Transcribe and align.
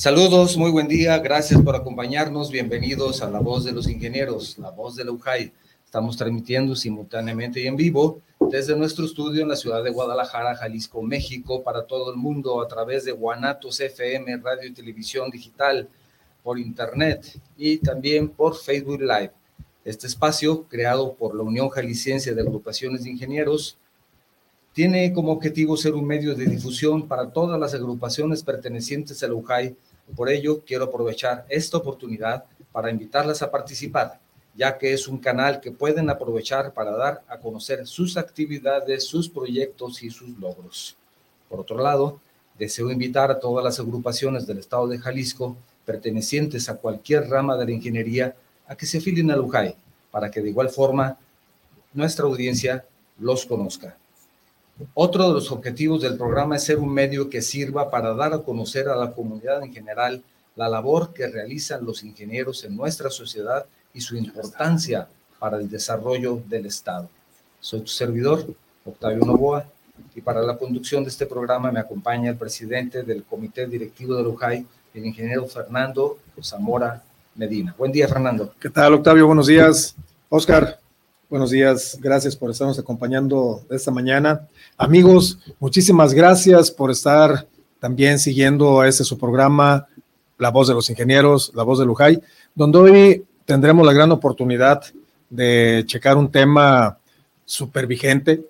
Saludos, 0.00 0.56
muy 0.56 0.70
buen 0.70 0.88
día, 0.88 1.18
gracias 1.18 1.60
por 1.60 1.76
acompañarnos, 1.76 2.50
bienvenidos 2.50 3.20
a 3.20 3.28
La 3.28 3.38
Voz 3.38 3.66
de 3.66 3.72
los 3.72 3.86
Ingenieros, 3.86 4.56
La 4.58 4.70
Voz 4.70 4.96
de 4.96 5.04
la 5.04 5.12
UJAI. 5.12 5.52
Estamos 5.84 6.16
transmitiendo 6.16 6.74
simultáneamente 6.74 7.60
y 7.60 7.66
en 7.66 7.76
vivo 7.76 8.22
desde 8.50 8.74
nuestro 8.74 9.04
estudio 9.04 9.42
en 9.42 9.48
la 9.48 9.56
ciudad 9.56 9.84
de 9.84 9.90
Guadalajara, 9.90 10.56
Jalisco, 10.56 11.02
México, 11.02 11.62
para 11.62 11.84
todo 11.84 12.10
el 12.10 12.16
mundo 12.16 12.62
a 12.62 12.66
través 12.66 13.04
de 13.04 13.12
Guanatos 13.12 13.78
FM, 13.78 14.38
radio 14.38 14.70
y 14.70 14.72
televisión 14.72 15.28
digital, 15.28 15.86
por 16.42 16.58
internet 16.58 17.38
y 17.58 17.76
también 17.76 18.30
por 18.30 18.56
Facebook 18.56 19.02
Live. 19.02 19.32
Este 19.84 20.06
espacio, 20.06 20.62
creado 20.62 21.12
por 21.12 21.34
la 21.34 21.42
Unión 21.42 21.68
Jalisciense 21.68 22.34
de 22.34 22.40
Agrupaciones 22.40 23.04
de 23.04 23.10
Ingenieros, 23.10 23.76
tiene 24.72 25.12
como 25.12 25.32
objetivo 25.32 25.76
ser 25.76 25.94
un 25.94 26.06
medio 26.06 26.34
de 26.34 26.46
difusión 26.46 27.06
para 27.06 27.30
todas 27.30 27.60
las 27.60 27.74
agrupaciones 27.74 28.42
pertenecientes 28.42 29.22
a 29.22 29.28
la 29.28 29.34
UJAI. 29.34 29.76
Por 30.14 30.28
ello, 30.28 30.62
quiero 30.64 30.84
aprovechar 30.84 31.46
esta 31.48 31.76
oportunidad 31.76 32.44
para 32.72 32.90
invitarlas 32.90 33.42
a 33.42 33.50
participar, 33.50 34.20
ya 34.54 34.76
que 34.78 34.92
es 34.92 35.08
un 35.08 35.18
canal 35.18 35.60
que 35.60 35.72
pueden 35.72 36.10
aprovechar 36.10 36.72
para 36.72 36.92
dar 36.92 37.22
a 37.28 37.38
conocer 37.38 37.86
sus 37.86 38.16
actividades, 38.16 39.04
sus 39.04 39.28
proyectos 39.28 40.02
y 40.02 40.10
sus 40.10 40.38
logros. 40.38 40.96
Por 41.48 41.60
otro 41.60 41.82
lado, 41.82 42.20
deseo 42.58 42.90
invitar 42.90 43.30
a 43.30 43.38
todas 43.38 43.64
las 43.64 43.80
agrupaciones 43.80 44.46
del 44.46 44.58
estado 44.58 44.86
de 44.86 44.98
Jalisco 44.98 45.56
pertenecientes 45.84 46.68
a 46.68 46.76
cualquier 46.76 47.28
rama 47.28 47.56
de 47.56 47.64
la 47.64 47.72
ingeniería 47.72 48.36
a 48.66 48.76
que 48.76 48.86
se 48.86 48.98
afilien 48.98 49.30
al 49.30 49.40
UJAI, 49.40 49.74
para 50.10 50.30
que 50.30 50.40
de 50.40 50.50
igual 50.50 50.68
forma 50.68 51.18
nuestra 51.92 52.26
audiencia 52.26 52.84
los 53.18 53.44
conozca. 53.44 53.96
Otro 54.94 55.28
de 55.28 55.34
los 55.34 55.50
objetivos 55.50 56.02
del 56.02 56.16
programa 56.16 56.56
es 56.56 56.64
ser 56.64 56.78
un 56.78 56.92
medio 56.92 57.28
que 57.28 57.42
sirva 57.42 57.90
para 57.90 58.14
dar 58.14 58.32
a 58.32 58.38
conocer 58.38 58.88
a 58.88 58.96
la 58.96 59.12
comunidad 59.12 59.62
en 59.62 59.72
general 59.72 60.22
la 60.56 60.68
labor 60.68 61.12
que 61.12 61.26
realizan 61.26 61.84
los 61.84 62.02
ingenieros 62.02 62.64
en 62.64 62.76
nuestra 62.76 63.10
sociedad 63.10 63.66
y 63.94 64.00
su 64.00 64.16
importancia 64.16 65.08
para 65.38 65.58
el 65.58 65.68
desarrollo 65.68 66.42
del 66.46 66.66
Estado. 66.66 67.08
Soy 67.60 67.80
tu 67.80 67.88
servidor, 67.88 68.46
Octavio 68.84 69.24
Novoa, 69.24 69.66
y 70.14 70.20
para 70.20 70.42
la 70.42 70.56
conducción 70.56 71.04
de 71.04 71.10
este 71.10 71.26
programa 71.26 71.70
me 71.70 71.80
acompaña 71.80 72.30
el 72.30 72.36
presidente 72.36 73.02
del 73.02 73.24
Comité 73.24 73.66
Directivo 73.66 74.16
de 74.16 74.26
UJAI, 74.26 74.66
el 74.94 75.06
ingeniero 75.06 75.46
Fernando 75.46 76.18
Zamora 76.42 77.02
Medina. 77.34 77.74
Buen 77.76 77.92
día, 77.92 78.08
Fernando. 78.08 78.52
¿Qué 78.58 78.70
tal, 78.70 78.94
Octavio? 78.94 79.26
Buenos 79.26 79.46
días. 79.46 79.94
Oscar, 80.28 80.80
buenos 81.30 81.50
días. 81.50 81.96
Gracias 82.00 82.34
por 82.34 82.50
estarnos 82.50 82.78
acompañando 82.78 83.62
esta 83.70 83.90
mañana. 83.90 84.48
Amigos, 84.76 85.38
muchísimas 85.60 86.12
gracias 86.12 86.70
por 86.70 86.90
estar 86.90 87.46
también 87.78 88.18
siguiendo 88.18 88.82
este 88.84 89.04
su 89.04 89.16
programa, 89.16 89.86
La 90.36 90.50
Voz 90.50 90.68
de 90.68 90.74
los 90.74 90.90
Ingenieros, 90.90 91.52
La 91.54 91.62
Voz 91.62 91.78
de 91.78 91.86
Lujay, 91.86 92.20
donde 92.54 92.78
hoy 92.78 93.24
tendremos 93.44 93.86
la 93.86 93.92
gran 93.92 94.10
oportunidad 94.10 94.82
de 95.30 95.84
checar 95.86 96.16
un 96.16 96.30
tema 96.30 96.98
súper 97.44 97.86
vigente, 97.86 98.44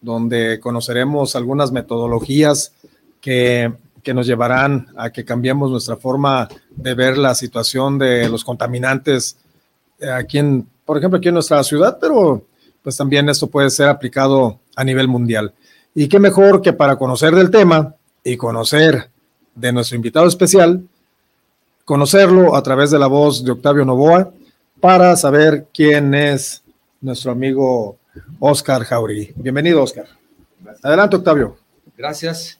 donde 0.00 0.60
conoceremos 0.60 1.34
algunas 1.34 1.72
metodologías 1.72 2.72
que 3.20 3.72
que 4.02 4.14
nos 4.14 4.26
llevarán 4.26 4.86
a 4.96 5.10
que 5.10 5.26
cambiemos 5.26 5.70
nuestra 5.70 5.94
forma 5.96 6.48
de 6.70 6.94
ver 6.94 7.18
la 7.18 7.34
situación 7.34 7.98
de 7.98 8.30
los 8.30 8.44
contaminantes 8.44 9.36
eh, 9.98 10.08
aquí 10.08 10.38
en, 10.38 10.66
por 10.90 10.98
ejemplo, 10.98 11.18
aquí 11.18 11.28
en 11.28 11.34
nuestra 11.34 11.62
ciudad, 11.62 11.98
pero 12.00 12.44
pues 12.82 12.96
también 12.96 13.28
esto 13.28 13.46
puede 13.46 13.70
ser 13.70 13.88
aplicado 13.88 14.58
a 14.74 14.82
nivel 14.82 15.06
mundial. 15.06 15.54
Y 15.94 16.08
qué 16.08 16.18
mejor 16.18 16.60
que 16.60 16.72
para 16.72 16.96
conocer 16.96 17.32
del 17.32 17.48
tema 17.48 17.94
y 18.24 18.36
conocer 18.36 19.08
de 19.54 19.72
nuestro 19.72 19.94
invitado 19.94 20.26
especial, 20.26 20.82
conocerlo 21.84 22.56
a 22.56 22.62
través 22.64 22.90
de 22.90 22.98
la 22.98 23.06
voz 23.06 23.44
de 23.44 23.52
Octavio 23.52 23.84
Novoa 23.84 24.32
para 24.80 25.14
saber 25.14 25.68
quién 25.72 26.12
es 26.12 26.64
nuestro 27.00 27.30
amigo 27.30 27.96
Oscar 28.40 28.82
Jauregui. 28.82 29.32
Bienvenido, 29.36 29.84
Oscar. 29.84 30.06
Adelante, 30.82 31.14
Octavio. 31.14 31.56
Gracias. 31.96 32.58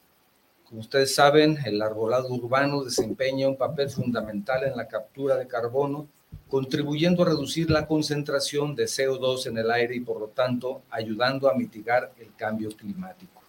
Como 0.68 0.82
ustedes 0.82 1.16
saben, 1.16 1.58
el 1.66 1.82
arbolado 1.82 2.28
urbano 2.28 2.84
desempeña 2.84 3.48
un 3.48 3.56
papel 3.56 3.90
fundamental 3.90 4.62
en 4.62 4.76
la 4.76 4.86
captura 4.86 5.34
de 5.34 5.48
carbono, 5.48 6.06
contribuyendo 6.50 7.22
a 7.22 7.26
reducir 7.26 7.70
la 7.70 7.86
concentración 7.86 8.74
de 8.74 8.84
CO2 8.84 9.46
en 9.46 9.58
el 9.58 9.70
aire 9.70 9.94
y 9.94 10.00
por 10.00 10.20
lo 10.20 10.26
tanto 10.26 10.82
ayudando 10.90 11.48
a 11.48 11.54
mitigar 11.54 12.12
el 12.18 12.28
cambio 12.36 12.70
climático. 12.70 13.40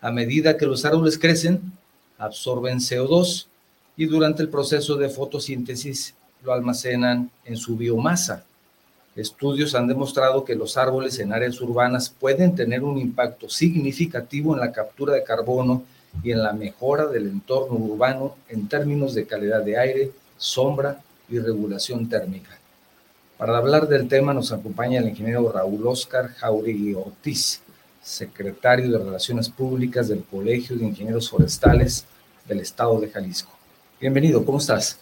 A 0.00 0.10
medida 0.10 0.56
que 0.56 0.66
los 0.66 0.84
árboles 0.84 1.18
crecen, 1.18 1.72
absorben 2.18 2.78
CO2 2.78 3.46
y 3.96 4.06
durante 4.06 4.42
el 4.42 4.48
proceso 4.48 4.96
de 4.96 5.08
fotosíntesis 5.08 6.14
lo 6.42 6.52
almacenan 6.52 7.30
en 7.44 7.56
su 7.56 7.76
biomasa. 7.76 8.44
Estudios 9.14 9.74
han 9.74 9.88
demostrado 9.88 10.44
que 10.44 10.54
los 10.54 10.76
árboles 10.76 11.18
en 11.18 11.32
áreas 11.32 11.60
urbanas 11.60 12.10
pueden 12.10 12.54
tener 12.54 12.84
un 12.84 12.98
impacto 12.98 13.48
significativo 13.48 14.54
en 14.54 14.60
la 14.60 14.72
captura 14.72 15.14
de 15.14 15.24
carbono 15.24 15.84
y 16.22 16.32
en 16.32 16.42
la 16.42 16.52
mejora 16.52 17.06
del 17.06 17.26
entorno 17.26 17.76
urbano 17.76 18.36
en 18.48 18.68
términos 18.68 19.14
de 19.14 19.26
calidad 19.26 19.62
de 19.62 19.78
aire, 19.78 20.10
sombra 20.36 21.00
y 21.28 21.38
regulación 21.38 22.08
térmica. 22.08 22.58
Para 23.36 23.56
hablar 23.56 23.88
del 23.88 24.08
tema 24.08 24.34
nos 24.34 24.52
acompaña 24.52 25.00
el 25.00 25.08
ingeniero 25.08 25.50
Raúl 25.52 25.86
Oscar 25.86 26.28
Jauregui 26.34 26.94
Ortiz, 26.94 27.60
secretario 28.02 28.90
de 28.90 28.98
Relaciones 28.98 29.48
Públicas 29.48 30.08
del 30.08 30.24
Colegio 30.24 30.76
de 30.76 30.86
Ingenieros 30.86 31.30
Forestales 31.30 32.04
del 32.46 32.60
Estado 32.60 32.98
de 33.00 33.08
Jalisco. 33.08 33.52
Bienvenido, 34.00 34.44
¿cómo 34.44 34.58
estás? 34.58 34.98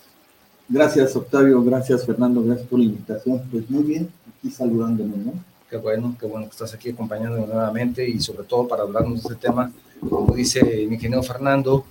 Gracias, 0.69 1.15
Octavio, 1.15 1.63
gracias, 1.63 2.05
Fernando, 2.05 2.43
gracias 2.43 2.67
por 2.67 2.79
la 2.79 2.87
invitación. 2.87 3.43
Pues 3.51 3.71
muy 3.71 3.85
bien, 3.85 4.11
aquí 4.37 4.51
saludándome, 4.51 5.17
¿no? 5.17 5.33
Qué 5.71 5.77
bueno, 5.77 6.17
qué 6.19 6.27
bueno 6.27 6.47
que 6.47 6.53
estás 6.53 6.75
aquí 6.75 6.91
acompañándonos 6.91 7.49
nuevamente 7.49 8.09
y 8.09 8.21
sobre 8.21 8.45
todo 8.45 8.69
para 8.69 8.83
hablarnos 8.83 9.23
de 9.23 9.33
este 9.33 9.47
tema 9.47 9.73
como 10.01 10.35
dice 10.35 10.63
mi 10.89 10.95
ingeniero 10.95 11.23
Fernando, 11.23 11.85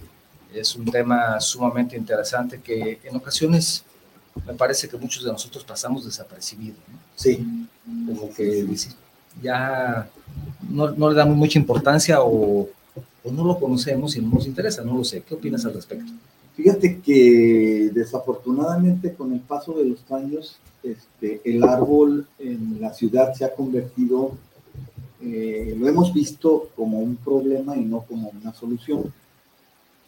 es 0.54 0.76
un 0.76 0.86
tema 0.86 1.40
sumamente 1.42 1.98
interesante 1.98 2.62
que 2.62 3.00
en 3.04 3.16
ocasiones 3.16 3.84
me 4.46 4.54
parece 4.54 4.88
que 4.88 4.98
muchos 4.98 5.24
de 5.24 5.32
nosotros 5.32 5.64
pasamos 5.64 6.06
desapercibidos. 6.06 6.80
Sí. 7.16 7.46
Como 8.08 8.34
que 8.34 8.66
ya 9.42 10.10
no, 10.70 10.92
no, 10.92 11.10
le 11.10 11.16
damos 11.16 11.36
mucha 11.36 11.60
importancia 11.60 12.22
o, 12.22 12.68
o, 13.24 13.32
no 13.32 13.44
lo 13.44 13.60
conocemos 13.60 14.16
y 14.16 14.22
no 14.22 14.30
nos 14.30 14.48
interesa, 14.48 14.84
no 14.84 14.98
lo 14.98 15.04
sé. 15.04 15.22
¿Qué 15.22 15.36
opinas 15.36 15.66
al 15.66 15.74
respecto? 15.74 16.12
Fíjate 16.56 17.00
que 17.00 17.92
desafortunadamente 17.94 19.14
con 19.14 19.34
el 19.34 19.42
paso 19.42 19.74
de 19.74 19.86
los 19.86 20.12
años, 20.12 20.58
este, 20.84 21.42
el 21.44 21.64
árbol 21.64 22.28
en 22.40 22.80
la 22.80 22.94
ciudad 22.94 23.34
se 23.34 23.44
ha 23.46 23.54
convertido 23.54 24.34
eh, 25.22 25.76
lo 25.78 25.88
hemos 25.88 26.14
visto 26.14 26.70
como 26.76 27.00
un 27.00 27.16
problema 27.16 27.76
y 27.76 27.84
no 27.84 28.02
como 28.02 28.30
una 28.30 28.54
solución. 28.54 29.12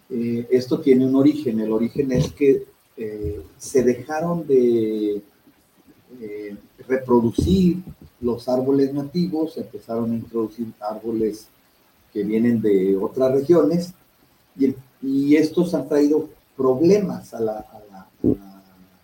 Eh, 0.10 0.48
esto 0.52 0.80
tiene 0.80 1.06
un 1.06 1.16
origen. 1.16 1.60
El 1.60 1.72
origen 1.72 2.12
es 2.12 2.32
que 2.32 2.66
eh, 2.98 3.42
se 3.58 3.84
dejaron 3.84 4.46
de 4.48 5.22
reproducir 6.88 7.84
los 8.22 8.48
árboles 8.48 8.94
nativos, 8.94 9.54
se 9.54 9.62
empezaron 9.62 10.12
a 10.12 10.16
introducir 10.16 10.68
árboles 10.80 11.48
que 12.12 12.24
vienen 12.24 12.62
de 12.62 12.98
otras 12.98 13.32
regiones 13.32 13.94
y, 14.58 15.36
estos 15.36 15.76
han 15.76 15.88
traído 15.88 16.28
problemas 16.56 17.32
a 17.36 17.40
la, 17.40 17.60
a 17.60 17.80
la 17.92 18.08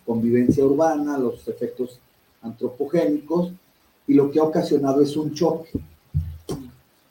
convivencia 0.05 0.65
urbana, 0.65 1.19
los 1.19 1.47
efectos 1.47 1.99
antropogénicos 2.41 3.51
y 4.07 4.13
lo 4.15 4.31
que 4.31 4.39
ha 4.39 4.43
ocasionado 4.43 5.01
es 5.01 5.15
un 5.15 5.33
choque. 5.33 5.69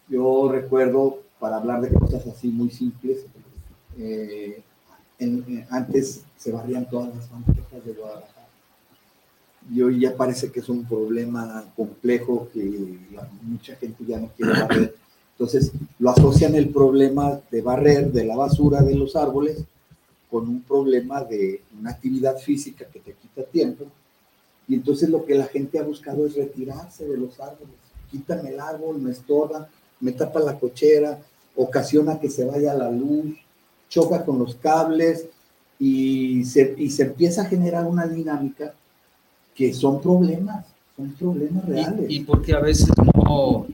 Yo 0.08 0.50
recuerdo, 0.50 1.20
para 1.38 1.56
hablar 1.56 1.80
de 1.80 1.94
cosas 1.94 2.26
así 2.26 2.48
muy 2.48 2.70
simples, 2.70 3.24
eh, 3.98 4.62
antes 5.70 6.22
se 6.36 6.52
barrían 6.52 6.88
todas 6.88 7.14
las 7.14 7.30
banquetas 7.30 7.84
de 7.84 7.92
Guadalajara. 7.92 8.48
Y 9.72 9.80
hoy 9.82 10.00
ya 10.00 10.16
parece 10.16 10.50
que 10.50 10.60
es 10.60 10.68
un 10.68 10.84
problema 10.84 11.64
complejo 11.76 12.48
que 12.52 12.98
mucha 13.42 13.76
gente 13.76 14.04
ya 14.04 14.18
no 14.18 14.28
quiere 14.36 14.52
barrer. 14.52 14.94
Entonces 15.32 15.72
lo 15.98 16.10
asocian 16.10 16.54
el 16.54 16.68
problema 16.68 17.40
de 17.50 17.62
barrer 17.62 18.12
de 18.12 18.24
la 18.24 18.36
basura 18.36 18.82
de 18.82 18.94
los 18.94 19.16
árboles 19.16 19.64
con 20.30 20.48
un 20.48 20.62
problema 20.62 21.22
de 21.22 21.62
una 21.78 21.90
actividad 21.90 22.38
física 22.38 22.86
que 22.86 23.00
te 23.00 23.12
quita 23.12 23.42
tiempo. 23.44 23.86
Y 24.66 24.74
entonces 24.74 25.08
lo 25.08 25.24
que 25.24 25.34
la 25.34 25.46
gente 25.46 25.78
ha 25.78 25.82
buscado 25.82 26.26
es 26.26 26.36
retirarse 26.36 27.06
de 27.06 27.16
los 27.16 27.38
árboles. 27.40 27.74
Quítame 28.10 28.50
el 28.50 28.60
árbol, 28.60 28.98
me 28.98 29.10
estorba, 29.10 29.68
me 30.00 30.12
tapa 30.12 30.40
la 30.40 30.58
cochera, 30.58 31.18
ocasiona 31.56 32.18
que 32.18 32.30
se 32.30 32.44
vaya 32.44 32.74
la 32.74 32.90
luz, 32.90 33.36
choca 33.92 34.24
con 34.24 34.38
los 34.38 34.54
cables 34.54 35.26
y 35.78 36.46
se, 36.46 36.74
y 36.78 36.88
se 36.88 37.02
empieza 37.02 37.42
a 37.42 37.44
generar 37.44 37.84
una 37.84 38.06
dinámica 38.06 38.72
que 39.54 39.74
son 39.74 40.00
problemas, 40.00 40.64
son 40.96 41.10
problemas 41.12 41.66
reales. 41.66 42.06
Y, 42.08 42.20
porque 42.20 42.54
a 42.54 42.60
veces 42.60 42.88
no 43.14 43.66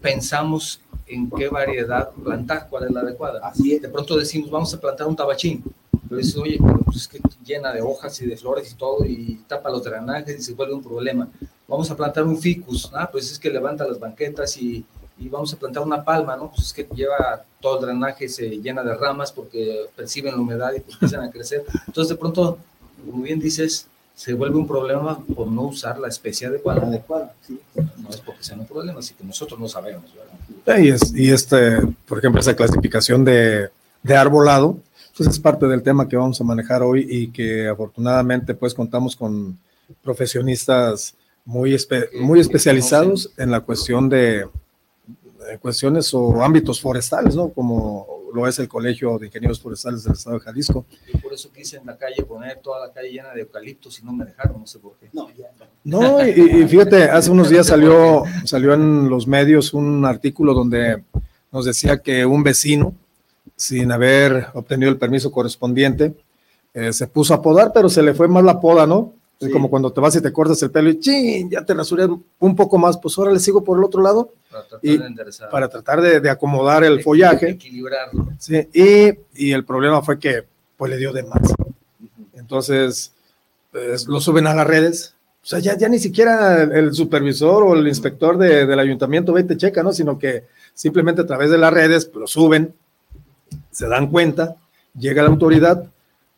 pensamos 0.00 0.80
en 1.06 1.30
qué 1.30 1.48
variedad 1.48 2.10
plantar, 2.10 2.66
cuál 2.68 2.86
es 2.86 2.90
la 2.90 3.02
adecuada. 3.02 3.38
Así 3.46 3.74
es. 3.74 3.82
De 3.82 3.88
pronto 3.88 4.16
decimos, 4.16 4.50
vamos 4.50 4.74
a 4.74 4.80
plantar 4.80 5.06
un 5.06 5.14
tabachín. 5.14 5.62
Pero 6.08 6.18
dices, 6.18 6.36
oye, 6.36 6.58
pues 6.84 6.96
es 6.96 7.08
que 7.08 7.20
llena 7.44 7.72
de 7.72 7.82
hojas 7.82 8.20
y 8.20 8.26
de 8.26 8.36
flores 8.36 8.72
y 8.72 8.74
todo, 8.74 9.04
y 9.04 9.44
tapa 9.46 9.70
los 9.70 9.84
drenajes 9.84 10.40
y 10.40 10.42
se 10.42 10.54
vuelve 10.54 10.74
un 10.74 10.82
problema. 10.82 11.28
Vamos 11.68 11.88
a 11.88 11.96
plantar 11.96 12.24
un 12.24 12.36
ficus, 12.36 12.90
ah, 12.92 13.08
pues 13.12 13.30
es 13.30 13.38
que 13.38 13.48
levanta 13.48 13.86
las 13.86 14.00
banquetas 14.00 14.56
y, 14.56 14.84
y 15.18 15.28
vamos 15.28 15.52
a 15.52 15.56
plantar 15.56 15.82
una 15.82 16.02
palma, 16.04 16.36
¿no? 16.36 16.50
Pues 16.50 16.66
es 16.66 16.72
que 16.72 16.88
lleva 16.94 17.44
todo 17.60 17.80
el 17.80 17.86
drenaje, 17.86 18.28
se 18.28 18.48
llena 18.48 18.82
de 18.82 18.94
ramas 18.94 19.30
porque 19.32 19.86
perciben 19.96 20.34
la 20.34 20.40
humedad 20.40 20.72
y 20.76 20.80
pues 20.80 20.94
empiezan 20.94 21.24
a 21.24 21.30
crecer. 21.30 21.64
Entonces, 21.86 22.08
de 22.10 22.16
pronto, 22.16 22.58
como 23.04 23.22
bien 23.22 23.38
dices, 23.38 23.86
se 24.14 24.32
vuelve 24.34 24.56
un 24.56 24.66
problema 24.66 25.18
por 25.34 25.46
no 25.48 25.62
usar 25.62 25.98
la 25.98 26.08
especie 26.08 26.46
adecuada. 26.46 26.86
Adecuada, 26.86 27.32
sí. 27.46 27.60
No 27.74 28.10
es 28.10 28.20
porque 28.20 28.44
sea 28.44 28.56
un 28.56 28.66
problema, 28.66 28.98
así 29.00 29.14
que 29.14 29.24
nosotros 29.24 29.58
no 29.58 29.68
sabemos, 29.68 30.04
¿verdad? 30.14 30.78
Y, 30.78 30.88
es, 30.88 31.14
y 31.14 31.30
este, 31.30 31.80
por 32.06 32.18
ejemplo, 32.18 32.40
esa 32.40 32.54
clasificación 32.54 33.24
de, 33.24 33.70
de 34.02 34.16
arbolado, 34.16 34.78
pues 35.16 35.28
es 35.28 35.38
parte 35.38 35.66
del 35.66 35.82
tema 35.82 36.08
que 36.08 36.16
vamos 36.16 36.40
a 36.40 36.44
manejar 36.44 36.82
hoy 36.82 37.06
y 37.08 37.28
que 37.28 37.68
afortunadamente 37.68 38.54
pues 38.54 38.74
contamos 38.74 39.14
con 39.14 39.58
profesionistas 40.02 41.14
muy, 41.44 41.72
espe- 41.74 42.08
muy 42.20 42.40
especializados 42.40 43.30
en 43.36 43.50
la 43.50 43.60
cuestión 43.60 44.08
de, 44.08 44.38
de 44.38 44.48
cuestiones 45.60 46.12
o 46.14 46.42
ámbitos 46.42 46.80
forestales, 46.80 47.34
¿no? 47.34 47.48
Como 47.50 48.24
lo 48.34 48.48
es 48.48 48.58
el 48.58 48.68
Colegio 48.68 49.18
de 49.18 49.26
Ingenieros 49.26 49.60
Forestales 49.60 50.02
del 50.02 50.14
Estado 50.14 50.38
de 50.38 50.44
Jalisco. 50.44 50.84
Yo 51.12 51.20
por 51.20 51.32
eso 51.32 51.50
quise 51.52 51.76
en 51.76 51.86
la 51.86 51.96
calle 51.96 52.22
poner 52.24 52.58
toda 52.58 52.86
la 52.86 52.92
calle 52.92 53.10
llena 53.10 53.32
de 53.32 53.42
eucaliptos 53.42 54.00
y 54.00 54.04
no 54.04 54.12
me 54.12 54.24
dejaron, 54.24 54.60
no 54.60 54.66
sé 54.66 54.80
por 54.80 54.94
qué. 54.96 55.08
No, 55.12 55.28
ya 55.30 55.50
no. 55.84 56.00
No, 56.00 56.26
y, 56.26 56.30
y 56.30 56.64
fíjate, 56.68 57.04
hace 57.04 57.30
unos 57.30 57.48
días 57.48 57.66
salió, 57.66 58.24
salió 58.44 58.74
en 58.74 59.08
los 59.08 59.26
medios 59.26 59.72
un 59.72 60.04
artículo 60.04 60.52
donde 60.52 61.04
nos 61.52 61.64
decía 61.64 61.98
que 61.98 62.26
un 62.26 62.42
vecino, 62.42 62.94
sin 63.56 63.92
haber 63.92 64.48
obtenido 64.54 64.90
el 64.90 64.98
permiso 64.98 65.30
correspondiente, 65.30 66.14
eh, 66.74 66.92
se 66.92 67.06
puso 67.06 67.32
a 67.34 67.40
podar, 67.40 67.72
pero 67.72 67.88
se 67.88 68.02
le 68.02 68.14
fue 68.14 68.26
más 68.26 68.42
la 68.42 68.58
poda, 68.58 68.84
¿no? 68.84 69.12
Es 69.40 69.48
Sí. 69.48 69.52
como 69.52 69.68
cuando 69.68 69.92
te 69.92 70.00
vas 70.00 70.14
y 70.16 70.20
te 70.22 70.32
cortas 70.32 70.62
el 70.62 70.70
pelo 70.70 70.90
y 70.90 70.98
¡chin! 71.00 71.50
Ya 71.50 71.64
te 71.64 71.74
rasuré 71.74 72.06
un 72.38 72.56
poco 72.56 72.78
más, 72.78 72.96
pues 72.98 73.18
ahora 73.18 73.32
le 73.32 73.40
sigo 73.40 73.62
por 73.64 73.76
el 73.78 73.84
otro 73.84 74.00
lado 74.00 74.32
Para 74.50 74.64
tratar 74.68 74.80
Y 74.82 74.96
de 74.96 75.48
para 75.50 75.68
tratar 75.68 76.00
de, 76.00 76.20
de 76.20 76.30
acomodar 76.30 76.84
el 76.84 77.02
follaje. 77.02 77.50
Equilibrarlo. 77.50 78.28
Sí, 78.38 78.68
y, 78.72 79.12
y 79.34 79.52
el 79.52 79.64
problema 79.64 80.00
fue 80.02 80.18
que 80.18 80.44
pues 80.76 80.90
le 80.90 80.96
dio 80.98 81.12
de 81.12 81.24
más. 81.24 81.52
Entonces, 82.34 83.12
pues, 83.72 84.06
lo 84.06 84.20
suben 84.20 84.46
a 84.46 84.54
las 84.54 84.66
redes. 84.66 85.14
O 85.42 85.46
sea, 85.46 85.58
ya, 85.58 85.76
ya 85.76 85.88
ni 85.88 85.98
siquiera 85.98 86.62
el, 86.62 86.94
supervisor 86.94 87.62
o 87.64 87.74
el 87.74 87.86
inspector 87.86 88.38
de- 88.38 88.66
del 88.66 88.78
ayuntamiento 88.78 89.32
ve 89.32 89.42
y 89.42 89.44
te 89.44 89.56
checa, 89.56 89.82
¿no? 89.82 89.92
Sino 89.92 90.18
que 90.18 90.44
simplemente 90.72 91.20
a 91.22 91.26
través 91.26 91.50
de 91.50 91.58
las 91.58 91.72
redes 91.72 92.10
lo 92.14 92.26
suben, 92.26 92.74
se 93.70 93.86
dan 93.88 94.08
cuenta, 94.10 94.56
llega 94.98 95.22
la 95.22 95.28
autoridad, 95.28 95.84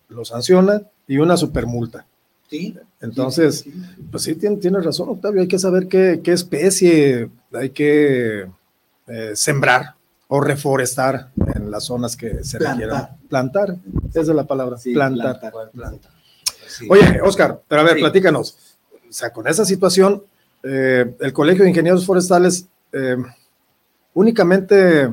lo 0.08 0.24
sanciona 0.24 0.82
y 1.06 1.18
una 1.18 1.36
supermulta. 1.36 2.06
Sí. 2.48 2.76
Entonces, 3.00 3.60
sí, 3.60 3.72
sí. 3.72 4.02
Pues 4.10 4.22
sí, 4.22 4.34
tien- 4.36 4.60
tienes 4.60 4.84
razón, 4.84 5.08
Octavio. 5.08 5.40
Hay 5.40 5.48
que 5.48 5.58
saber 5.58 5.88
qué, 5.88 6.20
qué 6.22 6.32
especie 6.32 7.28
hay 7.52 7.70
que 7.70 8.46
eh, 9.08 9.32
sembrar 9.34 9.94
o 10.28 10.40
reforestar 10.40 11.30
en 11.54 11.70
las 11.70 11.84
zonas 11.84 12.16
que 12.16 12.42
se 12.44 12.58
Plantar. 12.58 12.76
requieran. 12.88 13.16
Plantar, 13.28 13.76
esa 14.10 14.20
es 14.20 14.28
la 14.28 14.44
palabra, 14.46 14.76
Sí, 14.78 14.92
plantar. 14.92 15.40
plantar. 15.72 16.10
Oye, 16.88 17.20
Oscar, 17.22 17.62
pero 17.68 17.80
a 17.82 17.84
ver, 17.84 17.96
platícanos. 17.98 18.56
O 19.08 19.12
sea, 19.12 19.32
con 19.32 19.46
esa 19.48 19.64
situación, 19.64 20.22
eh, 20.64 21.14
el 21.20 21.32
Colegio 21.32 21.62
de 21.64 21.70
Ingenieros 21.70 22.04
Forestales 22.04 22.66
eh, 22.92 23.16
únicamente 24.14 25.12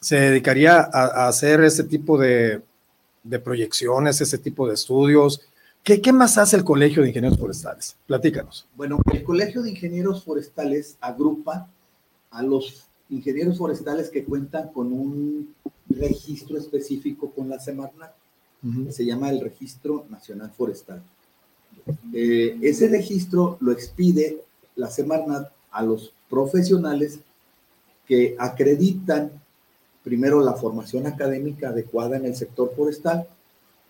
se 0.00 0.16
dedicaría 0.16 0.78
a, 0.80 1.24
a 1.24 1.28
hacer 1.28 1.62
ese 1.62 1.84
tipo 1.84 2.18
de, 2.18 2.62
de 3.22 3.38
proyecciones, 3.38 4.20
ese 4.20 4.38
tipo 4.38 4.66
de 4.68 4.74
estudios. 4.74 5.40
¿Qué, 5.86 6.00
¿Qué 6.00 6.12
más 6.12 6.36
hace 6.36 6.56
el 6.56 6.64
Colegio 6.64 7.02
de 7.02 7.10
Ingenieros 7.10 7.38
Forestales? 7.38 7.96
Platícanos. 8.08 8.66
Bueno, 8.74 8.98
el 9.12 9.22
Colegio 9.22 9.62
de 9.62 9.70
Ingenieros 9.70 10.24
Forestales 10.24 10.96
agrupa 11.00 11.70
a 12.32 12.42
los 12.42 12.88
ingenieros 13.08 13.56
forestales 13.56 14.10
que 14.10 14.24
cuentan 14.24 14.72
con 14.72 14.92
un 14.92 15.54
registro 15.88 16.58
específico 16.58 17.30
con 17.30 17.48
la 17.48 17.60
Semarnat, 17.60 18.12
se 18.90 19.04
llama 19.04 19.30
el 19.30 19.40
Registro 19.40 20.06
Nacional 20.10 20.50
Forestal. 20.50 21.04
Eh, 22.12 22.58
ese 22.62 22.88
registro 22.88 23.56
lo 23.60 23.70
expide 23.70 24.42
la 24.74 24.90
Semarnat 24.90 25.52
a 25.70 25.84
los 25.84 26.12
profesionales 26.28 27.20
que 28.08 28.34
acreditan 28.40 29.30
primero 30.02 30.40
la 30.40 30.54
formación 30.54 31.06
académica 31.06 31.68
adecuada 31.68 32.16
en 32.16 32.26
el 32.26 32.34
sector 32.34 32.74
forestal 32.74 33.28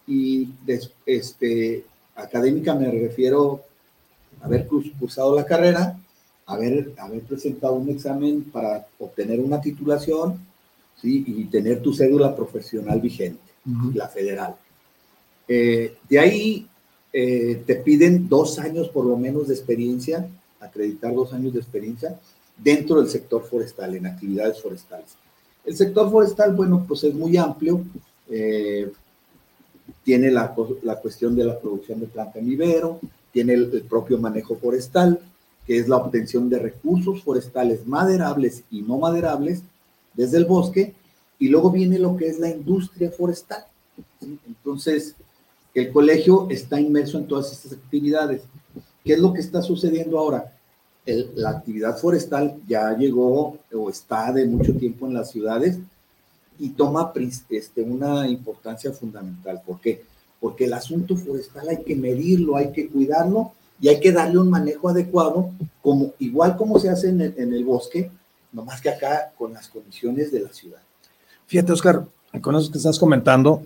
y 0.06 0.46
des- 0.64 0.90
este, 1.04 1.84
académica 2.14 2.74
me 2.74 2.90
refiero 2.90 3.62
a 4.40 4.46
haber 4.46 4.68
curs- 4.68 4.92
cursado 4.98 5.34
la 5.34 5.44
carrera, 5.44 5.98
haber, 6.46 6.92
haber 6.98 7.22
presentado 7.22 7.74
un 7.74 7.88
examen 7.88 8.42
para 8.44 8.86
obtener 8.98 9.40
una 9.40 9.60
titulación 9.60 10.38
¿sí? 11.00 11.24
y 11.26 11.44
tener 11.46 11.82
tu 11.82 11.92
cédula 11.92 12.34
profesional 12.36 13.00
vigente, 13.00 13.40
la 13.94 14.08
federal. 14.08 14.54
Eh, 15.48 15.96
de 16.08 16.18
ahí 16.18 16.66
eh, 17.12 17.62
te 17.66 17.76
piden 17.76 18.28
dos 18.28 18.58
años 18.58 18.88
por 18.88 19.04
lo 19.04 19.16
menos 19.16 19.48
de 19.48 19.54
experiencia, 19.54 20.28
acreditar 20.60 21.14
dos 21.14 21.32
años 21.32 21.52
de 21.52 21.60
experiencia 21.60 22.18
dentro 22.56 23.00
del 23.00 23.08
sector 23.10 23.44
forestal, 23.44 23.94
en 23.96 24.06
actividades 24.06 24.60
forestales. 24.62 25.16
El 25.64 25.76
sector 25.76 26.10
forestal, 26.10 26.54
bueno, 26.54 26.84
pues 26.86 27.02
es 27.04 27.14
muy 27.14 27.36
amplio. 27.36 27.82
eh, 28.30 28.90
tiene 30.06 30.30
la, 30.30 30.54
la 30.84 31.00
cuestión 31.00 31.34
de 31.34 31.44
la 31.44 31.58
producción 31.58 31.98
de 31.98 32.06
planta 32.06 32.38
en 32.38 32.46
vivero, 32.46 33.00
tiene 33.32 33.54
el, 33.54 33.82
propio 33.88 34.18
manejo 34.18 34.54
forestal, 34.54 35.18
que 35.66 35.78
es 35.78 35.88
la 35.88 35.96
obtención 35.96 36.48
de 36.48 36.60
recursos 36.60 37.24
forestales 37.24 37.84
maderables 37.88 38.62
y 38.70 38.82
no 38.82 38.98
maderables 38.98 39.62
desde 40.14 40.38
el 40.38 40.44
bosque, 40.44 40.94
y 41.40 41.48
luego 41.48 41.72
viene 41.72 41.98
lo 41.98 42.16
que 42.16 42.28
es 42.28 42.38
la 42.38 42.48
industria 42.48 43.10
forestal. 43.10 43.64
Entonces, 44.46 45.16
el 45.74 45.90
colegio 45.90 46.46
está 46.50 46.80
inmerso 46.80 47.18
en 47.18 47.26
todas 47.26 47.52
estas 47.52 47.72
actividades. 47.72 48.42
¿Qué 49.04 49.14
es 49.14 49.18
lo 49.18 49.32
que 49.32 49.40
está 49.40 49.60
sucediendo 49.60 50.20
ahora? 50.20 50.52
La 51.34 51.50
actividad 51.50 51.98
forestal 51.98 52.58
ya 52.68 52.96
llegó 52.96 53.58
o 53.74 53.90
está 53.90 54.32
de 54.32 54.46
mucho 54.46 54.72
tiempo 54.76 55.08
en 55.08 55.14
las 55.14 55.32
ciudades 55.32 55.80
y 56.58 56.70
toma 56.70 57.12
este, 57.50 57.82
una 57.82 58.28
importancia 58.28 58.92
fundamental. 58.92 59.62
¿Por 59.66 59.80
qué? 59.80 60.04
Porque 60.40 60.64
el 60.64 60.72
asunto 60.72 61.16
forestal 61.16 61.68
hay 61.68 61.82
que 61.82 61.96
medirlo, 61.96 62.56
hay 62.56 62.72
que 62.72 62.88
cuidarlo 62.88 63.52
y 63.80 63.88
hay 63.88 64.00
que 64.00 64.12
darle 64.12 64.38
un 64.38 64.50
manejo 64.50 64.88
adecuado, 64.88 65.50
como, 65.82 66.12
igual 66.18 66.56
como 66.56 66.78
se 66.78 66.88
hace 66.88 67.10
en 67.10 67.20
el, 67.20 67.34
en 67.36 67.52
el 67.52 67.64
bosque, 67.64 68.10
nomás 68.52 68.80
que 68.80 68.90
acá 68.90 69.32
con 69.36 69.52
las 69.52 69.68
condiciones 69.68 70.32
de 70.32 70.40
la 70.40 70.52
ciudad. 70.52 70.80
Fíjate, 71.46 71.72
Oscar, 71.72 72.04
con 72.40 72.56
eso 72.56 72.72
que 72.72 72.78
estás 72.78 72.98
comentando, 72.98 73.62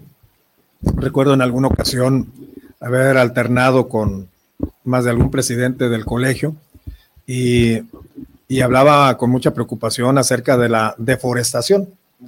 recuerdo 0.82 1.34
en 1.34 1.42
alguna 1.42 1.68
ocasión 1.68 2.32
haber 2.80 3.16
alternado 3.16 3.88
con 3.88 4.28
más 4.84 5.04
de 5.04 5.10
algún 5.10 5.30
presidente 5.30 5.88
del 5.88 6.04
colegio 6.04 6.56
y, 7.26 7.78
y 8.48 8.60
hablaba 8.62 9.16
con 9.16 9.30
mucha 9.30 9.54
preocupación 9.54 10.18
acerca 10.18 10.56
de 10.56 10.68
la 10.68 10.94
deforestación. 10.98 11.88
Eh, 12.22 12.26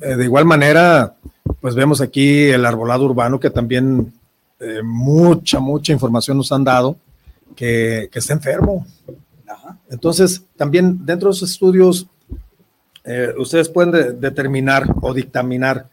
de 0.00 0.24
igual 0.24 0.44
manera, 0.44 1.14
pues 1.60 1.74
vemos 1.74 2.00
aquí 2.00 2.44
el 2.50 2.64
arbolado 2.66 3.04
urbano 3.04 3.40
que 3.40 3.50
también 3.50 4.12
eh, 4.60 4.82
mucha, 4.82 5.60
mucha 5.60 5.92
información 5.92 6.36
nos 6.36 6.52
han 6.52 6.64
dado 6.64 6.96
que, 7.56 8.08
que 8.12 8.18
está 8.18 8.34
enfermo. 8.34 8.86
Ajá. 9.48 9.78
Entonces, 9.90 10.42
también 10.56 11.04
dentro 11.06 11.30
de 11.30 11.36
esos 11.36 11.50
estudios, 11.50 12.06
eh, 13.04 13.32
ustedes 13.38 13.68
pueden 13.68 13.90
de- 13.92 14.12
determinar 14.12 14.86
o 15.00 15.14
dictaminar 15.14 15.88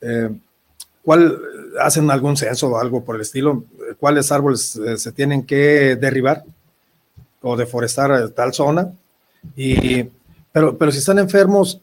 eh, 0.00 0.30
cuál, 1.02 1.38
hacen 1.80 2.10
algún 2.10 2.36
censo 2.36 2.68
o 2.68 2.78
algo 2.78 3.04
por 3.04 3.16
el 3.16 3.22
estilo, 3.22 3.64
eh, 3.80 3.94
cuáles 3.98 4.32
árboles 4.32 4.76
eh, 4.76 4.96
se 4.96 5.12
tienen 5.12 5.44
que 5.44 5.96
derribar 5.96 6.42
o 7.42 7.56
deforestar 7.56 8.10
eh, 8.12 8.28
tal 8.34 8.54
zona. 8.54 8.90
Y, 9.54 10.04
pero, 10.52 10.76
pero 10.78 10.90
si 10.90 10.98
están 10.98 11.18
enfermos, 11.18 11.80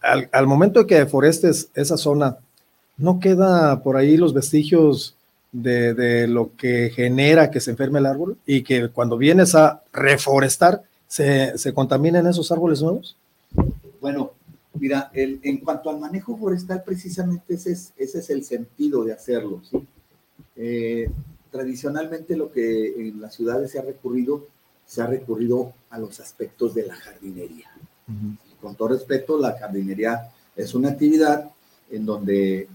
al, 0.00 0.28
al 0.32 0.46
momento 0.46 0.80
de 0.80 0.86
que 0.86 0.94
deforestes 0.96 1.68
esa 1.74 1.96
zona, 1.96 2.36
¿no 2.96 3.20
queda 3.20 3.82
por 3.82 3.96
ahí 3.96 4.16
los 4.16 4.32
vestigios 4.34 5.14
de, 5.52 5.94
de 5.94 6.28
lo 6.28 6.54
que 6.56 6.90
genera 6.94 7.50
que 7.50 7.60
se 7.60 7.70
enferme 7.70 7.98
el 8.00 8.06
árbol 8.06 8.36
y 8.46 8.62
que 8.62 8.88
cuando 8.88 9.16
vienes 9.16 9.54
a 9.54 9.82
reforestar 9.92 10.82
se, 11.06 11.56
se 11.56 11.72
contaminen 11.72 12.26
esos 12.26 12.50
árboles 12.52 12.82
nuevos? 12.82 13.16
Bueno, 14.00 14.32
mira, 14.74 15.10
el- 15.14 15.40
en 15.42 15.58
cuanto 15.58 15.90
al 15.90 15.98
manejo 15.98 16.36
forestal, 16.36 16.82
precisamente 16.84 17.54
ese 17.54 17.72
es, 17.72 17.92
ese 17.96 18.18
es 18.18 18.30
el 18.30 18.44
sentido 18.44 19.04
de 19.04 19.12
hacerlo. 19.12 19.62
¿sí? 19.70 19.86
Eh, 20.56 21.10
tradicionalmente 21.50 22.36
lo 22.36 22.52
que 22.52 23.08
en 23.08 23.20
las 23.20 23.34
ciudades 23.34 23.70
se 23.70 23.78
ha 23.78 23.82
recurrido, 23.82 24.44
se 24.86 25.00
ha 25.00 25.06
recurrido 25.06 25.72
a 25.90 25.98
los 25.98 26.20
aspectos 26.20 26.74
de 26.74 26.86
la 26.86 26.94
jardinería. 26.94 27.70
Con 28.60 28.74
todo 28.74 28.88
respeto, 28.88 29.38
la 29.38 29.56
jardinería 29.58 30.30
es 30.56 30.74
una 30.74 30.90
actividad 30.90 31.50
en 31.90 32.04
donde 32.04 32.68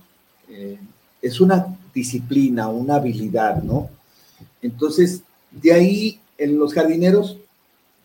eh, 0.50 0.80
es 1.22 1.42
una 1.42 1.78
disciplina, 1.94 2.70
una 2.70 2.96
habilidad, 2.96 3.62
¿no? 3.62 3.90
Entonces, 4.62 5.22
de 5.52 5.74
ahí 5.74 6.20
en 6.38 6.58
los 6.58 6.74
jardineros 6.74 7.38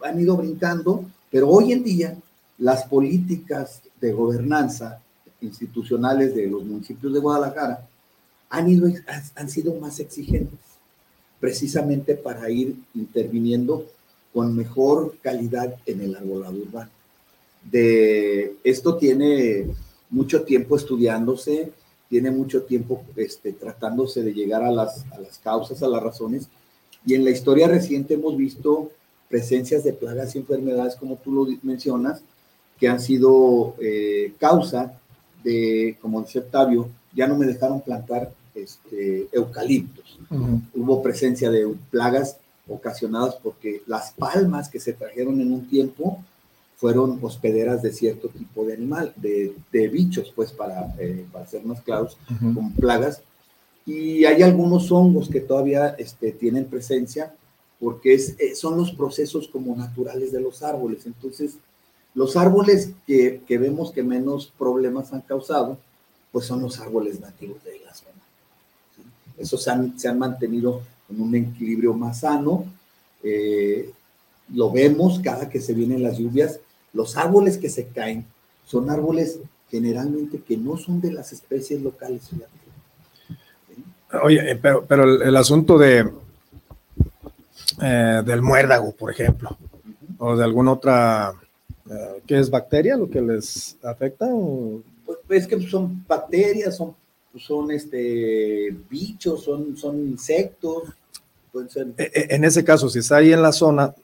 han 0.02 0.20
ido 0.20 0.36
brincando, 0.36 1.04
pero 1.30 1.48
hoy 1.48 1.72
en 1.72 1.82
día 1.82 2.16
las 2.58 2.84
políticas 2.84 3.82
de 4.00 4.12
gobernanza 4.12 5.00
institucionales 5.40 6.34
de 6.34 6.46
los 6.46 6.64
municipios 6.64 7.12
de 7.12 7.20
Guadalajara 7.20 7.86
han, 8.50 8.68
ido, 8.68 8.88
han 9.34 9.48
sido 9.48 9.74
más 9.74 10.00
exigentes, 10.00 10.58
precisamente 11.40 12.14
para 12.14 12.50
ir 12.50 12.76
interviniendo 12.94 13.86
con 14.32 14.54
mejor 14.54 15.16
calidad 15.22 15.74
en 15.86 16.00
el 16.00 16.16
arbolado 16.16 16.56
urbano. 16.56 16.90
De, 17.64 18.56
esto 18.64 18.96
tiene 18.96 19.66
mucho 20.10 20.42
tiempo 20.42 20.76
estudiándose, 20.76 21.72
tiene 22.08 22.30
mucho 22.30 22.62
tiempo 22.62 23.04
este, 23.16 23.52
tratándose 23.52 24.22
de 24.22 24.32
llegar 24.32 24.62
a 24.62 24.70
las, 24.70 25.04
a 25.12 25.20
las 25.20 25.38
causas, 25.38 25.82
a 25.82 25.88
las 25.88 26.02
razones, 26.02 26.48
y 27.04 27.14
en 27.14 27.24
la 27.24 27.30
historia 27.30 27.68
reciente 27.68 28.14
hemos 28.14 28.36
visto 28.36 28.90
presencias 29.28 29.84
de 29.84 29.92
plagas 29.92 30.34
y 30.34 30.38
enfermedades, 30.38 30.96
como 30.96 31.16
tú 31.16 31.32
lo 31.32 31.46
mencionas, 31.62 32.22
que 32.78 32.88
han 32.88 33.00
sido 33.00 33.74
eh, 33.80 34.32
causa 34.38 34.98
de, 35.42 35.96
como 36.00 36.22
dice 36.22 36.40
Octavio, 36.40 36.88
ya 37.14 37.26
no 37.26 37.36
me 37.36 37.46
dejaron 37.46 37.80
plantar 37.80 38.32
este, 38.54 39.28
eucaliptos. 39.32 40.18
Hubo 40.74 41.02
presencia 41.02 41.50
de 41.50 41.66
plagas 41.90 42.38
ocasionadas 42.68 43.36
porque 43.42 43.82
las 43.86 44.12
palmas 44.12 44.68
que 44.68 44.80
se 44.80 44.92
trajeron 44.92 45.40
en 45.40 45.52
un 45.52 45.68
tiempo 45.68 46.22
fueron 46.78 47.18
hospederas 47.20 47.82
de 47.82 47.92
cierto 47.92 48.28
tipo 48.28 48.64
de 48.64 48.74
animal, 48.74 49.12
de, 49.16 49.52
de 49.72 49.88
bichos, 49.88 50.32
pues 50.34 50.52
para, 50.52 50.94
eh, 50.98 51.26
para 51.30 51.46
ser 51.46 51.64
más 51.64 51.82
claros, 51.82 52.16
con 52.40 52.72
plagas. 52.72 53.20
Y 53.84 54.24
hay 54.24 54.42
algunos 54.42 54.90
hongos 54.92 55.28
que 55.28 55.40
todavía 55.40 55.96
este, 55.98 56.30
tienen 56.32 56.66
presencia 56.66 57.34
porque 57.80 58.14
es, 58.14 58.36
eh, 58.38 58.54
son 58.54 58.76
los 58.76 58.92
procesos 58.92 59.48
como 59.48 59.74
naturales 59.74 60.30
de 60.30 60.40
los 60.40 60.62
árboles. 60.62 61.04
Entonces, 61.06 61.56
los 62.14 62.36
árboles 62.36 62.92
que, 63.06 63.42
que, 63.46 63.58
vemos 63.58 63.90
que 63.90 64.04
menos 64.04 64.52
problemas 64.56 65.12
han 65.12 65.22
causado, 65.22 65.78
pues 66.30 66.46
son 66.46 66.60
los 66.60 66.78
árboles 66.78 67.20
nativos 67.20 67.62
de 67.64 67.80
la 67.84 67.92
zona. 67.92 68.22
Esos 69.36 69.62
se 69.62 69.70
han, 69.70 69.98
se 69.98 70.06
han 70.06 70.18
mantenido 70.18 70.82
en 71.10 71.20
un 71.20 71.34
equilibrio 71.34 71.92
más 71.92 72.20
sano. 72.20 72.64
Eh, 73.22 73.90
lo 74.52 74.70
vemos 74.70 75.20
cada 75.20 75.48
que 75.48 75.60
se 75.60 75.74
vienen 75.74 76.02
las 76.02 76.18
lluvias, 76.18 76.60
los 76.92 77.16
árboles 77.16 77.58
que 77.58 77.68
se 77.68 77.86
caen 77.86 78.26
son 78.64 78.90
árboles 78.90 79.40
generalmente 79.70 80.40
que 80.40 80.56
no 80.56 80.76
son 80.76 81.00
de 81.00 81.12
las 81.12 81.32
especies 81.32 81.80
locales. 81.82 82.22
Oye, 84.22 84.52
eh, 84.52 84.58
pero, 84.60 84.84
pero 84.86 85.22
el, 85.22 85.36
asunto 85.36 85.76
de 85.76 86.10
eh, 87.82 88.22
del 88.24 88.42
muérdago, 88.42 88.92
por 88.92 89.10
ejemplo, 89.10 89.56
o 90.18 90.36
de 90.36 90.44
alguna 90.44 90.72
otra, 90.72 91.34
eh, 91.90 92.22
¿qué 92.26 92.38
es 92.38 92.48
bacteria 92.48 92.96
lo 92.96 93.08
que 93.10 93.20
les 93.20 93.76
afecta? 93.82 94.26
Pues, 95.04 95.42
es 95.42 95.46
que 95.46 95.60
son 95.68 96.04
bacterias, 96.06 96.76
son, 96.76 96.94
son 97.38 97.70
este, 97.70 98.74
bichos, 98.88 99.44
son, 99.44 99.76
son 99.76 99.98
insectos. 100.08 100.84
E, 101.96 102.02
e, 102.14 102.34
en 102.34 102.44
ese 102.44 102.64
caso, 102.64 102.88
si 102.88 103.00
está 103.00 103.16
ahí 103.16 103.32
en 103.32 103.42
la 103.42 103.52
zona, 103.52 103.94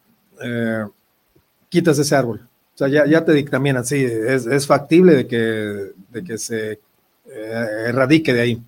quitas 1.71 1.99
ese 1.99 2.14
árbol. 2.14 2.47
O 2.75 2.78
sea, 2.78 2.88
ya, 2.88 3.07
ya 3.07 3.25
te 3.25 3.33
dictaminan, 3.33 3.85
sí, 3.85 4.04
es, 4.04 4.47
es, 4.47 4.66
factible 4.66 5.14
de 5.14 5.26
que, 5.28 5.93
de 6.11 6.25
que 6.25 6.38
se 6.38 6.73
eh, 6.73 7.85
erradique 7.87 8.35
de 8.35 8.40
ahí. 8.40 8.62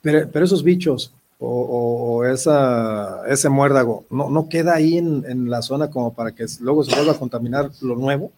Pero, 0.00 0.28
pero 0.32 0.44
esos 0.44 0.64
bichos 0.64 1.14
o, 1.38 1.48
o, 1.48 2.24
esa, 2.24 3.22
ese 3.28 3.48
muérdago, 3.48 4.04
¿no, 4.10 4.28
no 4.28 4.48
queda 4.48 4.74
ahí 4.74 4.98
en, 4.98 5.24
en, 5.26 5.48
la 5.48 5.62
zona 5.62 5.88
como 5.88 6.12
para 6.14 6.32
que 6.32 6.46
luego 6.60 6.82
se 6.82 6.94
vuelva 6.96 7.12
a 7.12 7.18
contaminar 7.18 7.70
lo 7.80 7.94
nuevo? 7.94 8.32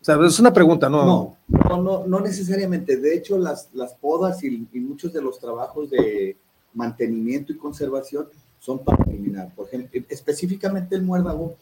O 0.00 0.04
sea, 0.04 0.16
es 0.24 0.38
una 0.38 0.52
pregunta, 0.54 0.88
¿no? 0.88 1.36
No, 1.48 1.82
no, 1.82 2.06
no, 2.06 2.20
necesariamente. 2.20 2.96
De 2.96 3.14
hecho, 3.14 3.36
las, 3.36 3.68
las 3.74 3.92
podas 3.94 4.42
y, 4.42 4.66
y, 4.72 4.80
muchos 4.80 5.12
de 5.12 5.20
los 5.20 5.38
trabajos 5.38 5.90
de 5.90 6.36
mantenimiento 6.72 7.52
y 7.52 7.56
conservación 7.56 8.28
son 8.58 8.78
para 8.84 9.04
eliminar. 9.04 9.52
Por 9.54 9.66
ejemplo, 9.66 10.00
específicamente 10.08 10.96
el 10.96 11.02
muérdago 11.02 11.56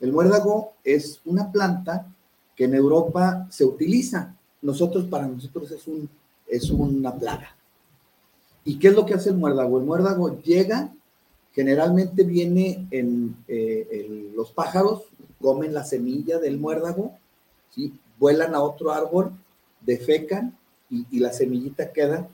el 0.00 0.12
muérdago 0.12 0.74
es 0.84 1.20
una 1.24 1.50
planta 1.50 2.06
que 2.54 2.64
en 2.64 2.74
Europa 2.74 3.46
se 3.50 3.64
utiliza. 3.64 4.34
Nosotros, 4.62 5.06
para 5.06 5.26
nosotros 5.26 5.70
es, 5.70 5.86
un, 5.86 6.08
es 6.46 6.70
una 6.70 7.14
plaga. 7.14 7.56
¿Y 8.64 8.78
qué 8.78 8.88
es 8.88 8.94
lo 8.94 9.06
que 9.06 9.14
hace 9.14 9.30
el 9.30 9.36
muérdago? 9.36 9.78
El 9.78 9.84
muérdago 9.84 10.40
llega, 10.42 10.92
generalmente 11.52 12.22
viene 12.22 12.86
en, 12.90 13.36
eh, 13.48 14.30
los 14.34 14.52
pájaros, 14.52 15.02
comen 15.40 15.74
la 15.74 15.84
semilla 15.84 16.38
del 16.38 16.58
muérdago, 16.58 17.12
¿sí? 17.70 17.94
vuelan 18.18 18.54
a 18.54 18.62
otro 18.62 18.92
árbol, 18.92 19.32
defecan 19.80 20.56
y, 20.90 21.06
y 21.10 21.20
la 21.20 21.32
semillita 21.32 21.92
queda. 21.92 22.28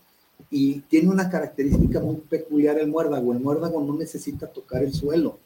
Y 0.50 0.80
tiene 0.80 1.08
una 1.08 1.30
característica 1.30 2.00
muy 2.00 2.16
peculiar 2.16 2.78
el 2.78 2.88
muérdago. 2.88 3.32
El 3.32 3.40
muérdago 3.40 3.82
no 3.82 3.94
necesita 3.94 4.46
tocar 4.46 4.82
el 4.82 4.92
suelo 4.92 5.38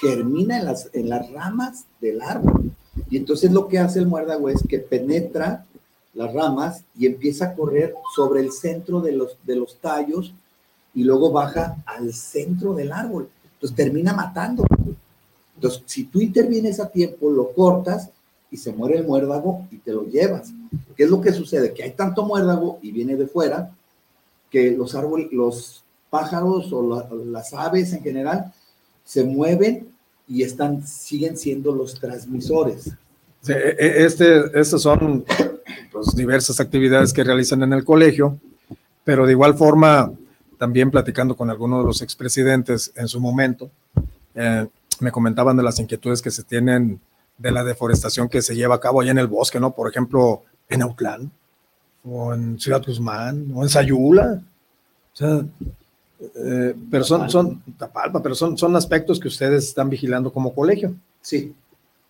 germina 0.00 0.58
en 0.58 0.64
las, 0.64 0.90
en 0.92 1.08
las 1.08 1.30
ramas 1.30 1.84
del 2.00 2.20
árbol. 2.22 2.72
Y 3.10 3.16
entonces 3.16 3.52
lo 3.52 3.68
que 3.68 3.78
hace 3.78 3.98
el 3.98 4.06
muérdago 4.06 4.48
es 4.48 4.62
que 4.68 4.78
penetra 4.78 5.66
las 6.14 6.32
ramas 6.32 6.84
y 6.96 7.06
empieza 7.06 7.46
a 7.46 7.54
correr 7.54 7.94
sobre 8.14 8.40
el 8.40 8.52
centro 8.52 9.00
de 9.00 9.12
los, 9.12 9.36
de 9.44 9.56
los 9.56 9.76
tallos 9.76 10.32
y 10.94 11.02
luego 11.02 11.32
baja 11.32 11.76
al 11.86 12.12
centro 12.12 12.74
del 12.74 12.92
árbol. 12.92 13.28
Entonces 13.54 13.76
termina 13.76 14.12
matando. 14.12 14.64
Entonces, 15.56 15.82
si 15.86 16.04
tú 16.04 16.20
intervienes 16.20 16.80
a 16.80 16.88
tiempo, 16.88 17.30
lo 17.30 17.52
cortas 17.52 18.10
y 18.50 18.56
se 18.56 18.72
muere 18.72 18.98
el 18.98 19.06
muérdago 19.06 19.66
y 19.70 19.78
te 19.78 19.92
lo 19.92 20.04
llevas. 20.04 20.52
¿Qué 20.96 21.04
es 21.04 21.10
lo 21.10 21.20
que 21.20 21.32
sucede? 21.32 21.74
Que 21.74 21.82
hay 21.82 21.92
tanto 21.92 22.24
muérdago 22.24 22.78
y 22.82 22.92
viene 22.92 23.16
de 23.16 23.26
fuera 23.26 23.70
que 24.50 24.70
los 24.70 24.94
árboles, 24.94 25.32
los 25.32 25.84
pájaros 26.10 26.72
o 26.72 27.08
las 27.26 27.52
aves 27.54 27.92
en 27.92 28.02
general 28.02 28.52
se 29.04 29.24
mueven 29.24 29.88
y 30.26 30.42
están, 30.42 30.86
siguen 30.86 31.36
siendo 31.36 31.74
los 31.74 31.98
transmisores. 32.00 32.88
E, 33.46 33.52
e, 33.52 34.04
este, 34.04 34.58
estas 34.58 34.82
son 34.82 35.24
pues, 35.92 36.14
diversas 36.16 36.60
actividades 36.60 37.12
que 37.12 37.24
realizan 37.24 37.62
en 37.62 37.72
el 37.72 37.84
colegio, 37.84 38.38
pero 39.04 39.26
de 39.26 39.32
igual 39.32 39.54
forma, 39.54 40.12
también 40.58 40.90
platicando 40.90 41.36
con 41.36 41.50
algunos 41.50 41.82
de 41.82 41.86
los 41.86 42.02
expresidentes 42.02 42.92
en 42.96 43.06
su 43.08 43.20
momento, 43.20 43.70
eh, 44.34 44.66
me 45.00 45.12
comentaban 45.12 45.56
de 45.56 45.62
las 45.62 45.78
inquietudes 45.78 46.22
que 46.22 46.30
se 46.30 46.42
tienen 46.42 47.00
de 47.36 47.50
la 47.50 47.64
deforestación 47.64 48.28
que 48.28 48.42
se 48.42 48.54
lleva 48.54 48.76
a 48.76 48.80
cabo 48.80 49.00
allá 49.00 49.10
en 49.10 49.18
el 49.18 49.26
bosque, 49.26 49.60
¿no? 49.60 49.74
Por 49.74 49.90
ejemplo, 49.90 50.42
en 50.68 50.82
Autlán, 50.82 51.30
o 52.04 52.32
en 52.32 52.58
Ciudad 52.58 52.82
Guzmán, 52.84 53.50
o 53.54 53.62
en 53.62 53.68
Sayula. 53.68 54.42
O 55.12 55.16
sea, 55.16 55.44
eh, 56.34 56.74
pero 56.90 57.04
son, 57.04 57.30
son, 57.30 57.62
Tapalpa, 57.76 58.22
pero 58.22 58.34
son, 58.34 58.56
son 58.56 58.74
aspectos 58.76 59.18
que 59.18 59.28
ustedes 59.28 59.64
están 59.64 59.90
vigilando 59.90 60.32
como 60.32 60.54
colegio. 60.54 60.94
Sí, 61.20 61.52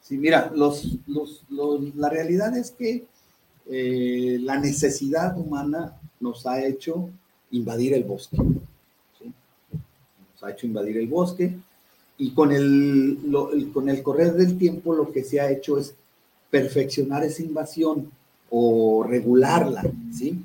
sí, 0.01 0.17
mira, 0.17 0.53
los, 0.55 0.99
los, 1.07 1.43
la 1.97 2.09
realidad 2.09 2.57
es 2.57 2.71
que 2.71 3.05
eh, 3.71 4.39
la 4.41 4.59
necesidad 4.59 5.39
humana 5.39 5.97
nos 6.21 6.47
ha 6.47 6.65
hecho 6.65 7.11
invadir 7.51 7.95
el 7.95 8.05
bosque. 8.05 8.37
Nos 8.37 10.43
ha 10.43 10.51
hecho 10.51 10.67
invadir 10.67 10.99
el 10.99 11.07
bosque 11.07 11.57
y 12.19 12.33
con 12.33 12.53
el, 12.53 13.19
el, 13.53 13.73
con 13.73 13.89
el 13.89 14.03
correr 14.03 14.35
del 14.35 14.57
tiempo 14.57 14.95
lo 14.95 15.11
que 15.11 15.25
se 15.25 15.41
ha 15.41 15.51
hecho 15.51 15.79
es 15.79 15.95
perfeccionar 16.51 17.25
esa 17.25 17.43
invasión 17.43 18.11
o 18.51 19.05
regularla, 19.09 19.83
¿sí? 20.13 20.41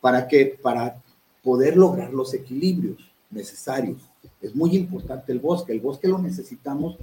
¿Para 0.00 0.28
que 0.28 0.58
Para 0.60 1.02
poder 1.42 1.76
lograr 1.76 2.12
los 2.12 2.34
equilibrios 2.34 2.98
necesarios. 3.30 3.98
Es 4.40 4.54
muy 4.54 4.76
importante 4.76 5.32
el 5.32 5.38
bosque. 5.38 5.72
El 5.72 5.80
bosque 5.80 6.08
lo 6.08 6.18
necesitamos. 6.18 6.96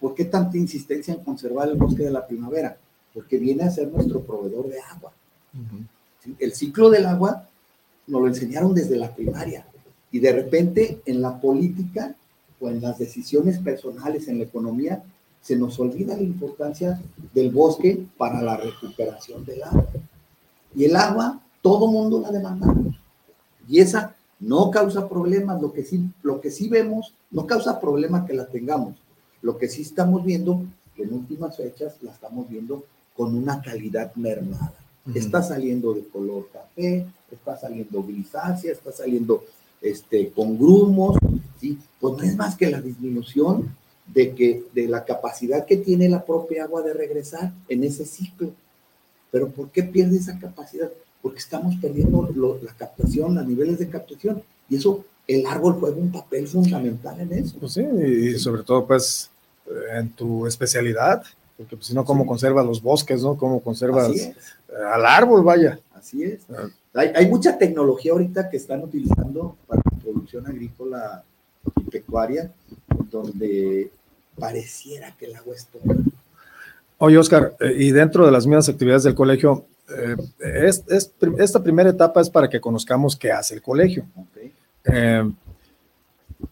¿Por 0.00 0.14
qué 0.14 0.24
tanta 0.24 0.56
insistencia 0.56 1.14
en 1.14 1.24
conservar 1.24 1.68
el 1.68 1.76
bosque 1.76 2.04
de 2.04 2.10
la 2.10 2.26
primavera? 2.26 2.76
Porque 3.12 3.38
viene 3.38 3.64
a 3.64 3.70
ser 3.70 3.88
nuestro 3.88 4.20
proveedor 4.20 4.68
de 4.68 4.80
agua. 4.80 5.12
El 6.38 6.52
ciclo 6.52 6.88
del 6.90 7.06
agua 7.06 7.48
nos 8.06 8.20
lo 8.20 8.28
enseñaron 8.28 8.74
desde 8.74 8.96
la 8.96 9.14
primaria. 9.14 9.66
Y 10.10 10.18
de 10.18 10.32
repente 10.32 11.00
en 11.06 11.22
la 11.22 11.40
política 11.40 12.14
o 12.60 12.68
en 12.68 12.80
las 12.80 12.98
decisiones 12.98 13.58
personales, 13.58 14.28
en 14.28 14.38
la 14.38 14.44
economía, 14.44 15.02
se 15.40 15.56
nos 15.56 15.78
olvida 15.80 16.16
la 16.16 16.22
importancia 16.22 17.00
del 17.34 17.50
bosque 17.50 18.06
para 18.16 18.40
la 18.40 18.56
recuperación 18.56 19.44
del 19.44 19.62
agua. 19.64 19.86
Y 20.74 20.84
el 20.84 20.94
agua, 20.94 21.40
todo 21.60 21.88
mundo 21.88 22.20
la 22.20 22.30
demandamos. 22.30 23.01
Y 23.68 23.80
esa 23.80 24.14
no 24.40 24.70
causa 24.70 25.08
problemas, 25.08 25.62
lo 25.62 25.72
que 25.72 25.84
sí, 25.84 26.04
lo 26.22 26.40
que 26.40 26.50
sí 26.50 26.68
vemos, 26.68 27.14
no 27.30 27.46
causa 27.46 27.80
problema 27.80 28.26
que 28.26 28.34
la 28.34 28.46
tengamos. 28.46 28.96
Lo 29.40 29.56
que 29.56 29.68
sí 29.68 29.82
estamos 29.82 30.24
viendo, 30.24 30.64
en 30.96 31.12
últimas 31.12 31.56
fechas, 31.56 31.94
la 32.02 32.12
estamos 32.12 32.48
viendo 32.48 32.84
con 33.16 33.34
una 33.34 33.60
calidad 33.60 34.14
mermada. 34.16 34.74
está 35.14 35.42
saliendo 35.42 35.94
de 35.94 36.04
color 36.08 36.48
café, 36.52 37.06
está 37.30 37.56
saliendo 37.56 38.02
grisácea, 38.02 38.72
está 38.72 38.92
saliendo 38.92 39.44
este, 39.80 40.30
con 40.30 40.56
grumos, 40.58 41.16
¿sí? 41.60 41.78
pues 42.00 42.16
no 42.16 42.22
es 42.22 42.36
más 42.36 42.56
que 42.56 42.70
la 42.70 42.80
disminución 42.80 43.74
de, 44.06 44.34
que, 44.34 44.64
de 44.72 44.88
la 44.88 45.04
capacidad 45.04 45.66
que 45.66 45.76
tiene 45.76 46.08
la 46.08 46.24
propia 46.24 46.64
agua 46.64 46.82
de 46.82 46.92
regresar 46.92 47.52
en 47.68 47.84
ese 47.84 48.04
ciclo. 48.04 48.52
Pero 49.30 49.48
¿por 49.48 49.70
qué 49.70 49.82
pierde 49.82 50.18
esa 50.18 50.38
capacidad? 50.38 50.90
Porque 51.22 51.38
estamos 51.38 51.76
perdiendo 51.76 52.28
la 52.62 52.72
captación, 52.74 53.34
los 53.34 53.46
niveles 53.46 53.78
de 53.78 53.88
captación. 53.88 54.42
Y 54.68 54.76
eso, 54.76 55.04
el 55.26 55.46
árbol 55.46 55.74
juega 55.74 55.96
un 55.96 56.10
papel 56.10 56.48
fundamental 56.48 57.20
en 57.20 57.32
eso. 57.32 57.56
Pues 57.58 57.72
sí, 57.72 57.82
y 57.82 58.38
sobre 58.38 58.64
todo, 58.64 58.86
pues, 58.86 59.30
en 59.94 60.10
tu 60.10 60.46
especialidad, 60.46 61.22
porque 61.56 61.76
pues, 61.76 61.86
si 61.86 61.94
no, 61.94 62.04
¿cómo 62.04 62.26
conservas 62.26 62.66
los 62.66 62.82
bosques, 62.82 63.22
no? 63.22 63.36
¿Cómo 63.36 63.60
conservas 63.60 64.10
al 64.92 65.06
árbol, 65.06 65.44
vaya? 65.44 65.78
Así 65.94 66.24
es. 66.24 66.40
Ah. 66.50 66.68
Hay, 66.94 67.12
hay, 67.14 67.26
mucha 67.26 67.56
tecnología 67.56 68.12
ahorita 68.12 68.50
que 68.50 68.56
están 68.56 68.82
utilizando 68.82 69.56
para 69.66 69.80
la 69.90 69.98
producción 69.98 70.46
agrícola 70.46 71.24
y 71.76 71.84
pecuaria, 71.84 72.50
donde 73.10 73.90
pareciera 74.38 75.14
que 75.16 75.26
el 75.26 75.36
agua 75.36 75.54
es 75.54 75.66
todo. 75.66 75.82
Oye, 77.04 77.18
Oscar, 77.18 77.56
eh, 77.58 77.74
y 77.76 77.90
dentro 77.90 78.24
de 78.24 78.30
las 78.30 78.46
mismas 78.46 78.68
actividades 78.68 79.02
del 79.02 79.16
colegio, 79.16 79.66
eh, 79.88 80.14
es, 80.38 80.84
esta 81.36 81.60
primera 81.60 81.90
etapa 81.90 82.20
es 82.20 82.30
para 82.30 82.48
que 82.48 82.60
conozcamos 82.60 83.16
qué 83.16 83.32
hace 83.32 83.54
el 83.54 83.60
colegio. 83.60 84.06
Eh, 84.84 85.28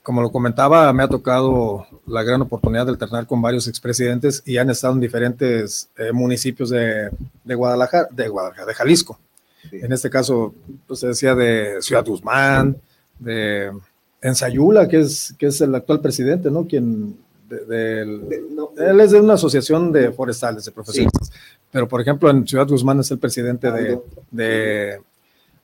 como 0.03 0.23
lo 0.23 0.33
comentaba, 0.33 0.93
me 0.93 1.05
ha 1.05 1.09
tocado 1.09 1.87
la 2.05 2.25
gran 2.25 2.43
oportunidad 2.43 2.85
de 2.87 2.91
alternar 2.91 3.29
con 3.29 3.41
varios 3.41 3.69
expresidentes 3.69 4.43
y 4.45 4.57
han 4.57 4.71
estado 4.71 4.95
en 4.95 5.01
diferentes 5.01 5.89
municipios 6.13 6.71
de, 6.71 7.11
de, 7.45 7.55
Guadalajara, 7.55 8.09
de 8.11 8.27
Guadalajara, 8.27 8.67
de 8.67 8.75
Jalisco. 8.75 9.21
En 9.71 9.93
este 9.93 10.11
caso, 10.11 10.53
pues 10.89 10.99
se 10.99 11.07
decía 11.07 11.37
de 11.37 11.81
Ciudad 11.81 12.05
Guzmán, 12.05 12.77
de 13.21 13.71
Ensayula, 14.21 14.89
que 14.89 14.99
es, 14.99 15.33
que 15.39 15.47
es 15.47 15.61
el 15.61 15.73
actual 15.77 16.01
presidente, 16.01 16.51
¿no? 16.51 16.67
Quien 16.67 17.17
él 17.51 19.01
es 19.01 19.11
de 19.11 19.21
una 19.21 19.35
asociación 19.35 19.93
de 19.93 20.13
forestales, 20.13 20.65
de 20.65 20.73
profesionistas. 20.73 21.33
Pero, 21.71 21.89
por 21.89 22.01
ejemplo, 22.01 22.31
en 22.31 22.47
Ciudad 22.47 22.69
Guzmán 22.69 23.01
es 23.01 23.11
el 23.11 23.19
presidente 23.19 23.71
de, 24.31 25.01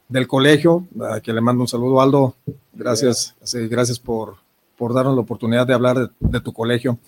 del 0.08 0.26
colegio, 0.26 0.86
a 1.00 1.20
quien 1.20 1.36
le 1.36 1.42
mando 1.42 1.62
un 1.62 1.68
saludo, 1.68 2.00
Aldo. 2.00 2.34
Gracias, 2.72 3.34
gracias 3.68 3.98
por, 3.98 4.36
por 4.76 4.94
darnos 4.94 5.14
la 5.14 5.22
oportunidad 5.22 5.66
de 5.66 5.74
hablar 5.74 6.10
de, 6.18 6.40
tu 6.40 6.52
colegio. 6.52 6.98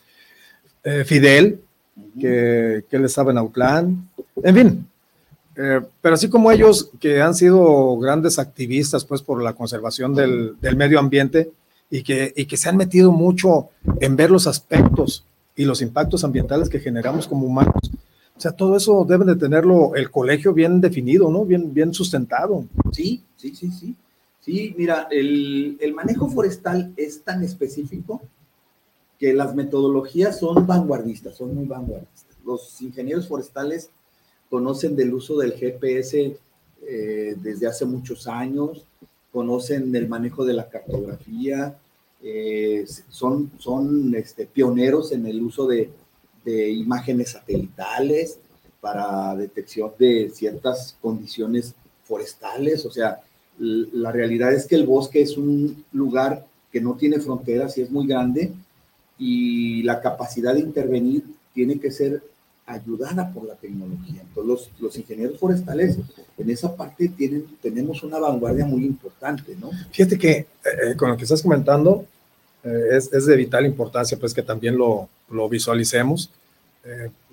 Eh, 0.82 1.04
Fidel, 1.04 1.60
que, 2.20 2.84
que, 2.88 2.96
él 2.96 3.04
estaba 3.04 3.30
en 3.30 3.38
Autlán. 3.38 4.08
En 4.42 4.54
fin, 4.54 4.88
eh, 5.60 5.80
pero 6.00 6.14
así 6.14 6.28
como 6.28 6.52
ellos 6.52 6.90
que 7.00 7.20
han 7.20 7.34
sido 7.34 7.98
grandes 7.98 8.38
activistas 8.38 9.04
pues 9.04 9.22
por 9.22 9.42
la 9.42 9.54
conservación 9.54 10.14
del, 10.14 10.54
del 10.60 10.76
medio 10.76 11.00
ambiente, 11.00 11.50
y 11.90 12.02
que, 12.02 12.32
y 12.36 12.46
que 12.46 12.56
se 12.56 12.68
han 12.68 12.76
metido 12.76 13.12
mucho 13.12 13.70
en 14.00 14.16
ver 14.16 14.30
los 14.30 14.46
aspectos 14.46 15.24
y 15.56 15.64
los 15.64 15.82
impactos 15.82 16.24
ambientales 16.24 16.68
que 16.68 16.80
generamos 16.80 17.26
como 17.26 17.46
humanos. 17.46 17.90
O 18.36 18.40
sea, 18.40 18.52
todo 18.52 18.76
eso 18.76 19.04
debe 19.04 19.24
de 19.24 19.36
tenerlo 19.36 19.96
el 19.96 20.10
colegio 20.10 20.52
bien 20.52 20.80
definido, 20.80 21.30
¿no? 21.30 21.44
Bien, 21.44 21.74
bien 21.74 21.92
sustentado. 21.92 22.64
Sí, 22.92 23.22
sí, 23.36 23.54
sí, 23.54 23.70
sí. 23.72 23.96
Sí, 24.40 24.74
mira, 24.78 25.08
el, 25.10 25.76
el 25.80 25.92
manejo 25.92 26.28
forestal 26.28 26.92
es 26.96 27.22
tan 27.22 27.42
específico 27.42 28.22
que 29.18 29.34
las 29.34 29.54
metodologías 29.54 30.38
son 30.38 30.66
vanguardistas, 30.66 31.36
son 31.36 31.54
muy 31.54 31.66
vanguardistas. 31.66 32.36
Los 32.44 32.80
ingenieros 32.80 33.26
forestales 33.26 33.90
conocen 34.48 34.94
del 34.94 35.12
uso 35.12 35.36
del 35.36 35.52
GPS 35.52 36.38
eh, 36.86 37.34
desde 37.42 37.66
hace 37.66 37.84
muchos 37.84 38.28
años, 38.28 38.86
conocen 39.38 39.94
el 39.94 40.08
manejo 40.08 40.44
de 40.44 40.52
la 40.52 40.68
cartografía, 40.68 41.78
eh, 42.24 42.84
son, 43.08 43.52
son 43.56 44.12
este, 44.16 44.46
pioneros 44.46 45.12
en 45.12 45.24
el 45.26 45.40
uso 45.40 45.68
de, 45.68 45.90
de, 46.44 46.72
imágenes 46.72 47.30
satelitales 47.30 48.40
para 48.80 49.36
detección 49.36 49.92
de 49.96 50.32
ciertas 50.34 50.96
condiciones 51.00 51.72
forestales. 52.02 52.84
O 52.84 52.90
sea, 52.90 53.20
la 53.60 54.10
realidad 54.10 54.52
es 54.52 54.66
que 54.66 54.74
el 54.74 54.86
bosque 54.86 55.22
es 55.22 55.36
un 55.36 55.84
lugar 55.92 56.44
que 56.72 56.80
no 56.80 56.96
tiene 56.96 57.20
fronteras 57.20 57.78
y 57.78 57.82
es 57.82 57.92
muy 57.92 58.08
grande 58.08 58.52
y 59.20 59.84
la 59.84 60.00
capacidad 60.00 60.54
de 60.54 60.66
intervenir 60.70 61.22
tiene 61.54 61.78
que 61.78 61.92
ser 61.92 62.24
ayudada 62.68 63.32
por 63.32 63.46
la 63.46 63.54
tecnología. 63.54 64.20
Entonces, 64.20 64.70
los, 64.78 64.96
ingenieros 64.96 65.38
forestales 65.38 65.96
en 66.36 66.50
esa 66.50 66.76
parte 66.76 67.08
tienen, 67.08 67.46
tenemos 67.62 68.02
una 68.02 68.18
vanguardia 68.18 68.66
muy 68.66 68.84
importante, 68.84 69.56
¿no? 69.58 69.70
Fíjate 69.90 70.18
que 70.18 70.30
eh, 70.30 70.46
eh, 70.64 70.96
con 70.96 71.08
lo 71.10 71.16
que 71.16 71.24
estás 71.24 71.42
comentando 71.42 72.04
eh, 72.62 72.88
es, 72.92 73.12
es, 73.12 73.26
de 73.26 73.36
vital 73.36 73.64
importancia, 73.64 74.18
pues 74.18 74.34
que 74.34 74.42
también 74.42 74.76
lo, 74.76 75.08
lo 75.30 75.48
visualicemos. 75.48 76.30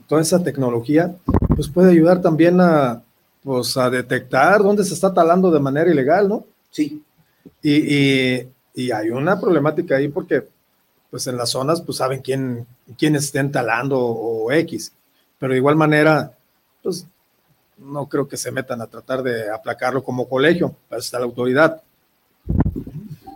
toda 0.07 0.21
esa 0.21 0.43
tecnología, 0.43 1.15
pues 1.55 1.67
puede 1.67 1.91
ayudar 1.91 2.21
también 2.21 2.59
a, 2.61 3.01
pues, 3.43 3.75
a 3.77 3.89
detectar 3.89 4.61
dónde 4.63 4.83
se 4.83 4.93
está 4.93 5.13
talando 5.13 5.51
de 5.51 5.59
manera 5.59 5.91
ilegal, 5.91 6.27
¿no? 6.29 6.45
Sí. 6.71 7.01
Y, 7.61 7.95
y, 7.95 8.47
y 8.73 8.91
hay 8.91 9.09
una 9.09 9.39
problemática 9.39 9.97
ahí 9.97 10.07
porque, 10.07 10.43
pues 11.09 11.27
en 11.27 11.37
las 11.37 11.49
zonas, 11.49 11.81
pues 11.81 11.97
saben 11.97 12.21
quién, 12.21 12.65
quién 12.97 13.15
estén 13.15 13.51
talando 13.51 13.99
o 13.99 14.51
X 14.51 14.93
pero 15.39 15.53
de 15.53 15.57
igual 15.59 15.75
manera, 15.75 16.35
pues 16.81 17.07
no 17.77 18.07
creo 18.07 18.27
que 18.27 18.37
se 18.37 18.51
metan 18.51 18.81
a 18.81 18.87
tratar 18.87 19.21
de 19.21 19.49
aplacarlo 19.49 20.03
como 20.03 20.29
colegio, 20.29 20.75
para 20.87 20.99
está 20.99 21.19
la 21.19 21.25
autoridad. 21.25 21.81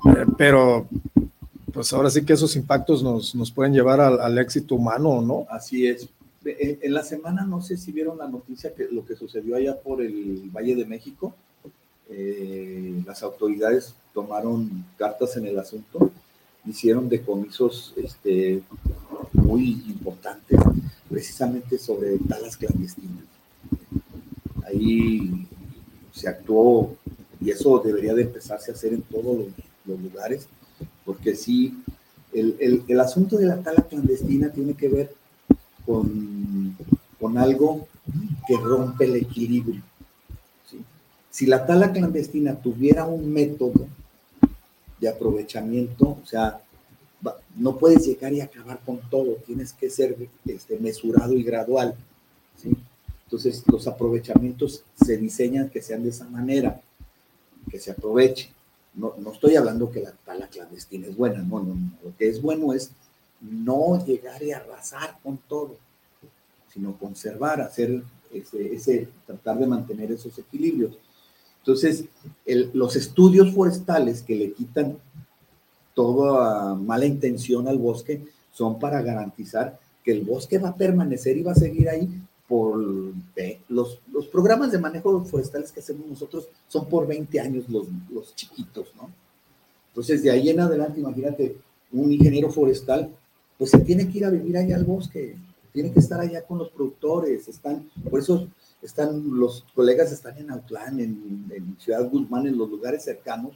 Eh, 0.06 0.26
pero 0.38 0.88
pues 1.74 1.92
ahora 1.94 2.10
sí 2.10 2.24
que 2.24 2.34
esos 2.34 2.56
impactos 2.56 3.04
nos, 3.04 3.36
nos 3.36 3.52
pueden 3.52 3.74
llevar 3.74 4.00
al, 4.00 4.38
éxito 4.38 4.76
humano, 4.76 5.22
¿no? 5.22 5.46
Así 5.50 5.88
es. 5.88 6.08
En, 6.44 6.94
la 6.94 7.04
semana, 7.04 7.46
no 7.46 7.62
sé 7.62 7.78
si 7.78 7.92
vieron 7.92 8.18
la 8.18 8.28
noticia 8.28 8.74
que 8.74 8.88
lo 8.90 9.06
que 9.06 9.16
sucedió 9.16 9.56
allá 9.56 9.78
por 9.78 10.02
el 10.02 10.50
Valle 10.56 10.76
de 10.76 10.86
México, 10.86 11.36
eh, 12.10 13.02
las 13.06 13.22
autoridades 13.24 13.94
tomaron 14.14 14.86
cartas 14.98 15.36
en 15.38 15.46
el 15.46 15.60
asunto, 15.60 16.12
hicieron 16.66 17.10
decomisos 17.10 17.94
este, 17.98 18.64
muy 19.34 19.84
importantes 19.88 20.60
precisamente 21.10 21.78
sobre 21.78 22.18
talas 22.20 22.56
clandestinas. 22.56 23.26
Ahí 24.66 25.48
se 26.14 26.28
actuó 26.28 26.96
y 27.42 27.50
eso 27.50 27.82
debería 27.84 28.14
de 28.14 28.24
empezarse 28.24 28.72
a 28.72 28.74
hacer 28.74 28.94
en 28.94 29.02
todos 29.02 29.38
los, 29.38 29.48
lugares, 29.88 30.48
porque 31.04 31.36
sí, 31.36 31.82
el, 32.32 32.84
el, 32.88 33.00
asunto 33.00 33.38
de 33.38 33.48
la 33.48 33.58
tala 33.58 33.82
clandestina 33.90 34.52
tiene 34.52 34.76
que 34.76 34.88
ver 34.88 35.16
con, 35.84 36.78
con 37.20 37.40
algo 37.40 37.88
que 38.48 38.56
rompe 38.56 39.06
el 39.06 39.16
equilibrio. 39.16 39.82
Si 41.32 41.48
la 41.48 41.66
tala 41.66 41.92
clandestina 41.92 42.54
tuviera 42.54 43.06
un 43.06 43.34
método 43.34 43.88
de 45.00 45.10
aprovechamiento, 45.10 46.20
o 46.22 46.26
sea, 46.26 46.62
no 47.60 47.78
puedes 47.78 48.08
llegar 48.08 48.34
y 48.34 48.42
acabar 48.42 48.80
con 48.86 49.00
todo, 49.10 49.36
tienes 49.46 49.74
que 49.74 49.90
ser 49.90 50.16
este, 50.46 50.80
mesurado 50.80 51.34
y 51.34 51.44
gradual. 51.44 51.94
Entonces, 53.26 53.64
los 53.68 53.86
aprovechamientos 53.86 54.84
se 54.96 55.18
diseñan 55.18 55.70
que 55.70 55.82
sean 55.82 56.04
de 56.04 56.10
esa 56.10 56.28
manera, 56.30 56.82
que 57.70 57.80
se 57.80 57.92
aproveche. 57.92 58.50
No, 58.94 59.14
no 59.20 59.34
estoy 59.34 59.56
hablando 59.56 59.92
que 59.92 60.02
la 60.02 60.12
tala 60.12 60.48
clandestina 60.48 61.08
es 61.08 61.16
buena, 61.16 61.40
no, 61.40 61.60
no, 61.60 61.76
no. 61.76 61.92
Lo 62.04 62.16
que 62.18 62.30
es 62.30 62.42
bueno 62.42 62.74
es 62.74 62.92
no 63.42 64.04
llegar 64.04 64.42
y 64.42 64.52
arrasar 64.52 65.18
con 65.22 65.38
todo, 65.38 65.78
sino 66.74 66.98
conservar, 66.98 67.62
hacer 67.62 68.02
ese, 68.34 68.74
ese 68.74 69.08
tratar 69.28 69.60
de 69.60 69.68
mantener 69.68 70.12
esos 70.12 70.38
equilibrios. 70.40 70.98
Entonces, 71.60 72.06
los 72.74 72.96
estudios 72.96 73.54
forestales 73.54 74.24
que 74.24 74.36
le 74.36 74.54
quitan 74.54 74.98
toda 76.00 76.76
mala 76.76 77.06
intención 77.06 77.68
al 77.68 77.78
bosque 77.78 78.24
son 78.54 78.80
para 78.80 79.02
garantizar 79.02 79.78
que 80.02 80.14
el 80.14 80.22
bosque 80.22 80.58
va 80.58 80.70
a 80.70 80.76
permanecer 80.78 81.36
y 81.36 81.44
va 81.44 81.52
a 81.52 81.56
seguir 81.56 81.90
ahí 81.90 82.08
por 82.48 82.80
los, 83.68 84.00
los 84.10 84.28
programas 84.28 84.72
de 84.72 84.78
manejo 84.78 85.26
forestales 85.26 85.74
que 85.74 85.82
hacemos 85.82 86.08
nosotros 86.08 86.48
son 86.70 86.88
por 86.88 87.06
20 87.06 87.38
años 87.42 87.66
los, 87.68 87.86
los 88.10 88.34
chiquitos, 88.34 88.88
¿no? 88.96 89.10
Entonces, 89.90 90.24
de 90.24 90.32
ahí 90.32 90.50
en 90.50 90.62
adelante, 90.62 91.02
imagínate, 91.02 91.58
un 91.92 92.14
ingeniero 92.14 92.50
forestal, 92.50 93.10
pues 93.58 93.72
se 93.72 93.80
tiene 93.80 94.08
que 94.08 94.20
ir 94.20 94.26
a 94.26 94.30
vivir 94.30 94.56
allá 94.56 94.78
al 94.78 94.86
bosque, 94.86 95.36
tiene 95.74 95.92
que 95.92 96.00
estar 96.00 96.22
allá 96.22 96.44
con 96.44 96.60
los 96.60 96.70
productores, 96.70 97.46
están, 97.50 97.90
por 98.10 98.22
eso 98.22 98.48
están, 98.82 99.38
los 99.38 99.66
colegas 99.76 100.14
están 100.14 100.38
en 100.38 100.50
Autlán, 100.50 101.02
en, 101.02 101.46
en 101.54 101.76
Ciudad 101.78 102.10
Guzmán, 102.10 102.48
en 102.48 102.58
los 102.58 102.70
lugares 102.70 103.04
cercanos, 103.04 103.52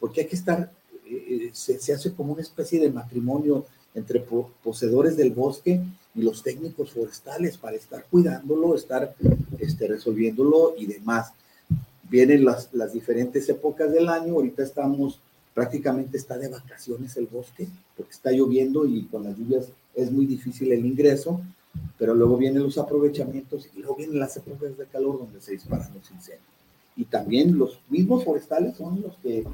porque 0.00 0.22
hay 0.22 0.26
que 0.26 0.34
estar 0.34 0.72
eh, 1.08 1.50
se, 1.52 1.92
hace 1.92 2.12
como 2.12 2.32
una 2.32 2.42
especie 2.42 2.80
de 2.80 2.90
matrimonio 2.90 3.64
entre 3.94 4.20
poseedores 4.62 5.16
del 5.16 5.30
bosque 5.30 5.80
y 6.14 6.22
los 6.22 6.42
técnicos 6.42 6.90
forestales 6.90 7.56
para 7.56 7.76
estar 7.76 8.04
cuidándolo, 8.10 8.74
estar 8.74 9.14
este, 9.58 9.86
resolviéndolo 9.88 10.74
y 10.76 10.86
demás. 10.86 11.32
Vienen 12.08 12.44
las, 12.44 12.72
las 12.72 12.92
diferentes 12.92 13.48
épocas 13.48 13.90
del 13.92 14.08
año, 14.08 14.34
ahorita 14.34 14.62
estamos, 14.62 15.18
prácticamente 15.54 16.18
está 16.18 16.36
de 16.36 16.48
vacaciones 16.48 17.16
el 17.16 17.26
bosque, 17.26 17.68
porque 17.96 18.12
está 18.12 18.32
lloviendo 18.32 18.86
y 18.86 19.04
con 19.04 19.24
las 19.24 19.36
lluvias 19.36 19.66
es 19.94 20.10
muy 20.10 20.26
difícil 20.26 20.72
el 20.72 20.84
ingreso, 20.84 21.40
pero 21.98 22.14
luego 22.14 22.36
vienen 22.36 22.62
los 22.62 22.78
aprovechamientos 22.78 23.68
y 23.74 23.78
luego 23.78 23.96
vienen 23.96 24.18
las 24.18 24.36
épocas 24.36 24.76
de 24.76 24.86
calor 24.86 25.18
donde 25.18 25.40
se 25.40 25.52
disparan 25.52 25.92
los 25.94 26.10
incendios. 26.10 26.55
Y 26.96 27.04
también 27.04 27.58
los 27.58 27.78
mismos 27.88 28.24
forestales 28.24 28.76
son 28.76 29.02
los 29.02 29.16
que 29.22 29.44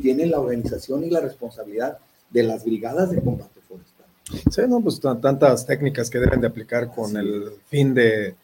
tienen 0.00 0.30
la 0.30 0.40
organización 0.40 1.04
y 1.04 1.10
la 1.10 1.20
responsabilidad 1.20 1.98
de 2.30 2.42
las 2.44 2.64
brigadas 2.64 3.10
de 3.10 3.20
combate 3.20 3.60
forestal. 3.68 4.06
Sí, 4.50 4.62
no, 4.68 4.80
pues 4.80 5.00
tantas 5.00 5.66
técnicas 5.66 6.08
que 6.08 6.18
deben 6.18 6.40
de 6.40 6.46
aplicar 6.46 6.92
con 6.94 7.16
el 7.16 7.50
fin 7.66 7.92
de, 7.92 8.28
eh, 8.28 8.36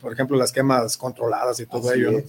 por 0.00 0.12
ejemplo, 0.12 0.36
las 0.36 0.52
quemas 0.52 0.96
controladas 0.96 1.60
y 1.60 1.66
todo 1.66 1.92
ello. 1.92 2.22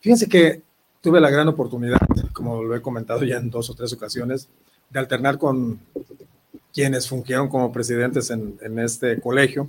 Fíjense 0.00 0.28
que 0.28 0.62
tuve 1.00 1.20
la 1.20 1.30
gran 1.30 1.48
oportunidad, 1.48 2.00
como 2.32 2.62
lo 2.62 2.74
he 2.74 2.82
comentado 2.82 3.24
ya 3.24 3.36
en 3.36 3.50
dos 3.50 3.70
o 3.70 3.74
tres 3.74 3.92
ocasiones, 3.92 4.48
de 4.90 4.98
alternar 4.98 5.38
con 5.38 5.80
quienes 6.72 7.08
fungieron 7.08 7.48
como 7.48 7.72
presidentes 7.72 8.30
en, 8.30 8.58
en 8.62 8.78
este 8.78 9.20
colegio 9.20 9.68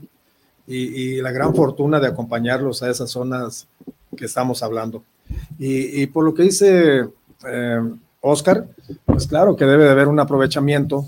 y, 0.67 1.15
y, 1.17 1.21
la 1.21 1.31
gran 1.31 1.55
fortuna 1.55 1.99
de 1.99 2.07
acompañarlos 2.07 2.83
a 2.83 2.89
esas 2.89 3.09
zonas 3.09 3.67
que 4.19 4.25
estamos 4.25 4.61
hablando. 4.61 5.03
Y, 5.57 6.05
por 6.07 6.25
lo 6.25 6.33
que 6.33 6.43
dice 6.43 7.07
eh, 7.47 7.79
Oscar, 8.21 8.67
pues 9.05 9.27
claro 9.27 9.55
que 9.55 9.65
debe 9.65 9.85
de 9.85 9.91
haber 9.91 10.07
un 10.07 10.19
aprovechamiento, 10.19 11.05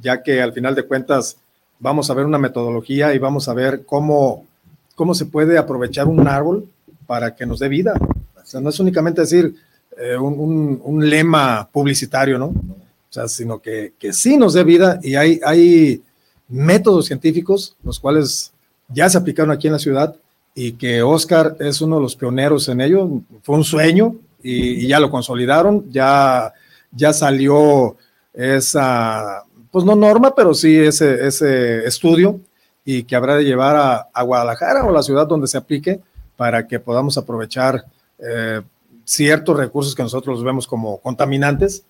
ya 0.00 0.22
que 0.22 0.40
al 0.40 0.52
final 0.52 0.74
de 0.74 0.84
cuentas 0.84 1.36
vamos 1.78 2.08
a 2.08 2.14
ver 2.14 2.24
una 2.24 2.38
metodología 2.38 3.14
y 3.14 3.18
vamos 3.18 3.48
a 3.48 3.54
ver 3.54 3.84
cómo, 3.84 4.46
cómo 4.94 5.14
se 5.14 5.26
puede 5.26 5.58
aprovechar 5.58 6.06
un 6.06 6.26
árbol 6.26 6.68
para 7.06 7.34
que 7.34 7.46
nos 7.46 7.58
dé 7.58 7.68
vida. 7.68 7.94
O 8.42 8.46
sea, 8.46 8.60
no 8.60 8.70
es 8.70 8.80
únicamente 8.80 9.20
decir 9.20 9.54
eh, 9.98 10.16
un, 10.16 10.38
un, 10.38 10.80
un, 10.82 11.10
lema 11.10 11.68
publicitario, 11.70 12.38
¿no? 12.38 12.46
O 12.46 13.10
sea, 13.10 13.28
sino 13.28 13.60
que, 13.60 13.94
que 13.98 14.12
sí 14.12 14.36
nos 14.36 14.54
dé 14.54 14.62
vida 14.62 15.00
y 15.02 15.16
hay, 15.16 15.40
hay 15.44 16.02
métodos 16.48 17.06
científicos, 17.06 17.76
los 17.82 17.98
cuales 17.98 18.52
ya 18.88 19.08
se 19.08 19.18
aplicaron 19.18 19.50
aquí 19.50 19.66
en 19.66 19.72
la 19.72 19.78
ciudad 19.78 20.16
y 20.58 20.72
que 20.72 21.02
Oscar 21.02 21.54
es 21.60 21.82
uno 21.82 21.96
de 21.96 22.02
los 22.02 22.16
pioneros 22.16 22.68
en 22.68 22.80
ello. 22.80 23.08
Fue 23.42 23.56
un 23.56 23.62
sueño 23.62 24.16
y, 24.42 24.84
y 24.84 24.88
ya 24.88 24.98
lo 24.98 25.10
consolidaron, 25.10 25.84
ya, 25.92 26.52
ya 26.90 27.12
salió 27.12 27.96
esa, 28.32 29.44
pues 29.70 29.84
no 29.84 29.94
norma, 29.94 30.34
pero 30.34 30.54
sí 30.54 30.74
ese, 30.76 31.26
ese 31.26 31.84
estudio 31.86 32.40
y 32.86 33.02
que 33.02 33.14
habrá 33.14 33.36
de 33.36 33.44
llevar 33.44 33.76
a, 33.76 34.08
a 34.12 34.22
Guadalajara 34.22 34.84
o 34.84 34.90
la 34.90 35.02
ciudad 35.02 35.26
donde 35.26 35.46
se 35.46 35.58
aplique 35.58 36.00
para 36.36 36.66
que 36.66 36.80
podamos 36.80 37.18
aprovechar 37.18 37.84
eh, 38.18 38.62
ciertos 39.04 39.56
recursos 39.58 39.94
que 39.94 40.02
nosotros 40.02 40.42
vemos 40.42 40.66
como 40.66 40.98
contaminantes, 40.98 41.84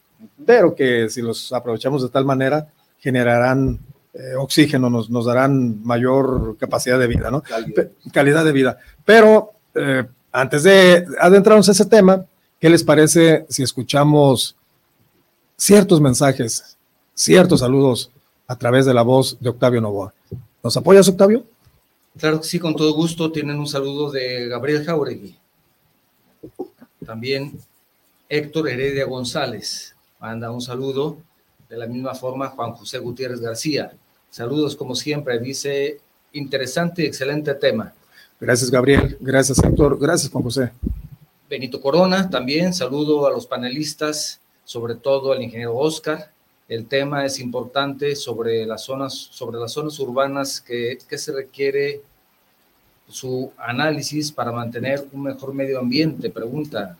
pero 0.44 0.74
que 0.74 1.08
si 1.08 1.22
los 1.22 1.52
aprovechamos 1.52 2.02
de 2.02 2.08
tal 2.08 2.24
manera 2.24 2.66
generarán 2.98 3.78
eh, 4.18 4.34
oxígeno, 4.34 4.88
nos, 4.88 5.10
nos, 5.10 5.26
darán 5.26 5.84
mayor 5.84 6.56
capacidad 6.58 6.98
de 6.98 7.06
vida, 7.06 7.30
¿no? 7.30 7.42
Calidad, 7.42 7.90
calidad 8.12 8.44
de 8.46 8.52
vida. 8.52 8.78
Pero 9.04 9.52
eh, 9.74 10.04
antes 10.32 10.62
de 10.62 11.06
adentrarnos 11.20 11.68
a 11.68 11.72
ese 11.72 11.84
tema, 11.84 12.24
¿qué 12.58 12.70
les 12.70 12.82
parece 12.82 13.44
si 13.50 13.62
escuchamos 13.62 14.56
ciertos 15.56 16.00
mensajes, 16.00 16.78
ciertos 17.14 17.60
saludos 17.60 18.10
a 18.46 18.56
través 18.56 18.86
de 18.86 18.94
la 18.94 19.02
voz 19.02 19.36
de 19.38 19.50
Octavio 19.50 19.82
Novoa? 19.82 20.14
¿Nos 20.62 20.76
apoyas, 20.78 21.06
Octavio? 21.08 21.44
Claro 22.18 22.40
que 22.40 22.46
sí, 22.46 22.58
con 22.58 22.74
todo 22.74 22.94
gusto. 22.94 23.30
Tienen 23.30 23.58
un 23.58 23.68
saludo 23.68 24.10
de 24.10 24.48
Gabriel 24.48 24.84
Jauregui. 24.84 25.36
También 27.04 27.58
Héctor 28.30 28.70
Heredia 28.70 29.04
González 29.04 29.94
manda 30.18 30.50
un 30.50 30.62
saludo. 30.62 31.18
De 31.68 31.76
la 31.76 31.86
misma 31.86 32.14
forma, 32.14 32.48
Juan 32.48 32.72
José 32.72 32.98
Gutiérrez 32.98 33.40
García. 33.40 33.92
Saludos 34.36 34.76
como 34.76 34.94
siempre, 34.94 35.38
dice 35.38 35.98
interesante 36.34 37.02
y 37.02 37.06
excelente 37.06 37.54
tema. 37.54 37.94
Gracias 38.38 38.70
Gabriel, 38.70 39.16
gracias 39.18 39.56
Héctor, 39.64 39.98
gracias 39.98 40.30
Juan 40.30 40.44
José. 40.44 40.72
Benito 41.48 41.80
Corona, 41.80 42.28
también 42.28 42.74
saludo 42.74 43.26
a 43.26 43.30
los 43.30 43.46
panelistas, 43.46 44.38
sobre 44.62 44.94
todo 44.94 45.32
al 45.32 45.40
ingeniero 45.40 45.74
Oscar. 45.74 46.30
El 46.68 46.84
tema 46.86 47.24
es 47.24 47.40
importante 47.40 48.14
sobre 48.14 48.66
las 48.66 48.82
zonas, 48.84 49.14
sobre 49.14 49.58
las 49.58 49.72
zonas 49.72 49.98
urbanas 50.00 50.60
que, 50.60 50.98
que 51.08 51.16
se 51.16 51.32
requiere 51.32 52.02
su 53.08 53.50
análisis 53.56 54.30
para 54.30 54.52
mantener 54.52 55.08
un 55.12 55.22
mejor 55.22 55.54
medio 55.54 55.78
ambiente. 55.78 56.28
Pregunta, 56.28 56.98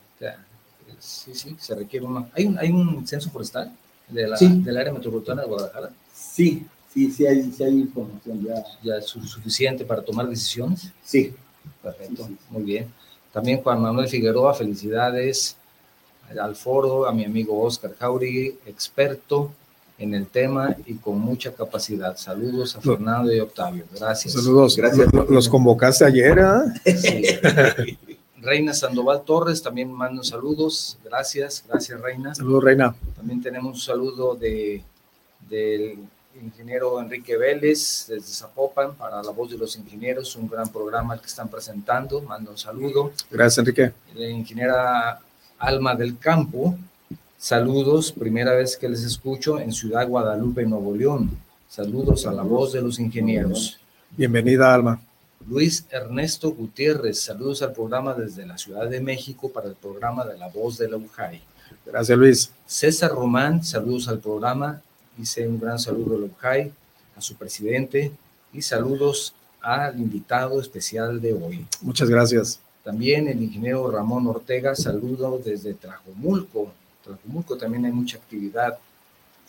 sí, 0.98 1.34
sí, 1.34 1.54
se 1.60 1.74
requiere 1.74 2.06
una... 2.06 2.30
¿Hay 2.32 2.46
un, 2.46 2.58
hay 2.58 2.70
un 2.70 3.06
censo 3.06 3.28
forestal 3.28 3.70
de 4.08 4.26
la, 4.26 4.38
sí. 4.38 4.62
del 4.62 4.78
área 4.78 4.94
metropolitana 4.94 5.42
de 5.42 5.48
Guadalajara? 5.48 5.90
Sí, 6.14 6.66
sí, 6.96 7.10
sí 7.12 7.26
hay, 7.26 7.52
sí 7.52 7.62
hay 7.62 7.80
información 7.80 8.42
ya. 8.42 8.64
¿Ya 8.82 8.96
es 8.96 9.06
suficiente 9.06 9.84
para 9.84 10.02
tomar 10.02 10.26
decisiones? 10.28 10.90
Sí. 11.04 11.34
Perfecto, 11.82 12.24
sí, 12.26 12.36
sí. 12.38 12.44
muy 12.48 12.62
bien. 12.62 12.92
También 13.32 13.62
Juan 13.62 13.82
Manuel 13.82 14.08
Figueroa, 14.08 14.54
felicidades 14.54 15.56
al 16.40 16.56
foro, 16.56 17.06
a 17.06 17.12
mi 17.12 17.24
amigo 17.24 17.60
Oscar 17.60 17.94
Jauregui, 17.98 18.58
experto 18.66 19.52
en 19.98 20.14
el 20.14 20.26
tema 20.26 20.74
y 20.86 20.94
con 20.94 21.18
mucha 21.20 21.52
capacidad. 21.52 22.16
Saludos 22.16 22.76
a 22.76 22.80
Fernando 22.80 23.32
y 23.32 23.40
Octavio. 23.40 23.84
Gracias. 23.94 24.32
Saludos. 24.32 24.76
Gracias. 24.76 25.08
Los 25.28 25.48
convocaste 25.48 26.04
ayer, 26.06 26.38
¿eh? 26.38 26.96
Sí. 26.96 27.98
Reina 28.38 28.72
Sandoval 28.72 29.22
Torres 29.22 29.62
también 29.62 29.92
manda 29.92 30.22
saludos. 30.22 30.98
Gracias, 31.04 31.64
gracias 31.68 32.00
Reina. 32.00 32.34
Saludos, 32.34 32.64
Reina. 32.64 32.94
También 33.16 33.42
tenemos 33.42 33.74
un 33.74 33.80
saludo 33.80 34.34
de, 34.34 34.82
del 35.48 35.98
ingeniero 36.42 37.00
Enrique 37.00 37.36
Vélez 37.36 38.06
desde 38.08 38.26
Zapopan 38.26 38.94
para 38.94 39.22
La 39.22 39.30
Voz 39.30 39.50
de 39.50 39.58
los 39.58 39.76
Ingenieros, 39.76 40.36
un 40.36 40.48
gran 40.48 40.68
programa 40.68 41.18
que 41.18 41.26
están 41.26 41.48
presentando. 41.48 42.20
Mando 42.22 42.50
un 42.52 42.58
saludo. 42.58 43.12
Gracias, 43.30 43.58
Enrique. 43.58 43.92
La 44.14 44.28
ingeniera 44.28 45.20
Alma 45.58 45.94
del 45.94 46.18
Campo, 46.18 46.76
saludos, 47.38 48.12
primera 48.12 48.54
vez 48.54 48.76
que 48.76 48.88
les 48.88 49.02
escucho 49.02 49.58
en 49.58 49.72
Ciudad 49.72 50.06
Guadalupe, 50.06 50.66
Nuevo 50.66 50.94
León. 50.94 51.30
Saludos 51.68 52.26
a 52.26 52.32
La 52.32 52.42
Voz 52.42 52.72
de 52.72 52.82
los 52.82 52.98
Ingenieros. 52.98 53.78
Bienvenida, 54.10 54.72
Alma. 54.72 55.00
Luis 55.48 55.86
Ernesto 55.90 56.50
Gutiérrez, 56.50 57.20
saludos 57.20 57.62
al 57.62 57.72
programa 57.72 58.14
desde 58.14 58.46
la 58.46 58.58
Ciudad 58.58 58.88
de 58.88 59.00
México 59.00 59.50
para 59.50 59.68
el 59.68 59.74
programa 59.74 60.24
de 60.24 60.36
La 60.36 60.48
Voz 60.48 60.76
de 60.78 60.88
la 60.88 60.96
UJAI. 60.96 61.40
Gracias, 61.84 62.18
Luis. 62.18 62.50
César 62.66 63.12
Román, 63.12 63.62
saludos 63.62 64.08
al 64.08 64.18
programa 64.18 64.82
Hice 65.18 65.48
un 65.48 65.58
gran 65.58 65.78
saludo 65.78 66.16
a 66.16 66.18
Locay, 66.18 66.72
a 67.16 67.20
su 67.20 67.34
presidente 67.36 68.12
y 68.52 68.62
saludos 68.62 69.34
al 69.60 69.98
invitado 69.98 70.60
especial 70.60 71.20
de 71.20 71.32
hoy. 71.32 71.66
Muchas 71.80 72.08
gracias. 72.08 72.60
También 72.84 73.26
el 73.26 73.42
ingeniero 73.42 73.90
Ramón 73.90 74.26
Ortega, 74.26 74.74
saludo 74.76 75.40
desde 75.44 75.74
Trajomulco. 75.74 76.72
Trajomulco 77.02 77.56
también 77.56 77.84
hay 77.84 77.92
mucha 77.92 78.16
actividad 78.18 78.78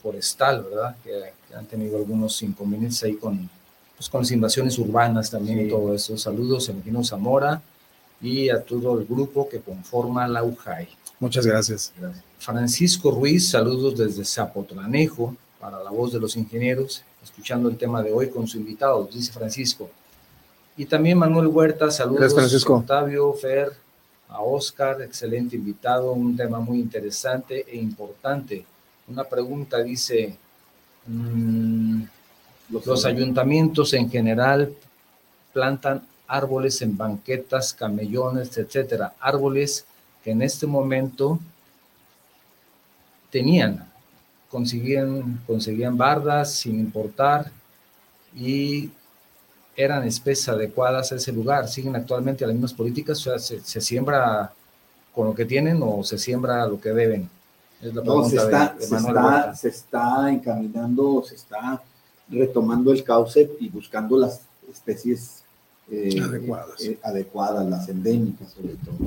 forestal, 0.02 0.64
¿verdad? 0.64 0.96
Que, 1.04 1.34
que 1.48 1.56
han 1.56 1.66
tenido 1.66 1.98
algunos 1.98 2.42
inconvenientes 2.42 3.04
ahí 3.04 3.16
con, 3.16 3.50
pues, 3.96 4.10
con 4.10 4.22
las 4.22 4.32
invasiones 4.32 4.80
urbanas 4.80 5.30
también 5.30 5.60
sí. 5.60 5.66
y 5.66 5.70
todo 5.70 5.94
eso. 5.94 6.18
Saludos 6.18 6.70
al 6.70 6.78
ingeniero 6.78 7.04
Zamora 7.04 7.62
y 8.22 8.50
a 8.50 8.64
todo 8.64 9.00
el 9.00 9.06
grupo 9.06 9.48
que 9.48 9.60
conforma 9.60 10.28
la 10.28 10.44
UJAI. 10.44 10.88
Muchas 11.20 11.46
gracias. 11.46 11.94
gracias. 12.00 12.24
Francisco 12.40 13.12
Ruiz, 13.12 13.50
saludos 13.50 13.98
desde 13.98 14.24
Zapotlanejo 14.24 15.36
para 15.60 15.84
la 15.84 15.90
voz 15.90 16.14
de 16.14 16.20
los 16.20 16.36
ingenieros, 16.36 17.04
escuchando 17.24 17.70
el 17.70 17.78
tema 17.78 18.02
de 18.02 18.12
hoy 18.12 18.30
con 18.30 18.48
su 18.48 18.58
invitado, 18.58 19.08
dice 19.12 19.32
Francisco. 19.32 19.90
Y 20.76 20.86
también 20.86 21.18
Manuel 21.18 21.48
Huerta, 21.48 21.90
saludos 21.90 22.20
Gracias, 22.20 22.40
Francisco. 22.40 22.76
a 22.76 22.78
Octavio, 22.78 23.34
Fer, 23.34 23.72
a 24.30 24.42
Oscar, 24.42 25.02
excelente 25.02 25.56
invitado, 25.56 26.12
un 26.12 26.38
tema 26.38 26.60
muy 26.60 26.80
interesante 26.80 27.66
e 27.68 27.78
importante. 27.78 28.66
Una 29.08 29.24
pregunta 29.24 29.82
dice, 29.82 30.36
mmm, 31.08 32.04
los, 32.70 32.86
los 32.86 33.06
ayuntamientos 33.06 33.94
en 33.94 34.10
general 34.10 34.74
plantan 35.54 36.06
árboles 36.28 36.82
en 36.82 36.96
banquetas, 36.96 37.74
camellones, 37.74 38.56
etcétera, 38.58 39.14
árboles 39.20 39.86
que 40.24 40.32
en 40.32 40.42
este 40.42 40.68
momento 40.68 41.40
tenían 43.32 43.90
conseguían, 44.50 45.42
conseguían 45.46 45.98
bardas 45.98 46.54
sin 46.54 46.80
importar 46.80 47.52
y 48.36 48.92
eran 49.76 50.04
especies 50.04 50.50
adecuadas 50.50 51.12
a 51.12 51.16
ese 51.16 51.32
lugar. 51.32 51.68
Siguen 51.68 51.96
actualmente 51.96 52.46
las 52.46 52.54
mismas 52.54 52.74
políticas, 52.74 53.20
o 53.20 53.22
sea, 53.22 53.40
se, 53.40 53.62
se, 53.62 53.82
siembra 53.82 54.52
con 55.14 55.28
lo 55.28 55.36
que 55.36 55.46
tienen 55.46 55.80
o 55.82 56.04
se 56.04 56.18
siembra 56.18 56.66
lo 56.68 56.80
que 56.80 56.90
deben. 56.90 57.30
Es 57.82 57.94
la 57.94 58.04
no, 58.04 58.24
se 58.24 58.38
está, 58.38 58.74
de, 58.74 58.80
de 58.80 58.88
se, 58.88 58.96
está, 58.96 59.56
se 59.56 59.68
está 59.70 60.32
encaminando, 60.32 61.24
se 61.24 61.36
está 61.36 61.82
retomando 62.28 62.92
el 62.92 63.04
cauce 63.04 63.52
y 63.60 63.70
buscando 63.70 64.18
las 64.18 64.42
especies 64.72 65.44
eh, 65.90 66.22
adecuadas. 66.22 66.82
Eh, 66.82 67.00
adecuadas, 67.04 67.68
las 67.68 67.90
endémicas 67.90 68.52
sobre 68.52 68.76
todo. 68.76 68.98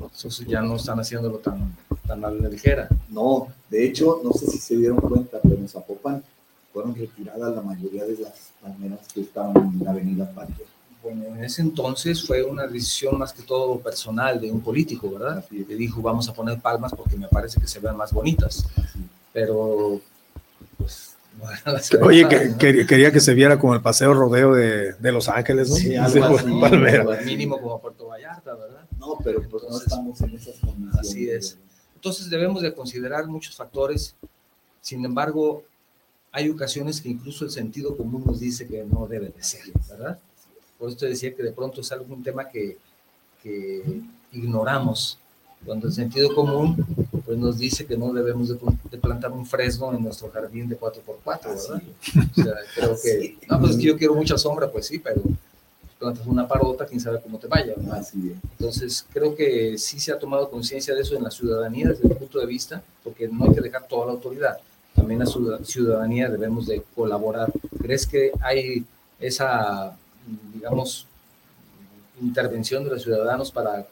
Entonces 0.00 0.46
ya 0.46 0.60
no 0.60 0.76
están 0.76 1.00
haciéndolo 1.00 1.38
tan, 1.38 1.74
tan 2.06 2.24
a 2.24 2.30
la 2.30 2.48
ligera. 2.48 2.88
No, 3.08 3.48
de 3.68 3.86
hecho, 3.86 4.20
no 4.22 4.32
sé 4.32 4.46
si 4.46 4.58
se 4.58 4.76
dieron 4.76 4.98
cuenta, 4.98 5.38
pero 5.42 5.56
en 5.56 5.68
Zapopan 5.68 6.22
fueron 6.72 6.94
retiradas 6.94 7.54
la 7.54 7.62
mayoría 7.62 8.04
de 8.04 8.16
las 8.18 8.52
palmeras 8.60 9.00
que 9.12 9.22
estaban 9.22 9.56
en 9.56 9.84
la 9.84 9.90
avenida 9.90 10.30
Parque. 10.32 10.64
Bueno, 11.02 11.24
en 11.34 11.42
ese 11.42 11.62
entonces 11.62 12.26
fue 12.26 12.42
una 12.42 12.66
decisión 12.66 13.18
más 13.18 13.32
que 13.32 13.42
todo 13.42 13.78
personal 13.80 14.38
de 14.38 14.52
un 14.52 14.60
político, 14.60 15.10
¿verdad? 15.10 15.44
Y 15.50 15.64
le 15.64 15.74
dijo, 15.74 16.02
vamos 16.02 16.28
a 16.28 16.34
poner 16.34 16.60
palmas 16.60 16.92
porque 16.94 17.16
me 17.16 17.26
parece 17.26 17.58
que 17.58 17.66
se 17.66 17.80
ven 17.80 17.96
más 17.96 18.12
bonitas. 18.12 18.66
Pero, 19.32 20.00
pues, 20.76 21.09
Oye, 22.02 22.28
que, 22.28 22.86
quería 22.86 23.12
que 23.12 23.20
se 23.20 23.34
viera 23.34 23.58
como 23.58 23.74
el 23.74 23.80
paseo 23.80 24.14
rodeo 24.14 24.54
de, 24.54 24.92
de 24.94 25.12
Los 25.12 25.28
Ángeles, 25.28 25.70
¿no? 25.70 25.76
Sí, 25.76 25.96
algo 25.96 26.38
así, 26.38 27.24
mínimo 27.24 27.60
como 27.60 27.80
Puerto 27.80 28.06
Vallarta, 28.06 28.54
¿verdad? 28.54 28.84
No, 28.98 29.18
pero 29.22 29.42
pues 29.48 29.62
no 29.68 29.78
estamos 29.78 30.20
en 30.20 30.34
esas 30.34 30.56
condiciones. 30.56 30.98
Así 30.98 31.28
es. 31.30 31.58
Entonces 31.94 32.30
debemos 32.30 32.62
de 32.62 32.72
considerar 32.72 33.26
muchos 33.26 33.56
factores. 33.56 34.14
Sin 34.80 35.04
embargo, 35.04 35.64
hay 36.32 36.48
ocasiones 36.48 37.00
que 37.00 37.08
incluso 37.08 37.44
el 37.44 37.50
sentido 37.50 37.96
común 37.96 38.22
nos 38.26 38.40
dice 38.40 38.66
que 38.66 38.84
no 38.84 39.06
debe 39.06 39.28
de 39.28 39.42
ser, 39.42 39.62
¿verdad? 39.88 40.18
Por 40.78 40.88
eso 40.88 40.98
te 40.98 41.06
decía 41.06 41.34
que 41.34 41.42
de 41.42 41.52
pronto 41.52 41.80
es 41.80 41.92
algún 41.92 42.22
tema 42.22 42.48
que, 42.48 42.78
que 43.42 43.82
ignoramos 44.32 45.18
cuando 45.64 45.88
el 45.88 45.92
sentido 45.92 46.34
común 46.34 46.99
pues 47.30 47.38
nos 47.38 47.58
dice 47.58 47.86
que 47.86 47.96
no 47.96 48.12
debemos 48.12 48.48
de, 48.48 48.98
plantar 48.98 49.30
un 49.30 49.46
fresno 49.46 49.94
en 49.94 50.02
nuestro 50.02 50.28
jardín 50.32 50.68
de 50.68 50.76
4x4, 50.76 51.24
¿verdad? 51.24 51.54
O 51.56 52.42
sea, 52.42 52.54
creo 52.74 52.96
que, 53.00 53.36
no, 53.48 53.60
pues 53.60 53.70
es 53.70 53.76
que 53.76 53.84
yo 53.84 53.96
quiero 53.96 54.16
mucha 54.16 54.36
sombra, 54.36 54.68
pues 54.68 54.88
sí, 54.88 54.98
pero 54.98 55.22
plantas 56.00 56.26
una 56.26 56.48
parota, 56.48 56.86
quién 56.86 56.98
sabe 56.98 57.20
cómo 57.20 57.38
te 57.38 57.46
vaya, 57.46 57.74
¿verdad? 57.76 58.04
Entonces, 58.58 59.06
creo 59.12 59.36
que 59.36 59.78
sí 59.78 60.00
se 60.00 60.10
ha 60.10 60.18
tomado 60.18 60.50
conciencia 60.50 60.92
de 60.92 61.02
eso 61.02 61.14
en 61.14 61.22
la 61.22 61.30
ciudadanía 61.30 61.90
desde 61.90 62.08
el 62.08 62.16
punto 62.16 62.40
de 62.40 62.46
vista, 62.46 62.82
porque 63.04 63.28
no 63.28 63.44
hay 63.44 63.54
que 63.54 63.60
dejar 63.60 63.86
toda 63.86 64.06
la 64.06 64.12
autoridad, 64.14 64.56
también 64.96 65.20
la 65.20 65.26
ciudadanía 65.62 66.28
debemos 66.28 66.66
de 66.66 66.82
colaborar. 66.96 67.52
¿Crees 67.80 68.08
que 68.08 68.32
hay 68.40 68.84
esa, 69.20 69.96
digamos, 70.52 71.06
intervención 72.20 72.82
de 72.82 72.90
los 72.90 73.04
ciudadanos 73.04 73.52
para 73.52 73.86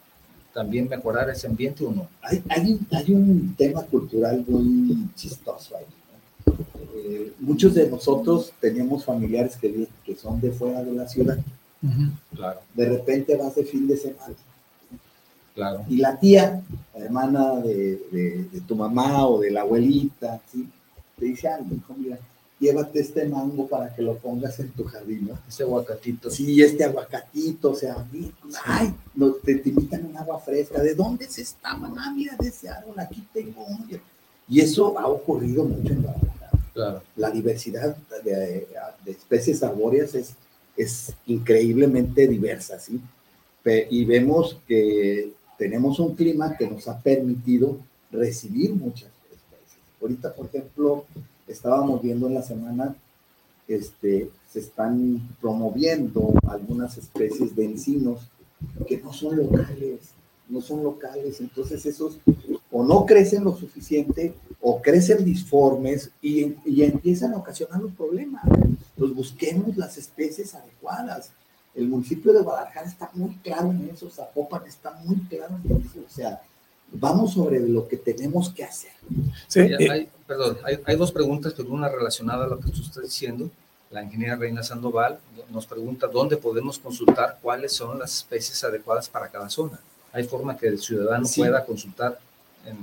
también 0.52 0.88
mejorar 0.88 1.28
ese 1.30 1.46
ambiente 1.46 1.84
o 1.84 1.92
no? 1.92 2.08
Hay, 2.22 2.42
hay, 2.48 2.78
hay 2.90 3.12
un 3.12 3.54
tema 3.56 3.82
cultural 3.82 4.44
muy 4.46 5.08
chistoso 5.14 5.76
ahí. 5.76 5.84
Eh, 6.94 7.32
muchos 7.40 7.74
de 7.74 7.88
nosotros 7.88 8.52
tenemos 8.60 9.04
familiares 9.04 9.56
que, 9.56 9.86
que 10.04 10.16
son 10.16 10.40
de 10.40 10.50
fuera 10.50 10.82
de 10.82 10.92
la 10.92 11.08
ciudad. 11.08 11.38
Claro. 12.34 12.60
De 12.74 12.88
repente 12.88 13.36
vas 13.36 13.54
de 13.54 13.64
fin 13.64 13.86
de 13.86 13.96
semana. 13.96 14.34
Claro. 15.54 15.84
Y 15.88 15.96
la 15.96 16.18
tía, 16.18 16.62
la 16.96 17.04
hermana 17.04 17.56
de, 17.56 18.00
de, 18.52 18.60
tu 18.66 18.76
mamá 18.76 19.26
o 19.26 19.40
de 19.40 19.50
la 19.50 19.62
abuelita, 19.62 20.40
¿sí? 20.50 20.68
te 21.18 21.26
dice, 21.26 21.48
algo, 21.48 21.74
hijo, 21.74 21.94
mira, 21.96 22.18
llévate 22.58 23.00
este 23.00 23.24
mango 23.26 23.66
para 23.66 23.94
que 23.94 24.02
lo 24.02 24.16
pongas 24.16 24.58
en 24.60 24.70
tu 24.70 24.84
jardín, 24.84 25.28
¿no? 25.28 25.38
Ese 25.48 25.62
aguacatito. 25.62 26.30
Sí, 26.30 26.62
este 26.62 26.84
aguacatito, 26.84 27.70
o 27.70 27.74
sea, 27.74 28.06
ay, 28.64 28.94
te, 29.44 29.54
te 29.56 29.68
invitan 29.68 30.06
un 30.06 30.16
agua 30.16 30.40
fresca. 30.40 30.82
¿De 30.82 30.94
dónde 30.94 31.26
es 31.26 31.38
esta 31.38 31.76
mamá? 31.76 32.12
Mira, 32.14 32.36
de 32.38 32.48
ese 32.48 32.68
árbol, 32.68 32.98
aquí 32.98 33.26
tengo 33.32 33.64
un. 33.64 33.88
Y 34.48 34.60
eso 34.60 34.98
ha 34.98 35.06
ocurrido 35.06 35.64
mucho 35.64 35.92
en 35.92 36.02
Guadalajara. 36.02 36.50
Claro. 36.72 37.02
La 37.16 37.30
diversidad 37.30 37.96
de, 38.24 38.66
de, 39.04 39.10
especies 39.10 39.62
arbóreas 39.62 40.14
es, 40.14 40.30
es 40.76 41.12
increíblemente 41.26 42.26
diversa, 42.26 42.78
¿sí? 42.78 43.00
y 43.90 44.04
vemos 44.04 44.56
que 44.66 45.32
tenemos 45.58 45.98
un 45.98 46.14
clima 46.14 46.56
que 46.56 46.68
nos 46.68 46.88
ha 46.88 46.98
permitido 47.00 47.78
recibir 48.10 48.72
muchas 48.72 49.10
especies. 49.30 49.82
Ahorita, 50.00 50.32
por 50.32 50.46
ejemplo, 50.46 51.04
estábamos 51.48 52.02
viendo 52.02 52.26
en 52.26 52.34
la 52.34 52.42
semana, 52.42 52.94
este, 53.66 54.30
se 54.50 54.60
están 54.60 55.28
promoviendo 55.40 56.32
algunas 56.48 56.96
especies 56.96 57.54
de 57.54 57.64
encinos 57.64 58.28
que 58.86 58.98
no 58.98 59.12
son 59.12 59.36
locales, 59.36 60.00
no 60.48 60.60
son 60.60 60.82
locales, 60.82 61.40
entonces 61.40 61.84
esos 61.84 62.18
o 62.70 62.84
no 62.84 63.06
crecen 63.06 63.44
lo 63.44 63.56
suficiente 63.56 64.34
o 64.60 64.80
crecen 64.80 65.24
disformes 65.24 66.10
y, 66.20 66.54
y 66.64 66.82
empiezan 66.82 67.34
a 67.34 67.38
ocasionar 67.38 67.80
los 67.80 67.92
problemas. 67.92 68.42
Los 68.96 69.14
busquemos 69.14 69.76
las 69.76 69.96
especies 69.96 70.54
adecuadas. 70.54 71.30
El 71.74 71.88
municipio 71.88 72.32
de 72.32 72.42
Guadalajara 72.42 72.88
está 72.88 73.10
muy 73.14 73.34
claro 73.36 73.70
en 73.70 73.88
eso, 73.92 74.10
Zapopan 74.10 74.66
está 74.66 74.92
muy 75.04 75.16
claro 75.28 75.56
en 75.64 75.76
eso, 75.76 76.00
o 76.04 76.10
sea, 76.10 76.42
vamos 76.92 77.34
sobre 77.34 77.60
lo 77.60 77.86
que 77.86 77.96
tenemos 77.96 78.50
que 78.50 78.64
hacer. 78.64 78.92
Sí, 79.46 79.60
hay, 79.60 80.08
perdón, 80.26 80.58
hay, 80.84 80.96
dos 80.96 81.12
preguntas, 81.12 81.54
pero 81.56 81.70
una 81.70 81.88
relacionada 81.88 82.44
a 82.44 82.48
lo 82.48 82.58
que 82.58 82.70
tú 82.70 82.82
estás 82.82 83.02
diciendo. 83.02 83.50
La 83.90 84.02
ingeniera 84.02 84.36
Reina 84.36 84.62
Sandoval 84.62 85.18
nos 85.50 85.66
pregunta 85.66 86.06
dónde 86.06 86.36
podemos 86.36 86.78
consultar 86.78 87.38
cuáles 87.40 87.72
son 87.72 87.98
las 87.98 88.18
especies 88.18 88.62
adecuadas 88.64 89.08
para 89.08 89.28
cada 89.28 89.48
zona. 89.48 89.80
¿Hay 90.12 90.24
forma 90.24 90.56
que 90.56 90.66
el 90.66 90.78
ciudadano 90.78 91.26
pueda 91.34 91.64
consultar 91.64 92.18
en 92.66 92.76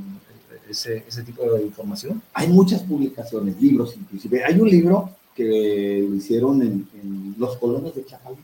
ese, 0.69 1.03
ese, 1.07 1.21
tipo 1.23 1.43
de 1.53 1.61
información? 1.61 2.21
Hay 2.33 2.47
muchas 2.47 2.81
publicaciones, 2.81 3.61
libros 3.61 3.95
inclusive. 3.95 4.43
Hay 4.43 4.59
un 4.59 4.69
libro 4.69 5.11
que 5.35 6.05
lo 6.09 6.15
hicieron 6.15 6.61
en, 6.61 7.35
Los 7.37 7.57
Colonos 7.57 7.93
de 7.93 8.05
Chapalita, 8.05 8.41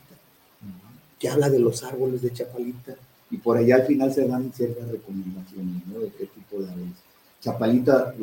que 1.17 1.29
habla 1.29 1.49
de 1.49 1.59
los 1.59 1.83
árboles 1.83 2.21
de 2.21 2.33
Chapalita 2.33 2.95
y 3.31 3.37
por 3.37 3.57
allá 3.57 3.75
al 3.75 3.83
final 3.83 4.13
se 4.13 4.27
dan 4.27 4.51
ciertas 4.53 4.87
recomendaciones, 4.89 5.87
¿no? 5.87 5.99
De 5.99 6.09
qué 6.09 6.25
tipo 6.25 6.61
de 6.61 6.69
aves. 6.69 6.97
Chapalita, 7.39 8.13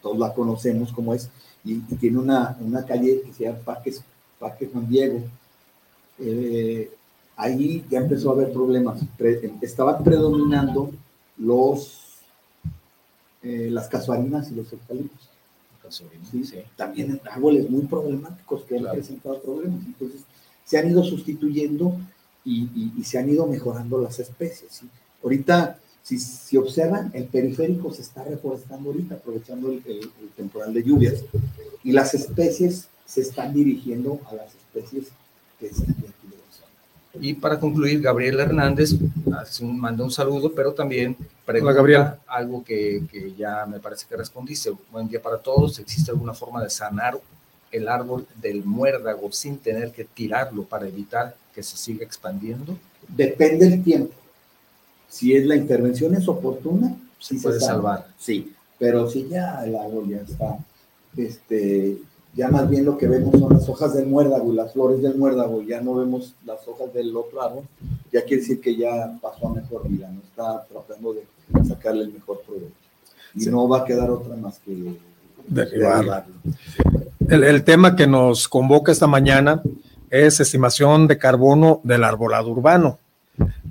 todos 0.00 0.18
la 0.18 0.32
conocemos 0.32 0.92
como 0.92 1.12
es, 1.12 1.28
y, 1.64 1.74
tiene 1.96 2.18
una, 2.18 2.56
una, 2.60 2.86
calle 2.86 3.20
que 3.22 3.32
se 3.32 3.44
llama 3.44 3.58
Parque, 3.58 3.92
Parque 4.38 4.68
Juan 4.72 4.88
Diego. 4.88 5.22
Eh, 6.18 6.90
ahí 7.36 7.84
ya 7.90 7.98
empezó 7.98 8.30
a 8.30 8.34
haber 8.34 8.52
problemas. 8.52 9.00
estaban 9.60 10.02
predominando 10.02 10.90
los, 11.36 12.20
eh, 13.42 13.68
las 13.70 13.88
casuarinas 13.88 14.50
y 14.50 14.54
los 14.54 14.72
eucaliptos. 14.72 15.28
¿Sí? 16.30 16.44
Sí. 16.44 16.56
También 16.74 17.20
árboles 17.30 17.68
muy 17.68 17.82
problemáticos 17.82 18.62
que 18.62 18.78
han 18.78 18.90
presentado 18.90 19.42
problemas. 19.42 19.84
Entonces, 19.84 20.22
se 20.64 20.78
han 20.78 20.88
ido 20.88 21.04
sustituyendo 21.04 21.96
y, 22.44 23.02
se 23.04 23.18
han 23.18 23.28
ido 23.28 23.46
mejorando 23.46 24.00
las 24.00 24.18
especies. 24.18 24.82
Ahorita, 25.22 25.78
si, 26.02 26.18
si, 26.18 26.56
observan, 26.56 27.10
el 27.14 27.24
periférico 27.24 27.92
se 27.92 28.02
está 28.02 28.24
reforestando 28.24 28.90
ahorita, 28.90 29.16
aprovechando 29.16 29.70
el, 29.70 30.10
temporal 30.36 30.74
de 30.74 30.82
lluvias, 30.82 31.24
y 31.84 31.92
las 31.92 32.14
especies 32.14 32.88
se 33.06 33.20
están 33.20 33.52
dirigiendo 33.52 34.20
a 34.30 34.34
las 34.34 34.48
especies 34.54 35.08
que 35.60 35.66
están 35.66 35.90
aquí 35.90 36.28
de 36.28 37.20
la 37.20 37.26
Y 37.26 37.34
para 37.34 37.60
concluir, 37.60 38.00
Gabriel 38.00 38.40
Hernández 38.40 38.92
manda 39.62 40.04
un 40.04 40.10
saludo, 40.10 40.52
pero 40.52 40.72
también 40.72 41.16
pregunta 41.44 42.18
algo 42.26 42.64
que, 42.64 43.04
que, 43.10 43.34
ya 43.34 43.66
me 43.66 43.80
parece 43.80 44.06
que 44.08 44.16
respondiste. 44.16 44.72
Buen 44.90 45.08
día 45.08 45.20
para 45.20 45.38
todos. 45.38 45.78
¿Existe 45.78 46.10
alguna 46.10 46.34
forma 46.34 46.62
de 46.62 46.70
sanar 46.70 47.20
el 47.72 47.88
árbol 47.88 48.26
del 48.40 48.64
muérdago 48.64 49.32
sin 49.32 49.58
tener 49.58 49.92
que 49.92 50.04
tirarlo 50.04 50.64
para 50.64 50.86
evitar 50.86 51.34
que 51.54 51.62
se 51.62 51.76
siga 51.76 52.04
expandiendo? 52.04 52.76
Depende 53.08 53.68
del 53.68 53.82
tiempo. 53.82 54.14
Si 55.08 55.34
es 55.34 55.46
la 55.46 55.56
intervención 55.56 56.14
es 56.14 56.28
oportuna, 56.28 56.96
sí 57.18 57.36
se 57.36 57.42
puede 57.42 57.60
salvar. 57.60 58.06
Sí, 58.18 58.52
pero 58.78 59.08
si 59.10 59.28
ya 59.28 59.62
el 59.64 59.76
árbol 59.76 60.08
ya 60.08 60.18
está, 60.18 60.58
este, 61.16 61.98
ya 62.34 62.48
más 62.48 62.68
bien 62.68 62.84
lo 62.84 62.96
que 62.96 63.06
vemos 63.06 63.38
son 63.38 63.52
las 63.52 63.68
hojas 63.68 63.94
del 63.94 64.06
muérdago 64.06 64.52
y 64.52 64.56
las 64.56 64.72
flores 64.72 65.02
del 65.02 65.16
muérdago, 65.16 65.62
ya 65.62 65.80
no 65.80 65.94
vemos 65.94 66.34
las 66.46 66.66
hojas 66.66 66.92
del 66.94 67.14
otro 67.14 67.42
árbol, 67.42 67.64
ya 68.12 68.22
quiere 68.24 68.42
decir 68.42 68.60
que 68.60 68.74
ya 68.76 69.18
pasó 69.20 69.48
a 69.48 69.54
mejor 69.54 69.86
vida, 69.88 70.10
no 70.10 70.20
está 70.20 70.64
tratando 70.64 71.14
de 71.14 71.24
sacarle 71.68 72.04
el 72.04 72.12
mejor 72.12 72.40
provecho. 72.42 72.72
Y 73.34 73.46
no 73.46 73.68
va 73.68 73.80
a 73.80 73.84
quedar 73.84 74.10
otra 74.10 74.34
más 74.36 74.58
que 74.58 74.94
derribarlo. 75.46 76.34
El, 77.28 77.64
tema 77.64 77.96
que 77.96 78.06
nos 78.06 78.48
convoca 78.48 78.92
esta 78.92 79.06
mañana 79.06 79.62
es 80.10 80.40
estimación 80.40 81.06
de 81.06 81.18
carbono 81.18 81.80
del 81.84 82.04
arbolado 82.04 82.50
urbano. 82.50 82.98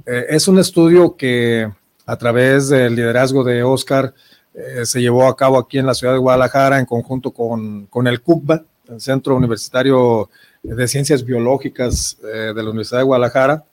Eh, 0.05 0.25
es 0.29 0.47
un 0.47 0.59
estudio 0.59 1.15
que 1.15 1.69
a 2.05 2.17
través 2.17 2.69
del 2.69 2.95
liderazgo 2.95 3.43
de 3.43 3.63
Oscar 3.63 4.13
eh, 4.53 4.85
se 4.85 5.01
llevó 5.01 5.27
a 5.27 5.35
cabo 5.35 5.57
aquí 5.57 5.77
en 5.77 5.85
la 5.85 5.93
ciudad 5.93 6.13
de 6.13 6.19
Guadalajara 6.19 6.79
en 6.79 6.85
conjunto 6.85 7.31
con, 7.31 7.85
con 7.87 8.07
el 8.07 8.21
CUBA, 8.21 8.63
el 8.89 9.01
Centro 9.01 9.35
Universitario 9.35 10.29
de 10.63 10.87
Ciencias 10.87 11.23
Biológicas 11.23 12.17
eh, 12.23 12.53
de 12.55 12.63
la 12.63 12.69
Universidad 12.69 12.99
de 12.99 13.05
Guadalajara, 13.05 13.63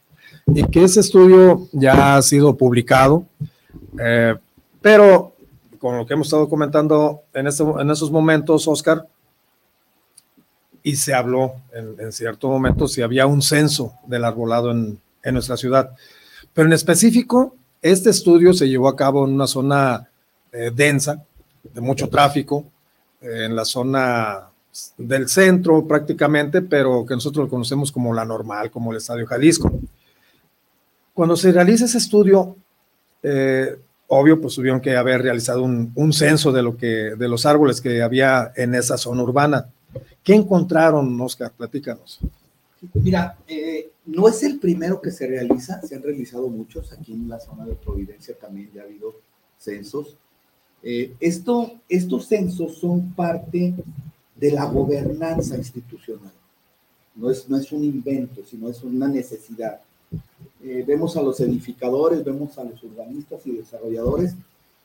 y 0.46 0.64
que 0.64 0.84
ese 0.84 1.00
estudio 1.00 1.68
ya 1.72 2.16
ha 2.16 2.22
sido 2.22 2.56
publicado, 2.56 3.26
pero 4.80 5.32
con 5.78 5.96
lo 5.96 6.06
que 6.06 6.14
hemos 6.14 6.26
estado 6.26 6.48
comentando 6.48 7.22
en, 7.34 7.46
este, 7.46 7.62
en 7.62 7.90
esos 7.90 8.10
momentos, 8.10 8.66
Oscar, 8.66 9.06
y 10.88 10.96
se 10.96 11.12
habló 11.12 11.56
en, 11.74 12.10
cierto 12.12 12.48
momento 12.48 12.88
si 12.88 13.02
había 13.02 13.26
un 13.26 13.42
censo 13.42 13.92
del 14.06 14.24
arbolado 14.24 14.70
en, 14.70 14.98
en 15.22 15.34
nuestra 15.34 15.58
ciudad. 15.58 15.90
Pero 16.54 16.66
en 16.66 16.72
específico, 16.72 17.54
este 17.82 18.08
estudio 18.08 18.54
se 18.54 18.70
llevó 18.70 18.88
a 18.88 18.96
cabo 18.96 19.26
en 19.26 19.34
una 19.34 19.46
zona 19.46 20.08
eh, 20.50 20.70
densa, 20.74 21.22
de 21.74 21.80
mucho 21.82 22.08
tráfico, 22.08 22.64
eh, 23.20 23.44
en 23.44 23.54
la 23.54 23.66
zona 23.66 24.48
del 24.96 25.28
centro 25.28 25.86
prácticamente, 25.86 26.62
pero 26.62 27.04
que 27.04 27.12
nosotros 27.12 27.44
lo 27.44 27.50
conocemos 27.50 27.92
como 27.92 28.14
la 28.14 28.24
normal, 28.24 28.70
como 28.70 28.90
el 28.90 28.96
Estadio 28.96 29.26
Jalisco. 29.26 29.70
Cuando 31.12 31.36
se 31.36 31.52
realiza 31.52 31.84
ese 31.84 31.98
estudio, 31.98 32.56
eh, 33.22 33.76
obvio, 34.06 34.40
pues 34.40 34.54
tuvieron 34.54 34.80
que 34.80 34.96
haber 34.96 35.20
realizado 35.20 35.62
un, 35.64 35.92
un, 35.94 36.14
censo 36.14 36.50
de, 36.50 36.62
lo 36.62 36.78
que, 36.78 37.14
de 37.14 37.28
los 37.28 37.44
árboles 37.44 37.82
que 37.82 38.00
había 38.00 38.52
en 38.56 38.74
esa 38.74 38.96
zona 38.96 39.22
urbana. 39.22 39.68
¿Qué 40.28 40.34
encontraron, 40.34 41.18
Oscar? 41.22 41.50
Platícanos. 41.56 42.20
Mira, 42.92 43.38
eh, 43.48 43.92
no 44.04 44.28
es 44.28 44.42
el 44.42 44.58
primero 44.58 45.00
que 45.00 45.10
se 45.10 45.26
realiza, 45.26 45.80
se 45.80 45.94
han 45.94 46.02
realizado 46.02 46.48
muchos, 46.48 46.92
aquí 46.92 47.14
en 47.14 47.30
la 47.30 47.40
zona 47.40 47.64
de 47.64 47.74
Providencia 47.74 48.36
también 48.38 48.70
ya 48.74 48.82
ha 48.82 48.84
habido 48.84 49.14
censos. 49.58 50.18
Eh, 50.82 51.14
esto, 51.18 51.72
estos 51.88 52.26
censos 52.26 52.76
son 52.76 53.14
parte 53.14 53.72
de 54.36 54.50
la 54.52 54.66
gobernanza 54.66 55.56
institucional. 55.56 56.34
No 57.14 57.30
es, 57.30 57.48
no 57.48 57.56
es 57.56 57.72
un 57.72 57.84
invento, 57.84 58.42
sino 58.44 58.68
es 58.68 58.82
una 58.82 59.08
necesidad. 59.08 59.80
Eh, 60.62 60.84
vemos 60.86 61.16
a 61.16 61.22
los 61.22 61.40
edificadores, 61.40 62.22
vemos 62.22 62.58
a 62.58 62.64
los 62.64 62.82
urbanistas 62.82 63.46
y 63.46 63.52
desarrolladores, 63.52 64.34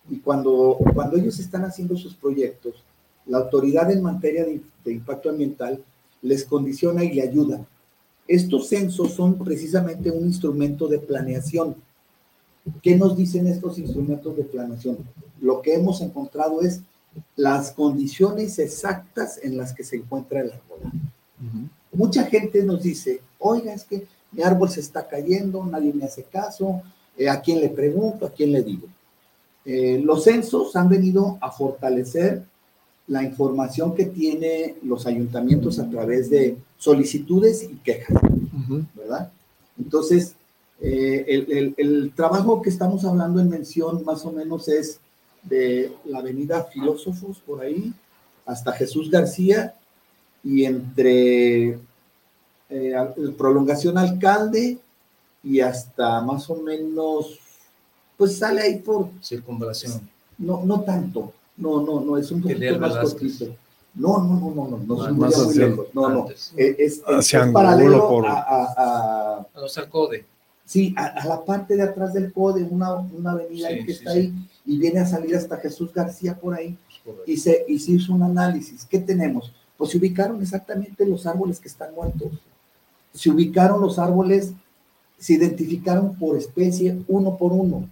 y 0.09 0.19
cuando, 0.19 0.77
cuando 0.93 1.17
ellos 1.17 1.37
están 1.37 1.65
haciendo 1.65 1.97
sus 1.97 2.13
proyectos, 2.13 2.75
la 3.25 3.39
autoridad 3.39 3.91
en 3.91 4.01
materia 4.01 4.45
de, 4.45 4.61
de 4.83 4.91
impacto 4.91 5.29
ambiental 5.29 5.83
les 6.21 6.43
condiciona 6.45 7.03
y 7.03 7.13
le 7.13 7.21
ayuda 7.21 7.65
estos 8.27 8.69
censos 8.69 9.13
son 9.13 9.37
precisamente 9.37 10.09
un 10.09 10.25
instrumento 10.25 10.87
de 10.87 10.99
planeación. 10.99 11.75
¿Qué 12.81 12.95
nos 12.95 13.17
dicen 13.17 13.47
estos 13.47 13.77
instrumentos 13.77 14.35
de 14.37 14.43
planeación? 14.43 14.97
Lo 15.41 15.61
que 15.61 15.73
hemos 15.73 15.99
encontrado 16.01 16.61
es 16.61 16.81
las 17.35 17.71
condiciones 17.71 18.57
exactas 18.59 19.39
en 19.43 19.57
las 19.57 19.73
que 19.73 19.83
se 19.83 19.97
encuentra 19.97 20.39
el 20.39 20.51
árbol. 20.51 20.79
Mucha 21.91 22.23
gente 22.23 22.63
nos 22.63 22.81
dice, 22.81 23.21
oiga, 23.39 23.73
es 23.73 23.83
que 23.83 24.07
mi 24.31 24.41
árbol 24.41 24.69
se 24.69 24.79
está 24.79 25.07
cayendo, 25.07 25.63
nadie 25.65 25.93
me 25.93 26.05
hace 26.05 26.23
caso, 26.23 26.81
eh, 27.17 27.29
¿a 27.29 27.41
quién 27.41 27.59
le 27.59 27.69
pregunto? 27.69 28.25
¿A 28.25 28.31
quién 28.31 28.51
le 28.53 28.63
digo? 28.63 28.87
Eh, 29.65 30.01
los 30.03 30.23
censos 30.23 30.75
han 30.75 30.89
venido 30.89 31.37
a 31.41 31.51
fortalecer 31.51 32.43
la 33.07 33.23
información 33.23 33.95
que 33.95 34.05
tiene 34.05 34.75
los 34.83 35.05
ayuntamientos 35.05 35.79
a 35.79 35.89
través 35.89 36.29
de 36.29 36.57
solicitudes 36.77 37.63
y 37.63 37.75
quejas, 37.77 38.17
¿verdad? 38.95 39.31
Entonces, 39.77 40.35
eh, 40.79 41.25
el, 41.27 41.73
el, 41.77 42.11
trabajo 42.15 42.61
que 42.61 42.69
estamos 42.69 43.05
hablando 43.05 43.39
en 43.39 43.49
mención 43.49 44.03
más 44.03 44.25
o 44.25 44.31
menos 44.31 44.67
es 44.67 44.99
de 45.43 45.91
la 46.05 46.19
avenida 46.19 46.63
Filósofos 46.65 47.39
por 47.39 47.61
ahí 47.61 47.93
hasta 48.45 48.73
Jesús 48.73 49.09
García 49.09 49.75
y 50.43 50.65
entre 50.65 51.79
eh, 52.69 52.93
prolongación 53.37 53.97
alcalde 53.97 54.77
y 55.43 55.59
hasta 55.59 56.21
más 56.21 56.49
o 56.49 56.55
menos, 56.55 57.39
pues 58.17 58.37
sale 58.37 58.61
ahí 58.61 58.79
por... 58.79 59.09
Circunvalación. 59.21 60.09
No, 60.37 60.63
no 60.65 60.81
tanto, 60.81 61.33
no, 61.57 61.81
no, 61.81 62.01
no, 62.01 62.17
es 62.17 62.31
un 62.31 62.41
poquito 62.41 62.79
más 62.79 62.97
cortito. 62.97 63.55
No, 63.95 64.17
no, 64.17 64.39
no, 64.39 64.55
no, 64.55 64.67
no, 64.69 64.77
no, 64.77 65.07
no 65.07 65.13
más 65.13 65.37
muy 65.45 65.53
lejos. 65.53 65.87
No, 65.93 66.09
no, 66.09 66.29
es, 66.29 66.53
es, 66.57 67.03
es 67.07 67.51
paralelo 67.51 68.09
por... 68.09 68.25
a, 68.25 68.39
a, 68.39 69.37
a, 69.53 69.59
los 69.59 69.77
CODE. 69.91 70.25
Sí, 70.65 70.95
a, 70.97 71.27
la 71.27 71.45
parte 71.45 71.75
de 71.75 71.83
atrás 71.83 72.13
del 72.13 72.33
CODE, 72.33 72.63
una, 72.63 72.95
una 72.95 73.31
avenida 73.31 73.69
sí, 73.69 73.85
que 73.85 73.91
está 73.91 74.11
ahí 74.11 74.33
y 74.65 74.77
viene 74.79 74.99
a 75.01 75.05
salir 75.05 75.35
hasta 75.35 75.57
Jesús 75.57 75.93
García 75.93 76.39
por 76.39 76.55
ahí 76.55 76.77
y 77.27 77.37
se, 77.37 77.65
y 77.67 77.77
se 77.77 77.91
hizo 77.91 78.13
un 78.13 78.23
análisis. 78.23 78.85
¿Qué 78.85 78.97
tenemos? 78.97 79.53
Pues 79.77 79.91
se 79.91 79.97
ubicaron 79.97 80.41
exactamente 80.41 81.05
los 81.05 81.27
árboles 81.27 81.59
que 81.59 81.67
están 81.67 81.93
muertos. 81.93 82.31
Se 83.13 83.29
ubicaron 83.29 83.79
los 83.79 83.99
árboles, 83.99 84.53
se 85.19 85.33
identificaron 85.33 86.15
por 86.15 86.35
especie 86.35 86.97
uno 87.07 87.37
por 87.37 87.51
uno 87.51 87.87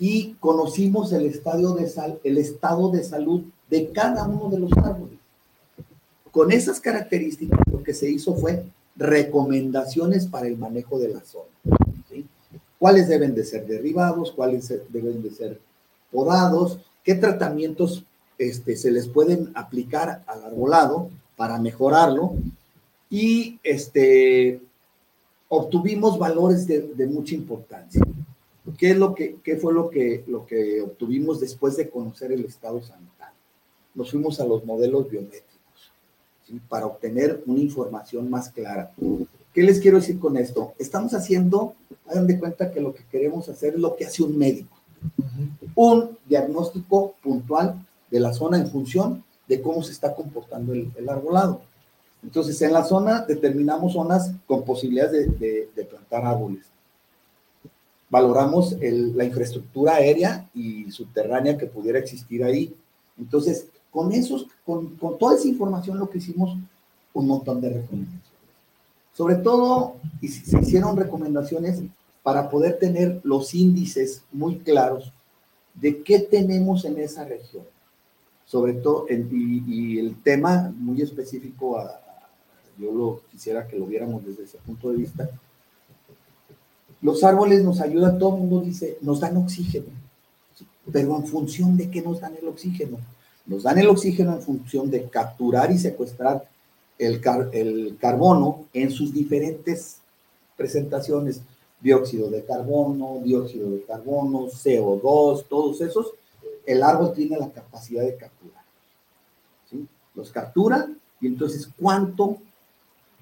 y 0.00 0.32
conocimos 0.40 1.12
el, 1.12 1.26
estadio 1.26 1.72
de 1.74 1.86
sal, 1.86 2.18
el 2.24 2.38
estado 2.38 2.90
de 2.90 3.04
salud 3.04 3.42
de 3.68 3.90
cada 3.90 4.26
uno 4.26 4.48
de 4.48 4.58
los 4.58 4.72
árboles. 4.72 5.18
Con 6.32 6.50
esas 6.52 6.80
características, 6.80 7.60
lo 7.70 7.82
que 7.82 7.92
se 7.92 8.10
hizo 8.10 8.34
fue 8.34 8.64
recomendaciones 8.96 10.26
para 10.26 10.46
el 10.46 10.56
manejo 10.56 10.98
de 10.98 11.08
la 11.10 11.20
zona. 11.20 11.50
¿Cuáles 12.78 13.08
deben 13.08 13.34
de 13.34 13.44
ser 13.44 13.66
derribados? 13.66 14.32
¿Cuáles 14.32 14.72
deben 14.88 15.22
de 15.22 15.32
ser 15.32 15.60
podados? 16.10 16.78
¿Qué 17.04 17.14
tratamientos 17.14 18.02
este, 18.38 18.76
se 18.76 18.90
les 18.90 19.06
pueden 19.06 19.50
aplicar 19.54 20.24
al 20.26 20.44
arbolado 20.44 21.10
para 21.36 21.58
mejorarlo? 21.58 22.32
Y 23.10 23.60
este, 23.62 24.62
obtuvimos 25.48 26.18
valores 26.18 26.66
de, 26.66 26.80
de 26.80 27.06
mucha 27.06 27.34
importancia. 27.34 28.00
¿Qué, 28.78 28.90
es 28.90 28.96
lo 28.98 29.14
que, 29.14 29.36
qué 29.42 29.56
fue 29.56 29.72
lo 29.72 29.88
que, 29.88 30.24
lo 30.26 30.46
que 30.46 30.82
obtuvimos 30.82 31.40
después 31.40 31.76
de 31.76 31.88
conocer 31.88 32.32
el 32.32 32.44
estado 32.44 32.82
sanitario? 32.82 33.34
Nos 33.94 34.10
fuimos 34.10 34.38
a 34.40 34.44
los 34.44 34.64
modelos 34.64 35.08
biométricos 35.08 35.50
para 36.68 36.86
obtener 36.86 37.42
una 37.46 37.60
información 37.60 38.28
más 38.28 38.50
clara. 38.50 38.92
¿Qué 39.54 39.62
les 39.62 39.80
quiero 39.80 39.98
decir 39.98 40.18
con 40.18 40.36
esto? 40.36 40.74
Estamos 40.78 41.14
haciendo, 41.14 41.74
hagan 42.06 42.26
de 42.26 42.38
cuenta 42.38 42.70
que 42.70 42.80
lo 42.80 42.92
que 42.92 43.04
queremos 43.10 43.48
hacer 43.48 43.74
es 43.74 43.80
lo 43.80 43.96
que 43.96 44.04
hace 44.04 44.22
un 44.22 44.36
médico. 44.36 44.76
Un 45.74 46.18
diagnóstico 46.26 47.14
puntual 47.22 47.86
de 48.10 48.20
la 48.20 48.32
zona 48.32 48.58
en 48.58 48.70
función 48.70 49.24
de 49.48 49.60
cómo 49.60 49.82
se 49.82 49.92
está 49.92 50.14
comportando 50.14 50.72
el, 50.72 50.92
el 50.96 51.08
arbolado. 51.08 51.62
Entonces, 52.22 52.60
en 52.62 52.72
la 52.72 52.84
zona 52.84 53.22
determinamos 53.22 53.94
zonas 53.94 54.32
con 54.46 54.64
posibilidades 54.64 55.38
de, 55.40 55.70
de 55.74 55.84
plantar 55.84 56.26
árboles 56.26 56.69
valoramos 58.10 58.76
la 58.80 59.24
infraestructura 59.24 59.94
aérea 59.94 60.50
y 60.52 60.90
subterránea 60.90 61.56
que 61.56 61.66
pudiera 61.66 61.98
existir 61.98 62.42
ahí. 62.42 62.74
Entonces, 63.16 63.68
con, 63.90 64.12
esos, 64.12 64.48
con, 64.66 64.96
con 64.96 65.16
toda 65.16 65.36
esa 65.36 65.48
información 65.48 65.98
lo 65.98 66.10
que 66.10 66.18
hicimos, 66.18 66.56
un 67.14 67.26
montón 67.26 67.60
de 67.60 67.70
recomendaciones. 67.70 68.30
Sobre 69.12 69.36
todo, 69.36 69.96
y 70.20 70.28
se 70.28 70.58
hicieron 70.58 70.96
recomendaciones 70.96 71.82
para 72.22 72.50
poder 72.50 72.78
tener 72.78 73.20
los 73.22 73.54
índices 73.54 74.22
muy 74.32 74.58
claros 74.58 75.12
de 75.74 76.02
qué 76.02 76.18
tenemos 76.18 76.84
en 76.84 76.98
esa 76.98 77.24
región. 77.24 77.64
Sobre 78.44 78.74
todo, 78.74 79.06
y, 79.08 79.62
y, 79.66 79.98
el 79.98 80.20
tema 80.22 80.72
muy 80.76 81.00
específico, 81.02 81.78
a, 81.78 82.00
yo 82.78 82.92
lo 82.92 83.20
quisiera 83.30 83.66
que 83.68 83.78
lo 83.78 83.86
viéramos 83.86 84.24
desde 84.24 84.44
ese 84.44 84.58
punto 84.58 84.90
de 84.90 84.96
vista, 84.96 85.30
los 87.02 87.24
árboles 87.24 87.64
nos 87.64 87.80
ayudan, 87.80 88.18
todo 88.18 88.34
el 88.34 88.42
mundo 88.42 88.60
dice, 88.60 88.98
nos 89.00 89.20
dan 89.20 89.36
oxígeno. 89.36 89.86
Pero 90.92 91.16
en 91.16 91.26
función 91.26 91.76
de 91.76 91.90
qué 91.90 92.02
nos 92.02 92.20
dan 92.20 92.36
el 92.36 92.48
oxígeno. 92.48 92.98
Nos 93.46 93.62
dan 93.62 93.78
el 93.78 93.88
oxígeno 93.88 94.34
en 94.34 94.42
función 94.42 94.90
de 94.90 95.08
capturar 95.08 95.70
y 95.70 95.78
secuestrar 95.78 96.46
el, 96.98 97.96
carbono 97.98 98.66
en 98.72 98.90
sus 98.90 99.12
diferentes 99.12 99.98
presentaciones. 100.56 101.40
Dióxido 101.80 102.28
de 102.28 102.44
carbono, 102.44 103.20
dióxido 103.24 103.70
de 103.70 103.82
carbono, 103.84 104.48
CO2, 104.48 105.46
todos 105.48 105.80
esos. 105.80 106.12
El 106.66 106.82
árbol 106.82 107.14
tiene 107.14 107.38
la 107.38 107.50
capacidad 107.50 108.02
de 108.02 108.16
capturar. 108.16 108.60
Los 110.14 110.30
captura 110.30 110.90
y 111.20 111.28
entonces 111.28 111.70
cuánto 111.78 112.36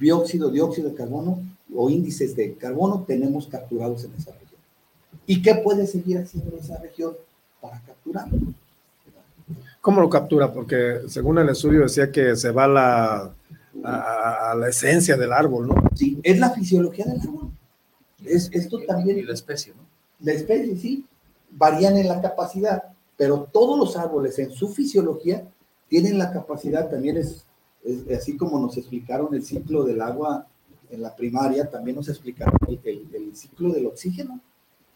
dióxido, 0.00 0.50
dióxido 0.50 0.88
de 0.88 0.96
carbono 0.96 1.38
o 1.74 1.90
índices 1.90 2.34
de 2.34 2.54
carbono 2.54 3.04
tenemos 3.06 3.46
capturados 3.46 4.04
en 4.04 4.14
esa 4.14 4.32
región. 4.32 4.60
¿Y 5.26 5.42
qué 5.42 5.56
puede 5.56 5.86
seguir 5.86 6.18
haciendo 6.18 6.56
esa 6.56 6.78
región 6.78 7.14
para 7.60 7.80
capturarlo? 7.82 8.38
¿Cómo 9.80 10.00
lo 10.00 10.08
captura? 10.08 10.52
Porque 10.52 11.00
según 11.08 11.38
el 11.38 11.48
estudio 11.48 11.82
decía 11.82 12.10
que 12.10 12.36
se 12.36 12.50
va 12.50 12.66
la, 12.66 13.34
a, 13.84 14.50
a, 14.50 14.54
la 14.54 14.68
esencia 14.68 15.16
del 15.16 15.32
árbol, 15.32 15.68
¿no? 15.68 15.74
Sí, 15.94 16.18
es 16.22 16.38
la 16.38 16.50
fisiología 16.50 17.04
del 17.04 17.20
árbol. 17.20 17.50
Es, 18.24 18.50
esto 18.52 18.80
también... 18.86 19.18
Y 19.18 19.22
la 19.22 19.34
especie, 19.34 19.74
¿no? 19.74 19.82
La 20.20 20.32
especie, 20.32 20.76
sí. 20.76 21.06
Varían 21.50 21.96
en 21.96 22.08
la 22.08 22.20
capacidad, 22.20 22.84
pero 23.16 23.48
todos 23.52 23.78
los 23.78 23.96
árboles 23.96 24.38
en 24.38 24.50
su 24.50 24.68
fisiología 24.68 25.46
tienen 25.88 26.18
la 26.18 26.32
capacidad, 26.32 26.90
también 26.90 27.16
es, 27.16 27.46
es 27.84 28.18
así 28.18 28.36
como 28.36 28.58
nos 28.58 28.76
explicaron 28.76 29.34
el 29.34 29.42
ciclo 29.42 29.84
del 29.84 30.02
agua 30.02 30.46
en 30.90 31.02
la 31.02 31.14
primaria 31.14 31.68
también 31.68 31.96
nos 31.96 32.08
explicaron 32.08 32.54
el, 32.84 33.36
ciclo 33.36 33.72
del 33.72 33.86
oxígeno 33.86 34.40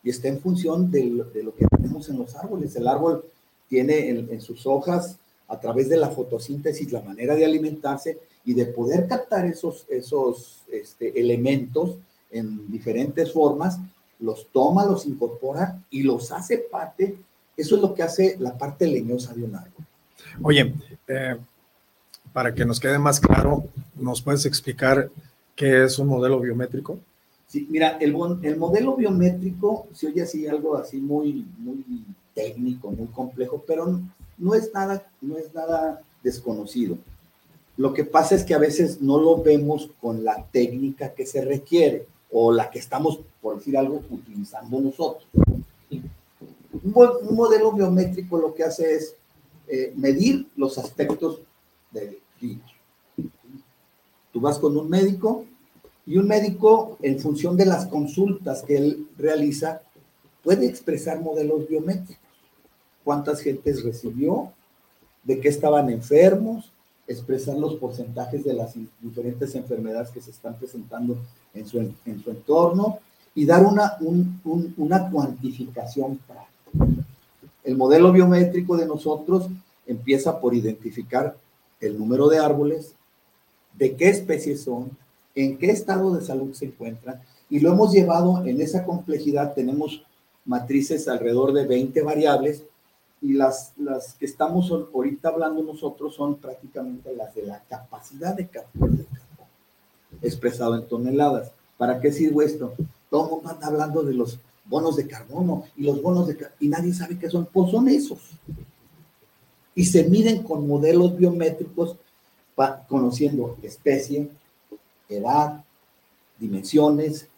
y 0.02 0.10
está 0.10 0.28
en 0.28 0.40
función 0.40 0.90
de 0.90 1.04
lo, 1.04 1.32
que 1.32 1.66
tenemos 1.76 2.08
en 2.08 2.18
los 2.18 2.34
árboles. 2.34 2.74
El 2.76 2.88
árbol 2.88 3.24
tiene 3.68 4.08
en, 4.08 4.28
en 4.30 4.40
sus 4.40 4.66
hojas 4.66 5.18
a 5.48 5.60
través 5.60 5.88
de 5.88 5.96
la 5.96 6.10
fotosíntesis, 6.10 6.92
la 6.92 7.02
manera 7.02 7.34
de 7.34 7.44
alimentarse 7.44 8.18
y 8.44 8.54
de 8.54 8.66
poder 8.66 9.06
captar 9.06 9.46
esos, 9.46 9.86
esos 9.88 10.62
este, 10.70 11.20
elementos 11.20 11.98
en 12.30 12.70
diferentes 12.70 13.32
formas, 13.32 13.78
los 14.18 14.48
toma, 14.50 14.86
los 14.86 15.06
incorpora 15.06 15.82
y 15.90 16.02
los 16.02 16.32
hace 16.32 16.58
parte. 16.58 17.16
Eso 17.56 17.76
es 17.76 17.82
lo 17.82 17.92
que 17.92 18.02
hace 18.02 18.36
la 18.38 18.56
parte 18.56 18.86
leñosa 18.86 19.34
de 19.34 19.44
un 19.44 19.54
árbol. 19.54 19.86
Oye, 20.42 20.74
eh, 21.08 21.36
para 22.32 22.54
que 22.54 22.64
nos 22.64 22.80
quede 22.80 22.98
más 22.98 23.20
claro, 23.20 23.64
¿nos 23.94 24.22
puedes 24.22 24.46
explicar 24.46 25.10
qué 25.56 25.84
es 25.84 25.98
un 25.98 26.08
modelo 26.08 26.40
biométrico? 26.40 26.98
Sí, 27.46 27.66
mira, 27.70 27.98
el, 28.00 28.16
el 28.42 28.56
modelo 28.56 28.96
biométrico 28.96 29.86
se 29.92 30.06
oye 30.06 30.22
así 30.22 30.46
algo 30.46 30.76
así 30.76 30.98
muy, 30.98 31.46
muy 31.58 31.84
técnico, 32.34 32.90
muy 32.90 33.08
complejo, 33.08 33.62
pero 33.66 34.00
no 34.38 34.54
es 34.54 34.72
nada, 34.72 35.06
no 35.20 35.36
es 35.36 35.54
nada 35.54 36.02
desconocido. 36.22 36.96
Lo 37.76 37.94
que 37.94 38.04
pasa 38.04 38.34
es 38.34 38.44
que 38.44 38.54
a 38.54 38.58
veces 38.58 39.00
no 39.00 39.18
lo 39.18 39.42
vemos 39.42 39.90
con 40.00 40.24
la 40.24 40.46
técnica 40.52 41.14
que 41.14 41.26
se 41.26 41.44
requiere 41.44 42.06
o 42.30 42.52
la 42.52 42.70
que 42.70 42.78
estamos, 42.78 43.20
por 43.40 43.58
decir 43.58 43.76
algo, 43.76 44.02
utilizando 44.10 44.80
nosotros. 44.80 45.26
Un, 45.90 47.36
modelo 47.36 47.72
biométrico 47.72 48.38
lo 48.38 48.54
que 48.54 48.64
hace 48.64 48.94
es 48.94 49.14
eh, 49.68 49.92
medir 49.96 50.48
los 50.56 50.78
aspectos 50.78 51.40
del. 51.90 52.18
Tú 54.32 54.40
vas 54.40 54.58
con 54.58 54.76
un 54.76 54.88
médico 54.88 55.44
y 56.06 56.16
un 56.16 56.26
médico, 56.26 56.98
en 57.02 57.20
función 57.20 57.56
de 57.56 57.66
las 57.66 57.86
consultas 57.86 58.62
que 58.62 58.76
él 58.76 59.08
realiza, 59.16 59.82
puede 60.42 60.66
expresar 60.66 61.20
modelos 61.20 61.68
biométricos. 61.68 62.16
¿Cuántas 63.04 63.40
gentes 63.40 63.84
recibió? 63.84 64.52
¿De 65.22 65.38
qué 65.40 65.48
estaban 65.48 65.90
enfermos? 65.90 66.72
Expresar 67.06 67.56
los 67.56 67.76
porcentajes 67.76 68.44
de 68.44 68.54
las 68.54 68.74
diferentes 69.00 69.54
enfermedades 69.54 70.10
que 70.10 70.20
se 70.20 70.30
están 70.30 70.56
presentando 70.56 71.16
en 71.54 71.66
su, 71.66 71.78
en 71.78 72.22
su 72.22 72.30
entorno 72.30 72.98
y 73.34 73.46
dar 73.46 73.64
una, 73.64 73.96
una 74.76 75.10
cuantificación 75.10 76.18
práctica. 76.18 77.06
El 77.64 77.76
modelo 77.76 78.12
biométrico 78.12 78.76
de 78.76 78.86
nosotros 78.86 79.48
empieza 79.86 80.40
por 80.40 80.54
identificar 80.54 81.36
el 81.80 81.98
número 81.98 82.28
de 82.28 82.38
árboles, 82.38 82.94
de 83.74 83.96
qué 83.96 84.08
especies 84.08 84.62
son, 84.62 84.90
en 85.34 85.58
qué 85.58 85.70
estado 85.70 86.14
de 86.14 86.24
salud 86.24 86.52
se 86.52 86.66
encuentran, 86.66 87.20
y 87.48 87.60
lo 87.60 87.72
hemos 87.72 87.92
llevado 87.92 88.44
en 88.46 88.60
esa 88.60 88.84
complejidad. 88.84 89.54
Tenemos 89.54 90.02
matrices 90.44 91.06
alrededor 91.08 91.52
de 91.52 91.66
20 91.66 92.00
variables 92.02 92.64
y 93.20 93.34
las, 93.34 93.72
las 93.76 94.14
que 94.14 94.26
estamos 94.26 94.70
ahorita 94.70 95.28
hablando 95.28 95.62
nosotros 95.62 96.14
son 96.14 96.36
prácticamente 96.36 97.14
las 97.14 97.34
de 97.34 97.42
la 97.42 97.62
capacidad 97.68 98.34
de 98.34 98.48
captura 98.48 98.92
de 98.92 99.04
carbono, 99.04 99.50
expresado 100.22 100.74
en 100.76 100.88
toneladas. 100.88 101.52
¿Para 101.78 102.00
qué 102.00 102.10
sirve 102.10 102.44
esto? 102.44 102.72
Todo 103.10 103.24
el 103.24 103.30
mundo 103.30 103.50
anda 103.50 103.66
hablando 103.66 104.02
de 104.02 104.14
los 104.14 104.38
bonos 104.64 104.96
de 104.96 105.06
carbono 105.06 105.64
y 105.76 105.84
los 105.84 106.00
bonos 106.02 106.26
de 106.26 106.36
y 106.58 106.68
nadie 106.68 106.92
sabe 106.92 107.18
qué 107.18 107.30
son, 107.30 107.46
pues 107.52 107.70
son 107.70 107.88
esos. 107.88 108.18
Y 109.74 109.84
se 109.84 110.04
miden 110.04 110.42
con 110.42 110.66
modelos 110.66 111.16
biométricos 111.16 111.96
conociendo 112.88 113.56
especie, 113.62 114.28
edad, 115.08 115.64
dimensiones 116.38 117.28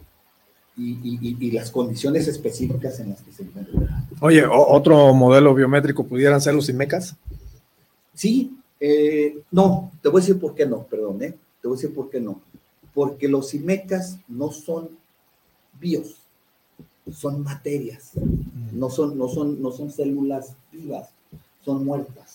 y, 0.76 1.50
las 1.52 1.70
condiciones 1.70 2.26
específicas 2.26 2.98
en 3.00 3.10
las 3.10 3.22
que 3.22 3.32
se 3.32 3.44
encuentra. 3.44 4.06
Oye, 4.20 4.44
¿otro 4.46 5.14
modelo 5.14 5.54
biométrico 5.54 6.04
pudieran 6.04 6.40
ser 6.40 6.54
los 6.54 6.68
IMECAS? 6.68 7.16
Sí, 8.14 8.56
eh, 8.80 9.38
no, 9.50 9.92
te 10.02 10.08
voy 10.08 10.20
a 10.20 10.24
decir 10.24 10.40
por 10.40 10.54
qué 10.54 10.66
no, 10.66 10.82
perdón, 10.84 11.22
¿eh? 11.22 11.34
te 11.60 11.68
voy 11.68 11.76
a 11.76 11.80
decir 11.80 11.94
por 11.94 12.10
qué 12.10 12.20
no. 12.20 12.40
Porque 12.92 13.28
los 13.28 13.54
IMECAS 13.54 14.18
no 14.28 14.50
son 14.50 14.90
bios, 15.80 16.16
son 17.12 17.42
materias, 17.42 18.12
mm. 18.14 18.78
no 18.78 18.90
son, 18.90 19.16
no 19.18 19.28
son, 19.28 19.60
no 19.60 19.70
son 19.72 19.90
células 19.90 20.54
vivas, 20.72 21.10
son 21.64 21.84
muertas, 21.84 22.33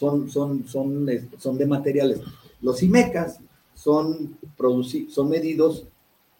son, 0.00 0.30
son, 0.30 0.66
son, 0.66 1.06
son 1.36 1.58
de 1.58 1.66
materiales. 1.66 2.20
Los 2.62 2.82
IMECAS 2.82 3.38
son, 3.74 4.38
son 5.10 5.28
medidos, 5.28 5.84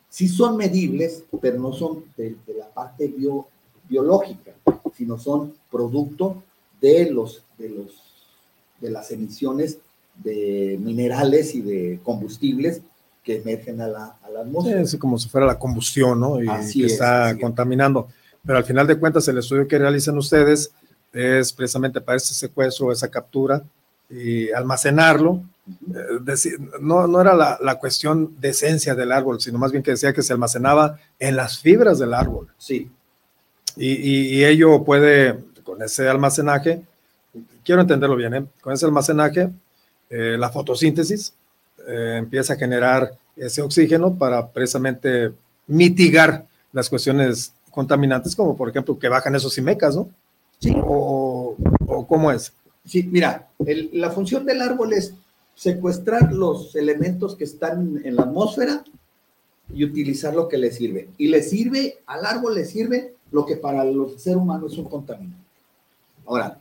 sí 0.09 0.29
son 0.29 0.57
medibles, 0.57 1.25
pero 1.43 1.59
no 1.59 1.75
son 1.75 2.05
de, 2.17 2.37
la 2.59 2.71
parte 2.71 3.09
bio, 3.09 3.49
biológica, 3.87 4.53
sino 4.97 5.19
son 5.19 5.53
producto 5.71 6.43
de, 6.81 7.11
los, 7.11 7.43
de, 7.59 7.69
los, 7.69 8.03
de 8.81 8.91
las 8.91 9.11
emisiones 9.11 9.77
de 10.15 10.79
minerales 10.81 11.55
y 11.55 11.61
de 11.61 12.01
combustibles 12.03 12.81
que 13.23 13.37
emergen 13.37 13.83
a 13.83 13.89
la, 13.89 14.17
a 14.23 14.31
la 14.31 14.41
atmósfera. 14.41 14.81
Es 14.81 14.97
como 14.97 15.19
si 15.19 15.29
fuera 15.29 15.47
la 15.47 15.59
combustión, 15.59 16.19
¿no? 16.19 16.43
Y 16.43 16.49
que 16.73 16.87
está 16.87 17.37
contaminando. 17.39 18.09
Pero 18.43 18.57
al 18.57 18.65
final 18.65 18.87
de 18.87 18.99
cuentas, 18.99 19.29
el 19.29 19.37
estudio 19.37 19.69
que 19.69 19.79
realizan 19.79 20.17
ustedes 20.17 20.73
es 21.13 21.53
precisamente 21.53 22.01
para 22.01 22.17
ese 22.17 22.35
secuestro, 22.35 22.93
esa 22.93 23.09
captura 23.09 23.63
y 24.09 24.51
almacenarlo. 24.51 25.43
Eh, 25.69 26.19
decir, 26.23 26.59
no, 26.81 27.07
no 27.07 27.21
era 27.21 27.35
la, 27.35 27.59
la, 27.61 27.77
cuestión 27.77 28.35
de 28.41 28.51
esencia 28.51 28.95
del 28.95 29.13
árbol, 29.13 29.41
sino 29.41 29.59
más 29.59 29.71
bien 29.71 29.83
que 29.83 29.93
decía 29.93 30.13
que 30.13 30.23
se 30.23 30.33
almacenaba 30.33 30.99
en 31.19 31.37
las 31.37 31.61
fibras 31.61 31.99
del 31.99 32.15
árbol. 32.15 32.49
Sí. 32.59 32.91
Y, 33.77 34.37
y, 34.37 34.45
ello 34.45 34.83
puede, 34.83 35.39
con 35.63 35.81
ese 35.81 36.09
almacenaje, 36.09 36.83
quiero 37.65 37.83
entenderlo 37.83 38.17
bien, 38.17 38.35
¿eh? 38.35 38.47
con 38.61 38.73
ese 38.73 38.85
almacenaje, 38.87 39.51
eh, 40.09 40.37
la 40.39 40.51
fotosíntesis 40.51 41.35
empieza 41.87 42.53
a 42.53 42.57
generar 42.57 43.11
ese 43.37 43.63
oxígeno 43.63 44.15
para 44.15 44.47
precisamente 44.49 45.33
mitigar 45.67 46.47
las 46.73 46.89
cuestiones 46.89 47.53
contaminantes, 47.71 48.37
como 48.37 48.57
por 48.57 48.69
ejemplo 48.69 48.99
que 48.99 49.09
bajan 49.09 49.35
esos 49.35 49.57
imecas, 49.59 49.97
¿no? 49.97 50.09
Sí. 50.61 50.75
¿O, 50.77 51.57
o 51.87 52.07
cómo 52.07 52.31
es? 52.31 52.53
Sí, 52.85 53.03
mira, 53.03 53.49
la 53.93 54.11
función 54.11 54.45
del 54.45 54.63
árbol 54.63 54.93
es 54.93 55.15
secuestrar 55.55 56.33
los 56.33 56.75
elementos 56.75 57.37
que 57.37 57.45
están 57.45 58.01
en 58.05 58.17
la 58.17 58.23
atmósfera 58.23 58.85
y 59.73 59.85
utilizar 59.85 60.35
lo 60.35 60.49
que 60.49 60.59
le 60.59 60.73
sirve. 60.73 61.09
Y 61.19 61.29
le 61.29 61.43
sirve, 61.43 61.99
al 62.07 62.25
árbol 62.25 62.55
le 62.55 62.65
sirve 62.65 63.15
lo 63.31 63.47
que 63.47 63.57
para 63.57 63.85
los 63.85 64.21
seres 64.21 64.39
humanos 64.39 64.73
es 64.73 64.79
un 64.79 64.87
contaminante. 64.87 65.45
Ahora, 66.27 66.59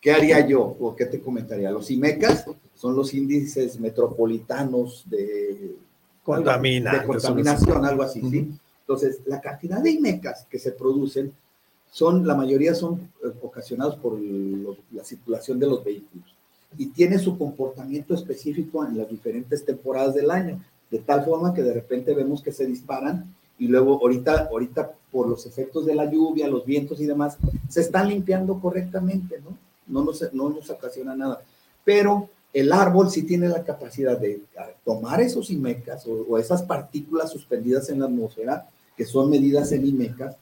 ¿qué 0.00 0.12
haría 0.12 0.46
yo 0.46 0.62
o 0.62 0.94
qué 0.94 1.06
te 1.06 1.20
comentaría? 1.20 1.70
Los 1.70 1.90
IMECAS 1.90 2.46
son 2.74 2.96
los 2.96 3.12
índices 3.14 3.78
metropolitanos 3.80 5.04
de, 5.08 5.74
Contamina, 6.22 6.92
de 6.92 7.06
contaminación, 7.06 7.84
algo 7.84 8.02
así, 8.02 8.20
¿sí? 8.30 8.50
Entonces, 8.80 9.20
la 9.26 9.40
cantidad 9.40 9.80
de 9.80 9.90
IMECAS 9.90 10.46
que 10.48 10.58
se 10.58 10.72
producen 10.72 11.32
son, 11.96 12.26
la 12.26 12.34
mayoría 12.34 12.74
son 12.74 13.10
eh, 13.24 13.32
ocasionados 13.40 13.96
por 13.96 14.20
la 14.20 15.02
circulación 15.02 15.58
de 15.58 15.66
los 15.66 15.82
vehículos 15.82 16.26
y 16.76 16.88
tiene 16.88 17.18
su 17.18 17.38
comportamiento 17.38 18.12
específico 18.12 18.84
en 18.84 18.98
las 18.98 19.08
diferentes 19.08 19.64
temporadas 19.64 20.14
del 20.14 20.30
año, 20.30 20.62
de 20.90 20.98
tal 20.98 21.24
forma 21.24 21.54
que 21.54 21.62
de 21.62 21.72
repente 21.72 22.12
vemos 22.12 22.42
que 22.42 22.52
se 22.52 22.66
disparan 22.66 23.34
y 23.58 23.68
luego 23.68 23.98
ahorita, 24.02 24.48
ahorita 24.50 24.92
por 25.10 25.26
los 25.26 25.46
efectos 25.46 25.86
de 25.86 25.94
la 25.94 26.04
lluvia, 26.04 26.48
los 26.48 26.66
vientos 26.66 27.00
y 27.00 27.06
demás, 27.06 27.38
se 27.66 27.80
están 27.80 28.10
limpiando 28.10 28.60
correctamente, 28.60 29.40
¿no? 29.42 29.56
No 29.86 30.04
nos, 30.04 30.34
no 30.34 30.50
nos 30.50 30.68
ocasiona 30.68 31.16
nada. 31.16 31.40
Pero 31.82 32.28
el 32.52 32.74
árbol 32.74 33.10
sí 33.10 33.22
tiene 33.22 33.48
la 33.48 33.64
capacidad 33.64 34.18
de 34.18 34.42
tomar 34.84 35.22
esos 35.22 35.48
IMECAS 35.50 36.06
o, 36.06 36.26
o 36.28 36.36
esas 36.36 36.62
partículas 36.62 37.32
suspendidas 37.32 37.88
en 37.88 38.00
la 38.00 38.04
atmósfera, 38.04 38.68
que 38.94 39.06
son 39.06 39.30
medidas 39.30 39.72
en 39.72 39.86
IMECAS, 39.86 40.36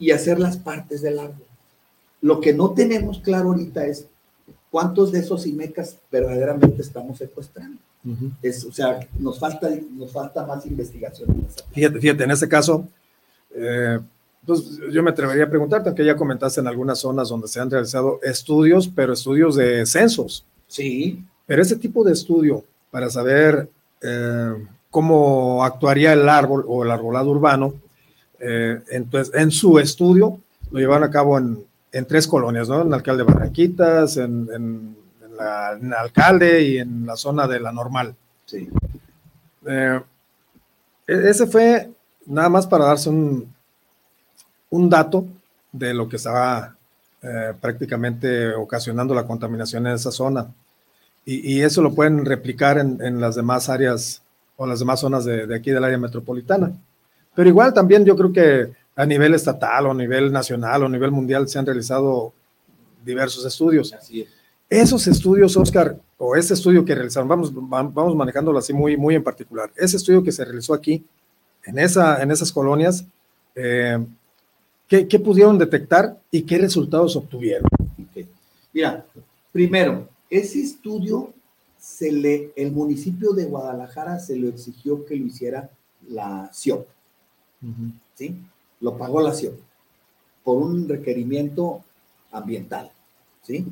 y 0.00 0.10
hacer 0.10 0.40
las 0.40 0.56
partes 0.56 1.02
del 1.02 1.20
árbol. 1.20 1.46
Lo 2.22 2.40
que 2.40 2.52
no 2.52 2.72
tenemos 2.72 3.20
claro 3.20 3.50
ahorita 3.50 3.86
es 3.86 4.06
cuántos 4.70 5.12
de 5.12 5.20
esos 5.20 5.46
IMECAS 5.46 5.98
verdaderamente 6.10 6.82
estamos 6.82 7.18
secuestrando. 7.18 7.78
es, 8.42 8.64
o 8.64 8.72
sea, 8.72 9.06
nos 9.18 9.38
falta, 9.38 9.68
nos 9.92 10.10
falta 10.10 10.44
más 10.46 10.64
investigación. 10.66 11.28
fíjate, 11.72 12.00
fíjate, 12.00 12.24
en 12.24 12.30
este 12.30 12.48
caso, 12.48 12.88
eh, 13.54 14.00
pues 14.44 14.78
yo 14.90 15.02
me 15.02 15.10
atrevería 15.10 15.44
a 15.44 15.50
preguntarte, 15.50 15.90
aunque 15.90 16.04
ya 16.04 16.16
comentaste 16.16 16.60
en 16.60 16.66
algunas 16.66 16.98
zonas 16.98 17.28
donde 17.28 17.46
se 17.46 17.60
han 17.60 17.70
realizado 17.70 18.20
estudios, 18.22 18.88
pero 18.88 19.12
estudios 19.12 19.54
de 19.54 19.84
censos. 19.84 20.44
Sí. 20.66 21.22
Pero 21.46 21.62
ese 21.62 21.76
tipo 21.76 22.02
de 22.04 22.12
estudio 22.12 22.64
para 22.90 23.10
saber 23.10 23.68
eh, 24.00 24.54
cómo 24.90 25.62
actuaría 25.62 26.12
el 26.14 26.28
árbol 26.28 26.64
o 26.66 26.84
el 26.84 26.90
arbolado 26.90 27.30
urbano, 27.30 27.74
eh, 28.40 28.82
entonces, 28.90 29.34
en 29.34 29.50
su 29.50 29.78
estudio 29.78 30.40
lo 30.70 30.78
llevaron 30.78 31.04
a 31.04 31.10
cabo 31.10 31.38
en, 31.38 31.62
en 31.92 32.06
tres 32.06 32.26
colonias, 32.26 32.68
¿no? 32.68 32.82
En 32.82 32.94
Alcalde 32.94 33.22
Barranquitas, 33.22 34.16
en, 34.16 34.48
en, 34.52 34.96
la, 35.36 35.72
en, 35.72 35.92
Alcalde 35.92 36.62
y 36.62 36.78
en 36.78 37.06
la 37.06 37.16
zona 37.16 37.46
de 37.46 37.60
la 37.60 37.72
Normal. 37.72 38.14
Sí. 38.46 38.68
Eh, 39.66 40.00
e-, 41.06 41.28
ese 41.30 41.46
fue 41.46 41.90
nada 42.26 42.48
más 42.48 42.66
para 42.66 42.86
darse 42.86 43.10
un, 43.10 43.52
un 44.70 44.88
dato 44.88 45.26
de 45.72 45.92
lo 45.92 46.08
que 46.08 46.16
estaba 46.16 46.76
eh, 47.22 47.52
prácticamente 47.60 48.54
ocasionando 48.54 49.14
la 49.14 49.26
contaminación 49.26 49.86
en 49.86 49.94
esa 49.94 50.10
zona. 50.10 50.48
Y, 51.26 51.60
eso 51.60 51.82
lo 51.82 51.94
pueden 51.94 52.24
replicar 52.24 52.78
en, 52.78 53.20
las 53.20 53.36
demás 53.36 53.68
áreas 53.68 54.22
o 54.56 54.66
las 54.66 54.80
demás 54.80 54.98
zonas 54.98 55.24
de, 55.24 55.46
de, 55.46 55.54
aquí 55.54 55.70
del 55.70 55.84
área 55.84 55.98
metropolitana. 55.98 56.72
Pero 57.40 57.48
igual 57.48 57.72
también 57.72 58.04
yo 58.04 58.14
creo 58.14 58.30
que 58.30 58.70
a 58.94 59.06
nivel 59.06 59.32
estatal 59.32 59.86
o 59.86 59.92
a 59.92 59.94
nivel 59.94 60.30
nacional 60.30 60.82
o 60.82 60.86
a 60.86 60.88
nivel 60.90 61.10
mundial 61.10 61.48
se 61.48 61.58
han 61.58 61.64
realizado 61.64 62.34
diversos 63.02 63.46
estudios. 63.46 63.94
Así 63.94 64.20
es. 64.20 64.28
Esos 64.68 65.06
estudios, 65.06 65.56
Oscar, 65.56 65.98
o 66.18 66.36
ese 66.36 66.52
estudio 66.52 66.84
que 66.84 66.94
realizaron, 66.94 67.26
vamos, 67.26 67.50
vamos 67.54 68.14
manejándolo 68.14 68.58
así 68.58 68.74
muy, 68.74 68.94
muy 68.98 69.14
en 69.14 69.24
particular, 69.24 69.72
ese 69.74 69.96
estudio 69.96 70.22
que 70.22 70.32
se 70.32 70.44
realizó 70.44 70.74
aquí, 70.74 71.02
en, 71.64 71.78
esa, 71.78 72.22
en 72.22 72.30
esas 72.30 72.52
colonias, 72.52 73.06
eh, 73.54 74.04
¿qué, 74.86 75.08
¿qué, 75.08 75.18
pudieron 75.18 75.56
detectar 75.56 76.20
y 76.30 76.42
qué 76.42 76.58
resultados 76.58 77.16
obtuvieron? 77.16 77.70
Mira, 78.70 79.06
primero, 79.50 80.06
ese 80.28 80.60
estudio, 80.60 81.32
se 81.78 82.12
le, 82.12 82.52
el 82.54 82.70
municipio 82.70 83.32
de 83.32 83.46
Guadalajara 83.46 84.18
se 84.18 84.36
lo 84.36 84.46
exigió 84.46 85.06
que 85.06 85.16
lo 85.16 85.24
hiciera 85.24 85.70
la 86.06 86.50
CIOP, 86.52 86.86
¿sí? 88.14 88.36
Lo 88.80 88.96
pagó 88.96 89.20
la 89.20 89.34
CIOP 89.34 89.58
por 90.44 90.58
un 90.58 90.88
requerimiento 90.88 91.82
ambiental, 92.32 92.90
¿sí? 93.42 93.66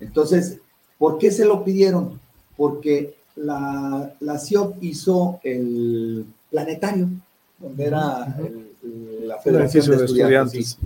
Entonces, 0.00 0.58
¿por 0.98 1.18
qué 1.18 1.30
se 1.30 1.44
lo 1.44 1.64
pidieron? 1.64 2.20
Porque 2.56 3.14
la, 3.36 4.14
la 4.20 4.38
CIOP 4.38 4.82
hizo 4.82 5.40
el 5.42 6.26
planetario, 6.50 7.08
donde 7.58 7.84
era 7.84 8.36
la 8.82 9.38
Federación 9.38 9.98
de, 9.98 10.04
Estudiantes, 10.04 10.78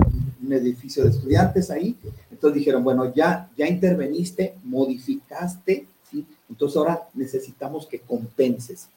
un 0.44 0.53
edificio 0.53 1.03
de 1.03 1.11
estudiantes 1.11 1.70
ahí. 1.70 1.97
Entonces 2.30 2.59
dijeron, 2.59 2.84
bueno, 2.84 3.12
ya, 3.14 3.51
ya 3.57 3.66
interveniste, 3.66 4.55
modificaste, 4.64 5.86
¿sí? 6.11 6.24
entonces 6.49 6.76
ahora 6.76 7.09
necesitamos 7.14 7.86
que 7.86 8.01
compenses. 8.01 8.88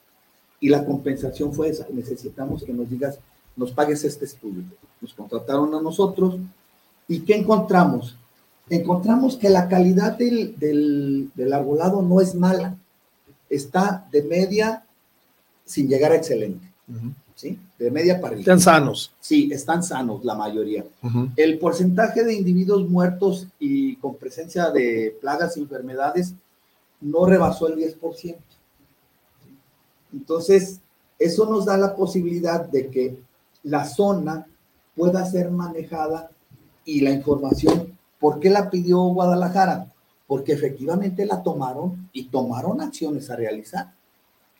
Y 0.60 0.68
la 0.68 0.84
compensación 0.84 1.54
fue 1.54 1.70
esa, 1.70 1.86
necesitamos 1.90 2.62
que 2.62 2.72
nos 2.72 2.88
digas, 2.88 3.18
nos 3.56 3.72
pagues 3.72 4.04
este 4.04 4.24
estudio. 4.24 4.64
Nos 5.00 5.14
contrataron 5.14 5.74
a 5.74 5.80
nosotros. 5.80 6.36
¿Y 7.08 7.20
qué 7.20 7.36
encontramos? 7.36 8.16
encontramos 8.70 9.36
que 9.36 9.50
la 9.50 9.68
calidad 9.68 10.16
del, 10.16 10.54
del, 10.56 11.52
arbolado 11.52 12.00
no 12.02 12.20
es 12.20 12.34
mala, 12.34 12.76
está 13.50 14.06
de 14.12 14.22
media 14.22 14.84
sin 15.64 15.88
llegar 15.88 16.12
a 16.12 16.16
excelente. 16.16 16.66
¿Sí? 17.34 17.58
De 17.78 17.90
media 17.90 18.20
para 18.20 18.36
Están 18.36 18.60
sanos. 18.60 19.12
Sí, 19.20 19.50
están 19.52 19.82
sanos 19.82 20.24
la 20.24 20.34
mayoría. 20.34 20.84
El 21.36 21.58
porcentaje 21.58 22.22
de 22.22 22.34
individuos 22.34 22.88
muertos 22.88 23.46
y 23.58 23.96
con 23.96 24.16
presencia 24.16 24.70
de 24.70 25.16
plagas 25.20 25.56
y 25.56 25.60
enfermedades 25.60 26.34
no 27.00 27.26
rebasó 27.26 27.68
el 27.68 27.76
10%. 27.76 28.36
Entonces, 30.12 30.80
eso 31.18 31.46
nos 31.46 31.64
da 31.64 31.76
la 31.76 31.94
posibilidad 31.96 32.68
de 32.68 32.88
que 32.88 33.16
la 33.62 33.84
zona 33.84 34.46
pueda 34.96 35.24
ser 35.26 35.50
manejada 35.50 36.30
y 36.84 37.00
la 37.00 37.10
información 37.10 37.98
¿Por 38.20 38.38
qué 38.38 38.50
la 38.50 38.70
pidió 38.70 39.00
Guadalajara? 39.00 39.90
Porque 40.26 40.52
efectivamente 40.52 41.24
la 41.24 41.42
tomaron 41.42 42.08
y 42.12 42.28
tomaron 42.28 42.80
acciones 42.80 43.30
a 43.30 43.36
realizar. 43.36 43.94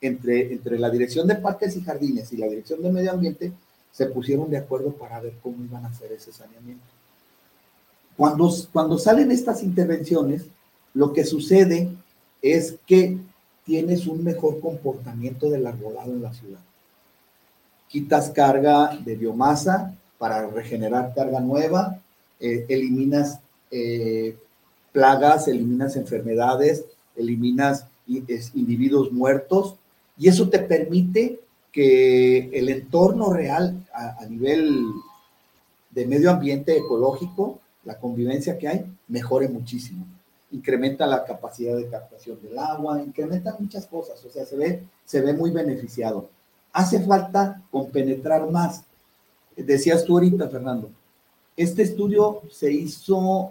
Entre, 0.01 0.55
entre 0.55 0.78
la 0.78 0.88
Dirección 0.88 1.26
de 1.28 1.34
Parques 1.34 1.76
y 1.76 1.82
Jardines 1.82 2.32
y 2.32 2.38
la 2.38 2.46
Dirección 2.46 2.82
de 2.82 2.90
Medio 2.90 3.12
Ambiente 3.12 3.53
se 3.92 4.07
pusieron 4.07 4.51
de 4.51 4.57
acuerdo 4.57 4.92
para 4.92 5.20
ver 5.20 5.34
cómo 5.42 5.62
iban 5.62 5.84
a 5.84 5.88
hacer 5.88 6.11
ese 6.11 6.32
saneamiento. 6.32 6.86
Cuando, 8.16 8.51
cuando 8.72 8.98
salen 8.98 9.30
estas 9.30 9.62
intervenciones, 9.62 10.46
lo 10.94 11.12
que 11.12 11.24
sucede 11.24 11.90
es 12.40 12.76
que 12.86 13.18
tienes 13.66 14.07
un 14.07 14.24
mejor 14.24 14.59
comportamiento 14.61 15.51
del 15.51 15.66
arbolado 15.66 16.12
en 16.12 16.22
la 16.22 16.32
ciudad. 16.32 16.61
Quitas 17.91 18.30
carga 18.30 18.97
de 19.05 19.16
biomasa 19.16 19.95
para 20.16 20.47
regenerar 20.47 21.12
carga 21.14 21.41
nueva, 21.41 22.01
eh, 22.38 22.64
eliminas 22.68 23.41
eh, 23.70 24.36
plagas, 24.93 25.49
eliminas 25.49 25.97
enfermedades, 25.97 26.84
eliminas 27.16 27.86
individuos 28.07 29.12
muertos 29.12 29.74
y 30.18 30.28
eso 30.28 30.49
te 30.49 30.59
permite 30.59 31.41
que 31.72 32.51
el 32.53 32.68
entorno 32.68 33.32
real 33.32 33.86
a, 33.93 34.24
nivel 34.26 34.84
de 35.91 36.07
medio 36.07 36.30
ambiente 36.30 36.76
ecológico, 36.76 37.61
la 37.84 37.99
convivencia 37.99 38.59
que 38.59 38.68
hay, 38.68 38.86
mejore 39.09 39.49
muchísimo. 39.49 40.07
Incrementa 40.53 41.07
la 41.07 41.24
capacidad 41.24 41.76
de 41.76 41.88
captación 41.88 42.38
del 42.43 42.59
agua, 42.59 43.01
incrementa 43.03 43.57
muchas 43.59 43.86
cosas, 43.86 44.24
o 44.24 44.30
sea, 44.30 44.45
se 44.45 44.57
ve, 44.57 44.82
se 45.05 45.20
ve 45.20 45.32
muy 45.32 45.51
beneficiado. 45.51 46.28
Hace 46.73 47.01
falta 47.01 47.62
compenetrar 47.71 48.51
más. 48.51 48.85
Decías 49.57 50.05
tú 50.05 50.14
ahorita, 50.14 50.49
Fernando, 50.49 50.91
este 51.57 51.83
estudio 51.83 52.43
se 52.51 52.73
hizo 52.73 53.51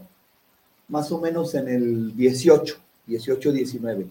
más 0.88 1.12
o 1.12 1.20
menos 1.20 1.54
en 1.54 1.68
el 1.68 2.16
18, 2.16 2.76
18, 3.06 3.52
19, 3.52 4.08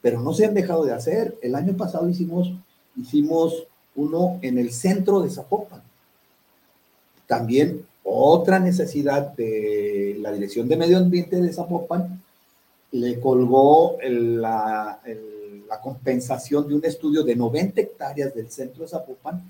pero 0.00 0.20
no 0.20 0.32
se 0.32 0.46
han 0.46 0.54
dejado 0.54 0.84
de 0.84 0.92
hacer. 0.92 1.36
El 1.42 1.54
año 1.54 1.76
pasado 1.76 2.08
hicimos, 2.08 2.52
hicimos 2.96 3.66
uno 3.94 4.38
en 4.42 4.58
el 4.58 4.72
centro 4.72 5.20
de 5.20 5.30
Zapopan. 5.30 5.82
También 7.26 7.84
otra 8.04 8.58
necesidad 8.58 9.32
de 9.32 10.16
la 10.20 10.32
Dirección 10.32 10.68
de 10.68 10.76
Medio 10.76 10.98
Ambiente 10.98 11.40
de 11.40 11.52
Zapopan 11.52 12.22
le 12.92 13.20
colgó 13.20 13.96
la, 14.02 15.00
la 15.72 15.80
compensación 15.80 16.68
de 16.68 16.74
un 16.74 16.84
estudio 16.84 17.22
de 17.22 17.34
90 17.34 17.80
hectáreas 17.80 18.34
del 18.34 18.50
centro 18.50 18.82
de 18.82 18.90
Zapopan 18.90 19.42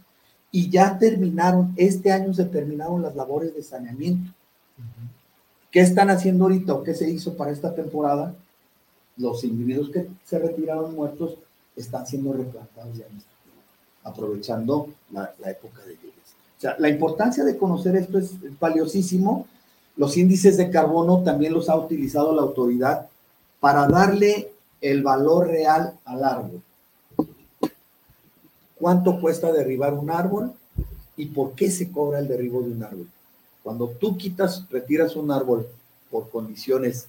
y 0.53 0.71
ya 0.71 0.97
terminaron, 0.97 1.73
este 1.77 2.13
año 2.13 2.33
se 2.33 2.45
terminaron 2.45 3.03
las 3.03 3.17
labores 3.17 3.53
de 3.57 3.63
saneamiento. 3.65 4.33
¿Qué 5.73 5.81
están 5.81 6.11
haciendo 6.11 6.45
ahorita 6.45 6.75
o 6.75 6.85
qué 6.85 6.95
se 6.95 7.11
hizo 7.11 7.37
para 7.37 7.51
esta 7.51 7.75
temporada? 7.75 8.37
Los 9.17 9.43
individuos 9.43 9.91
que 9.91 10.07
se 10.25 10.39
retiraron 10.39 10.95
muertos 10.95 11.39
están 11.75 12.07
siendo 12.07 12.33
replantados 12.33 12.97
ya 12.97 13.07
aprovechando 14.05 14.91
la, 15.11 15.35
época 15.51 15.83
de 15.83 15.97
lluvias. 15.97 16.79
La 16.79 16.89
importancia 16.89 17.43
de 17.43 17.57
conocer 17.57 17.97
esto 17.97 18.19
es 18.19 18.35
valiosísimo. 18.61 19.49
Los 19.97 20.17
índices 20.17 20.57
de 20.57 20.71
carbono 20.71 21.25
también 21.25 21.53
los 21.53 21.69
ha 21.69 21.75
utilizado 21.75 22.33
la 22.33 22.43
autoridad 22.43 23.09
para 23.59 23.89
darle 23.89 24.52
el 24.83 25.03
valor 25.03 25.47
real 25.47 25.99
al 26.05 26.25
árbol. 26.25 26.63
¿Cuánto 28.77 29.21
cuesta 29.21 29.53
derribar 29.53 29.95
un 29.95 30.11
árbol? 30.11 30.53
¿Y 31.17 31.27
por 31.27 31.53
qué 31.53 31.71
se 31.71 31.91
cobra 31.91 32.19
el 32.19 32.29
derribo 32.29 32.63
de 32.63 32.73
un 32.73 32.83
árbol? 32.83 33.09
Cuando 33.63 33.89
tú 33.89 34.19
quitas, 34.19 34.67
retiras 34.71 35.15
un 35.15 35.31
árbol 35.31 35.69
por 36.11 36.29
condiciones 36.31 37.07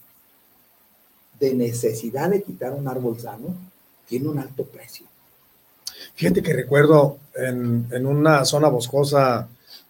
de 1.40 1.56
necesidad 1.56 2.30
de 2.30 2.44
quitar 2.44 2.74
un 2.74 2.88
árbol 2.88 3.20
sano, 3.20 3.56
tiene 4.08 4.30
un 4.30 4.38
alto 4.38 4.64
precio. 4.66 5.08
Fíjate 6.14 6.44
que 6.44 6.54
recuerdo 6.54 7.18
en, 7.36 8.06
una 8.06 8.46
zona 8.46 8.68
boscosa 8.68 9.48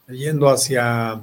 yendo 0.07 0.49
hacia, 0.49 1.21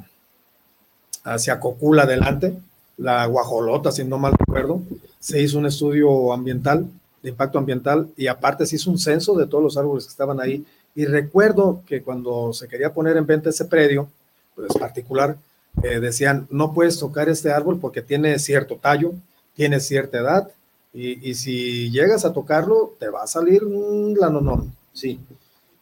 hacia 1.25 1.59
Cocula 1.59 2.03
adelante, 2.03 2.61
la 2.99 3.25
Guajolota, 3.25 3.91
si 3.93 4.05
no 4.05 4.19
mal 4.19 4.35
recuerdo, 4.39 4.83
se 5.21 5.41
hizo 5.41 5.59
un 5.59 5.67
estudio 5.67 6.33
ambiental, 6.33 6.89
de 7.23 7.29
impacto 7.29 7.59
ambiental, 7.59 8.09
y 8.17 8.27
aparte 8.27 8.67
se 8.67 8.77
hizo 8.77 8.91
un 8.91 8.99
censo 8.99 9.37
de 9.37 9.47
todos 9.47 9.63
los 9.63 9.77
árboles 9.77 10.05
que 10.05 10.11
estaban 10.11 10.41
ahí. 10.41 10.65
Y 10.95 11.05
recuerdo 11.05 11.83
que 11.87 12.03
cuando 12.03 12.53
se 12.53 12.67
quería 12.67 12.93
poner 12.93 13.17
en 13.17 13.27
venta 13.27 13.51
ese 13.51 13.67
predio, 13.67 14.09
pues 14.57 14.73
particular, 14.73 15.37
eh, 15.83 16.01
decían, 16.01 16.49
no 16.51 16.73
puedes 16.73 16.99
tocar 16.99 17.29
este 17.29 17.53
árbol 17.53 17.79
porque 17.79 18.03
tiene 18.03 18.39
cierto 18.39 18.77
tallo, 18.77 19.13
tiene 19.55 19.79
cierta 19.79 20.19
edad, 20.19 20.51
y, 20.93 21.35
si 21.35 21.89
llegas 21.93 22.25
a 22.25 22.33
tocarlo, 22.33 22.97
te 22.99 23.09
va 23.09 23.23
a 23.23 23.29
salir 23.29 23.63
un 23.63 24.17
lanonón. 24.19 24.75
Sí. 24.93 25.21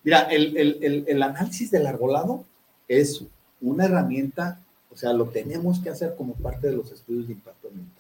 Mira, 0.05 0.22
el, 0.24 0.55
el, 0.55 1.05
el, 1.09 1.22
análisis 1.22 1.70
del 1.70 1.86
arbolado 1.86 2.45
es 2.86 3.24
una 3.62 3.86
herramienta, 3.86 4.61
o 4.93 4.97
sea, 4.99 5.14
lo 5.14 5.26
tenemos 5.26 5.80
que 5.80 5.89
hacer 5.89 6.14
como 6.14 6.34
parte 6.34 6.66
de 6.66 6.76
los 6.76 6.93
estudios 6.93 7.26
de 7.26 7.32
impacto 7.32 7.68
ambiental. 7.68 7.98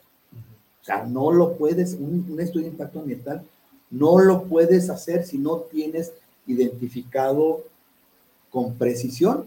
Sea, 0.88 1.04
no 1.04 1.30
lo 1.32 1.52
puedes, 1.58 1.98
un, 2.00 2.34
estudio 2.40 2.64
de 2.64 2.72
impacto 2.72 3.00
ambiental, 3.00 3.42
no 3.90 4.20
lo 4.20 4.44
puedes 4.44 4.88
hacer 4.88 5.22
si 5.26 5.36
no 5.36 5.56
tienes 5.70 6.12
identificado 6.46 7.62
con 8.48 8.72
precisión 8.76 9.44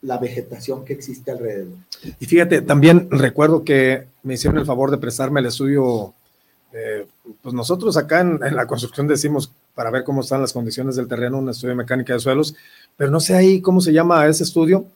la 0.00 0.16
vegetación 0.18 0.84
que 0.84 0.92
existe 0.92 1.32
alrededor. 1.32 1.74
Y 2.20 2.26
fíjate, 2.26 2.62
también 2.62 3.08
recuerdo 3.10 3.64
que 3.64 4.06
me 4.22 4.34
hicieron 4.34 4.60
el 4.60 4.64
favor 4.64 4.92
de 4.92 4.98
prestarme 4.98 5.40
el 5.40 5.46
estudio, 5.46 6.14
eh, 6.72 7.04
pues 7.42 7.52
nosotros 7.52 7.96
acá 7.96 8.20
en, 8.20 8.38
la 8.38 8.68
construcción 8.68 9.08
decimos 9.08 9.50
para 9.74 9.90
ver 9.90 10.04
cómo 10.04 10.20
están 10.20 10.40
las 10.40 10.52
condiciones 10.52 10.94
del 10.94 11.08
terreno, 11.08 11.38
un 11.38 11.48
estudio 11.48 11.70
de 11.70 11.78
mecánica 11.78 12.12
de 12.12 12.20
suelos, 12.20 12.54
pero 12.96 13.10
no 13.10 13.18
sé 13.18 13.34
ahí 13.34 13.60
cómo 13.60 13.80
se 13.80 13.92
llama 13.92 14.24
ese 14.28 14.44
estudio, 14.44 14.86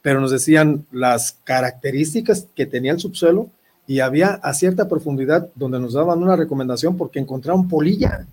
pero 0.00 0.20
nos 0.20 0.30
decían 0.30 0.86
las 0.92 1.38
características 1.42 2.46
que 2.54 2.66
tenía 2.66 2.92
el 2.92 3.00
subsuelo 3.00 3.50
y 3.88 4.00
había 4.00 4.34
a 4.34 4.52
cierta 4.52 4.86
profundidad 4.86 5.48
donde 5.54 5.80
nos 5.80 5.94
daban 5.94 6.22
una 6.22 6.36
recomendación 6.36 6.96
porque 6.96 7.18
encontraron 7.18 7.66
polilla 7.66 8.26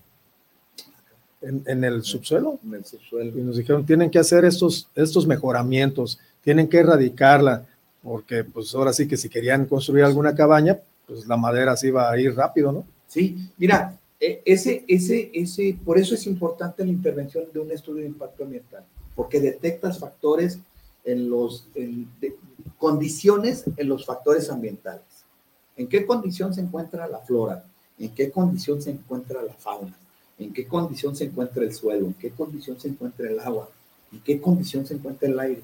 en, 1.42 1.84
el 1.84 2.04
subsuelo. 2.04 2.60
En 2.64 2.74
el 2.74 2.86
subsuelo. 2.86 3.40
Y 3.40 3.42
nos 3.42 3.56
dijeron, 3.56 3.86
tienen 3.86 4.12
que 4.12 4.20
hacer 4.20 4.44
estos, 4.44 4.90
estos 4.96 5.26
mejoramientos, 5.26 6.20
tienen 6.42 6.68
que 6.68 6.80
erradicarla, 6.80 7.66
porque 8.04 8.44
pues 8.44 8.76
ahora 8.76 8.92
sí 8.92 9.08
que 9.08 9.16
si 9.16 9.30
querían 9.30 9.66
construir 9.66 10.04
alguna 10.04 10.36
cabaña, 10.36 10.78
pues 11.08 11.26
la 11.26 11.38
madera 11.38 11.78
se 11.78 11.88
iba 11.88 12.12
a 12.12 12.20
ir 12.20 12.36
rápido, 12.36 12.74
¿no? 12.74 12.86
Sí, 13.08 13.50
mira, 13.58 13.98
e, 14.20 14.42
ese, 14.44 14.84
ese, 14.88 15.32
ese, 15.34 15.78
por 15.86 15.98
eso 15.98 16.16
es 16.16 16.28
importante 16.28 16.84
la 16.84 16.92
intervención 16.92 17.46
de 17.54 17.60
un 17.60 17.72
estudio 17.72 18.02
de 18.02 18.10
impacto 18.10 18.44
ambiental, 18.44 18.84
porque 19.16 19.40
detectas 19.40 20.00
factores 20.00 20.60
en 21.06 21.30
los, 21.30 21.70
condiciones 22.78 23.64
en 23.78 23.88
los 23.88 24.06
factores 24.06 24.50
ambientales. 24.50 25.06
¿En 25.78 25.88
qué 25.88 26.06
condición 26.06 26.54
se 26.54 26.62
encuentra 26.62 27.08
la 27.08 27.20
flora? 27.20 27.64
¿En 28.00 28.10
qué 28.10 28.32
condición 28.32 28.82
se 28.82 28.92
encuentra 28.92 29.42
la 29.42 29.54
fauna? 29.54 29.96
¿En 30.38 30.54
qué 30.54 30.66
condición 30.66 31.16
se 31.16 31.26
encuentra 31.26 31.64
el 31.64 31.74
suelo? 31.74 32.08
¿En 32.08 32.14
qué 32.14 32.32
condición 32.32 32.80
se 32.80 32.90
encuentra 32.90 33.30
el 33.30 33.40
agua? 33.40 33.70
¿En 34.12 34.20
qué 34.20 34.40
condición 34.40 34.86
se 34.86 34.96
encuentra 34.96 35.30
el 35.30 35.40
aire? 35.40 35.62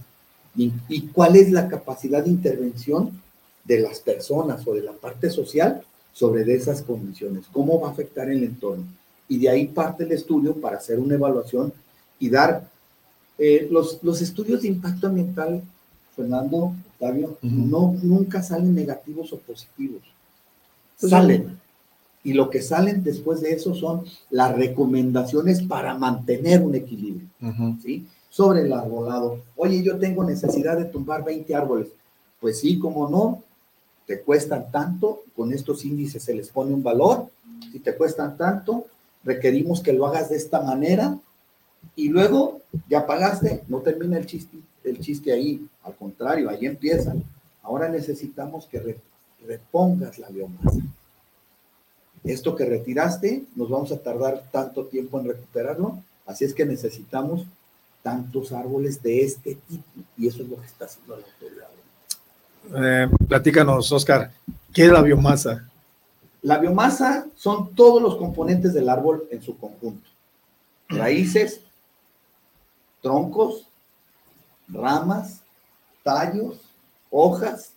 ¿Y, 0.56 1.02
cuál 1.08 1.38
es 1.38 1.52
la 1.52 1.70
capacidad 1.70 2.24
de 2.24 2.30
intervención 2.30 3.22
de 3.64 3.80
las 3.80 4.00
personas 4.00 4.68
o 4.68 4.74
de 4.74 4.82
la 4.82 4.92
parte 4.92 5.30
social 5.30 5.82
sobre 6.14 6.42
esas 6.54 6.82
condiciones? 6.82 7.46
¿Cómo 7.52 7.80
va 7.80 7.90
a 7.90 7.92
afectar 7.92 8.30
el 8.30 8.44
entorno? 8.44 8.86
Y 9.30 9.40
de 9.40 9.50
ahí 9.50 9.68
parte 9.68 10.04
el 10.04 10.12
estudio 10.12 10.56
para 10.56 10.78
hacer 10.78 11.00
una 11.00 11.16
evaluación 11.16 11.72
y 12.20 12.30
dar 12.30 12.68
eh, 13.38 13.68
los, 13.72 14.00
los 14.04 14.22
estudios 14.22 14.62
de 14.62 14.68
impacto 14.68 15.08
ambiental, 15.08 15.62
Fernando, 16.16 16.74
Octavio, 16.94 17.38
no, 17.42 17.96
nunca 18.02 18.44
salen 18.44 18.76
negativos 18.76 19.32
o 19.34 19.38
positivos. 19.38 20.02
Pues 21.00 21.10
salen. 21.10 21.60
Y 22.24 22.34
lo 22.34 22.50
que 22.50 22.62
salen 22.62 23.04
después 23.04 23.42
de 23.42 23.54
eso 23.54 23.74
son 23.74 24.04
las 24.30 24.56
recomendaciones 24.56 25.64
para 25.64 25.98
mantener 25.98 26.62
un 26.62 26.76
equilibrio, 26.76 27.28
¿sí? 27.82 28.06
Sobre 28.30 28.62
el 28.62 28.74
arbolado. 28.74 29.40
Oye, 29.56 29.82
yo 29.82 29.98
tengo 29.98 30.24
necesidad 30.24 30.78
de 30.78 30.86
tumbar 30.86 31.24
20 31.24 31.56
árboles. 31.56 31.88
Pues 32.40 32.60
sí, 32.60 32.78
como 32.78 33.10
no, 33.10 33.44
te 34.06 34.22
cuestan 34.22 34.70
tanto, 34.72 35.24
con 35.36 35.52
estos 35.54 35.84
índices 35.86 36.24
se 36.24 36.36
les 36.36 36.50
pone 36.50 36.74
un 36.74 36.84
valor, 36.84 37.28
si 37.72 37.80
te 37.80 37.96
cuestan 37.96 38.38
tanto, 38.38 38.86
requerimos 39.24 39.82
que 39.82 39.94
lo 39.94 40.06
hagas 40.06 40.30
de 40.30 40.38
esta 40.38 40.62
manera 40.62 41.18
y 41.96 42.10
luego 42.10 42.62
ya 42.90 43.06
pagaste, 43.06 43.64
no 43.68 43.80
termina 43.80 44.18
el 44.18 44.26
chiste, 44.26 44.58
el 44.84 45.00
chiste 45.00 45.32
ahí, 45.32 45.66
al 45.84 45.96
contrario, 45.96 46.50
ahí 46.50 46.66
empieza. 46.66 47.14
Ahora 47.64 47.90
necesitamos 47.90 48.66
que 48.66 48.98
repongas 49.46 50.18
la 50.20 50.30
biomasa. 50.30 50.80
Esto 52.24 52.56
que 52.56 52.66
retiraste, 52.66 53.44
nos 53.56 53.70
vamos 53.70 53.92
a 53.92 53.98
tardar 53.98 54.44
tanto 54.52 54.86
tiempo 54.86 55.20
en 55.20 55.28
recuperarlo, 55.28 56.04
así 56.26 56.46
es 56.46 56.54
que 56.54 56.66
necesitamos 56.66 57.46
tantos 58.04 58.52
árboles 58.52 59.02
de 59.02 59.24
este 59.24 59.56
tipo 59.56 59.84
y 60.18 60.28
eso 60.28 60.44
es 60.44 60.50
lo 60.50 60.60
que 60.60 60.68
está 60.68 60.86
haciendo 60.86 61.18
la 61.18 61.24
autoridad. 61.26 61.68
Eh, 62.76 63.10
platícanos, 63.28 63.92
Oscar, 63.92 64.32
¿qué 64.74 64.86
es 64.86 64.92
la 64.92 65.02
biomasa? 65.02 65.68
La 66.44 66.58
biomasa 66.58 67.28
son 67.36 67.74
todos 67.76 68.02
los 68.02 68.16
componentes 68.18 68.74
del 68.74 68.90
árbol 68.90 69.28
en 69.32 69.42
su 69.42 69.58
conjunto. 69.58 70.10
Raíces, 70.90 71.62
troncos, 73.02 73.68
ramas, 74.72 75.42
tallos, 76.04 76.60
hojas, 77.10 77.72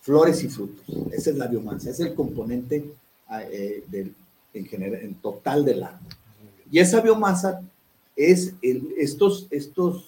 flores 0.00 0.42
y 0.42 0.48
frutos. 0.48 0.84
Esa 1.12 1.30
es 1.30 1.36
la 1.36 1.46
biomasa, 1.46 1.90
es 1.90 2.00
el 2.00 2.14
componente 2.14 2.84
ah, 3.28 3.42
eh, 3.42 3.84
del, 3.88 4.14
en, 4.52 4.66
general, 4.66 5.00
en 5.02 5.14
total 5.14 5.64
del 5.64 5.82
árbol. 5.82 6.12
Y 6.70 6.78
esa 6.78 7.00
biomasa 7.00 7.62
es 8.16 8.54
estos, 8.96 9.46
estos 9.50 10.06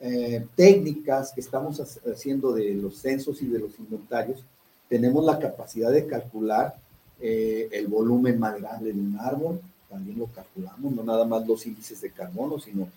eh, 0.00 0.44
técnicas 0.56 1.32
que 1.32 1.40
estamos 1.40 1.80
haciendo 1.80 2.52
de 2.52 2.74
los 2.74 2.98
censos 2.98 3.40
y 3.42 3.46
de 3.46 3.60
los 3.60 3.78
inventarios, 3.78 4.40
tenemos 4.88 5.24
la 5.24 5.38
capacidad 5.38 5.90
de 5.90 6.06
calcular 6.06 6.76
eh, 7.20 7.68
el 7.72 7.86
volumen 7.86 8.38
maderable 8.38 8.92
de 8.92 9.00
un 9.00 9.16
árbol, 9.20 9.60
también 9.88 10.18
lo 10.18 10.26
calculamos, 10.26 10.92
no 10.92 11.04
nada 11.04 11.24
más 11.24 11.46
los 11.46 11.64
índices 11.66 12.00
de 12.00 12.10
carbono, 12.10 12.58
sino 12.58 12.88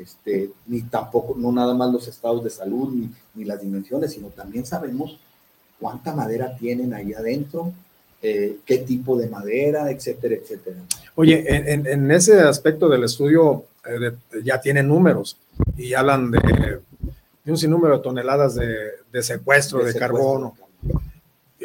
este, 0.00 0.50
ni 0.66 0.82
tampoco, 0.82 1.34
no 1.36 1.52
nada 1.52 1.74
más 1.74 1.92
los 1.92 2.08
estados 2.08 2.44
de 2.44 2.50
salud, 2.50 2.92
ni, 2.92 3.10
ni 3.34 3.44
las 3.44 3.60
dimensiones, 3.60 4.12
sino 4.12 4.28
también 4.28 4.64
sabemos 4.64 5.18
cuánta 5.80 6.14
madera 6.14 6.56
tienen 6.56 6.94
ahí 6.94 7.12
adentro, 7.12 7.72
eh, 8.22 8.58
qué 8.66 8.78
tipo 8.78 9.16
de 9.16 9.28
madera, 9.28 9.90
etcétera, 9.90 10.34
etcétera. 10.34 10.78
Oye, 11.14 11.44
en, 11.46 11.86
en 11.86 12.10
ese 12.10 12.40
aspecto 12.40 12.88
del 12.88 13.04
estudio 13.04 13.64
eh, 13.86 14.12
ya 14.42 14.60
tienen 14.60 14.88
números 14.88 15.36
y 15.76 15.94
hablan 15.94 16.30
de, 16.30 16.38
de, 17.44 17.50
un 17.50 17.56
sinnúmero 17.56 17.96
de 17.96 18.02
toneladas 18.02 18.56
de, 18.56 18.76
de 19.10 19.22
secuestro 19.22 19.84
de, 19.84 19.94
carbono. 19.94 20.56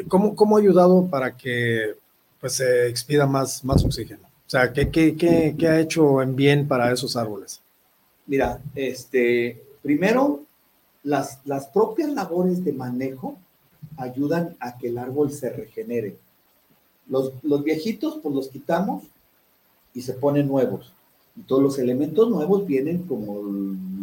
¿Cómo, 0.08 0.34
¿Cómo, 0.34 0.56
ha 0.56 0.60
ayudado 0.60 1.06
para 1.06 1.36
que 1.36 1.94
pues, 2.40 2.54
se 2.54 2.88
expida 2.88 3.26
más, 3.26 3.64
más 3.64 3.84
oxígeno? 3.84 4.22
O 4.24 4.50
sea, 4.50 4.72
¿qué, 4.72 4.90
qué, 4.90 5.16
qué, 5.16 5.54
qué 5.58 5.68
ha 5.68 5.80
hecho 5.80 6.22
en 6.22 6.36
bien 6.36 6.66
para 6.66 6.92
esos 6.92 7.16
árboles? 7.16 7.60
Mira, 8.26 8.62
este, 8.74 9.62
primero, 9.82 10.42
las, 11.02 11.40
las 11.44 11.66
propias 11.66 12.10
labores 12.10 12.64
de 12.64 12.72
manejo 12.72 13.36
ayudan 13.96 14.56
a 14.60 14.78
que 14.78 14.88
el 14.88 14.98
árbol 14.98 15.30
se 15.30 15.50
regenere. 15.50 16.16
Los, 17.08 17.32
los 17.42 17.62
viejitos, 17.62 18.18
pues 18.22 18.34
los 18.34 18.48
quitamos 18.48 19.04
y 19.92 20.02
se 20.02 20.14
ponen 20.14 20.48
nuevos. 20.48 20.92
Y 21.36 21.42
todos 21.42 21.62
los 21.62 21.78
elementos 21.78 22.30
nuevos 22.30 22.66
vienen 22.66 23.02
como 23.02 23.42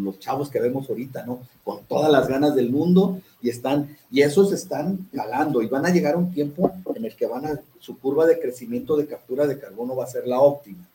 los 0.04 0.20
chavos 0.20 0.50
que 0.50 0.60
vemos 0.60 0.90
ahorita, 0.90 1.26
¿no? 1.26 1.40
Con 1.64 1.84
todas 1.86 2.12
las 2.12 2.28
ganas 2.28 2.56
del 2.56 2.70
mundo 2.70 3.22
y 3.42 3.50
están, 3.50 3.98
y 4.12 4.22
esos 4.22 4.52
están 4.52 5.08
calando 5.14 5.62
y 5.62 5.68
van 5.68 5.86
a 5.86 5.92
llegar 5.92 6.18
un 6.18 6.32
tiempo 6.32 6.72
en 6.94 7.06
el 7.06 7.16
que 7.16 7.28
van 7.28 7.46
a, 7.46 7.60
su 7.80 7.98
curva 7.98 8.26
de 8.26 8.40
crecimiento 8.40 8.98
de 8.98 9.08
captura 9.08 9.48
de 9.48 9.60
carbono 9.60 9.96
va 9.96 10.04
a 10.04 10.08
ser 10.08 10.28
la 10.28 10.42
óptima. 10.42 10.86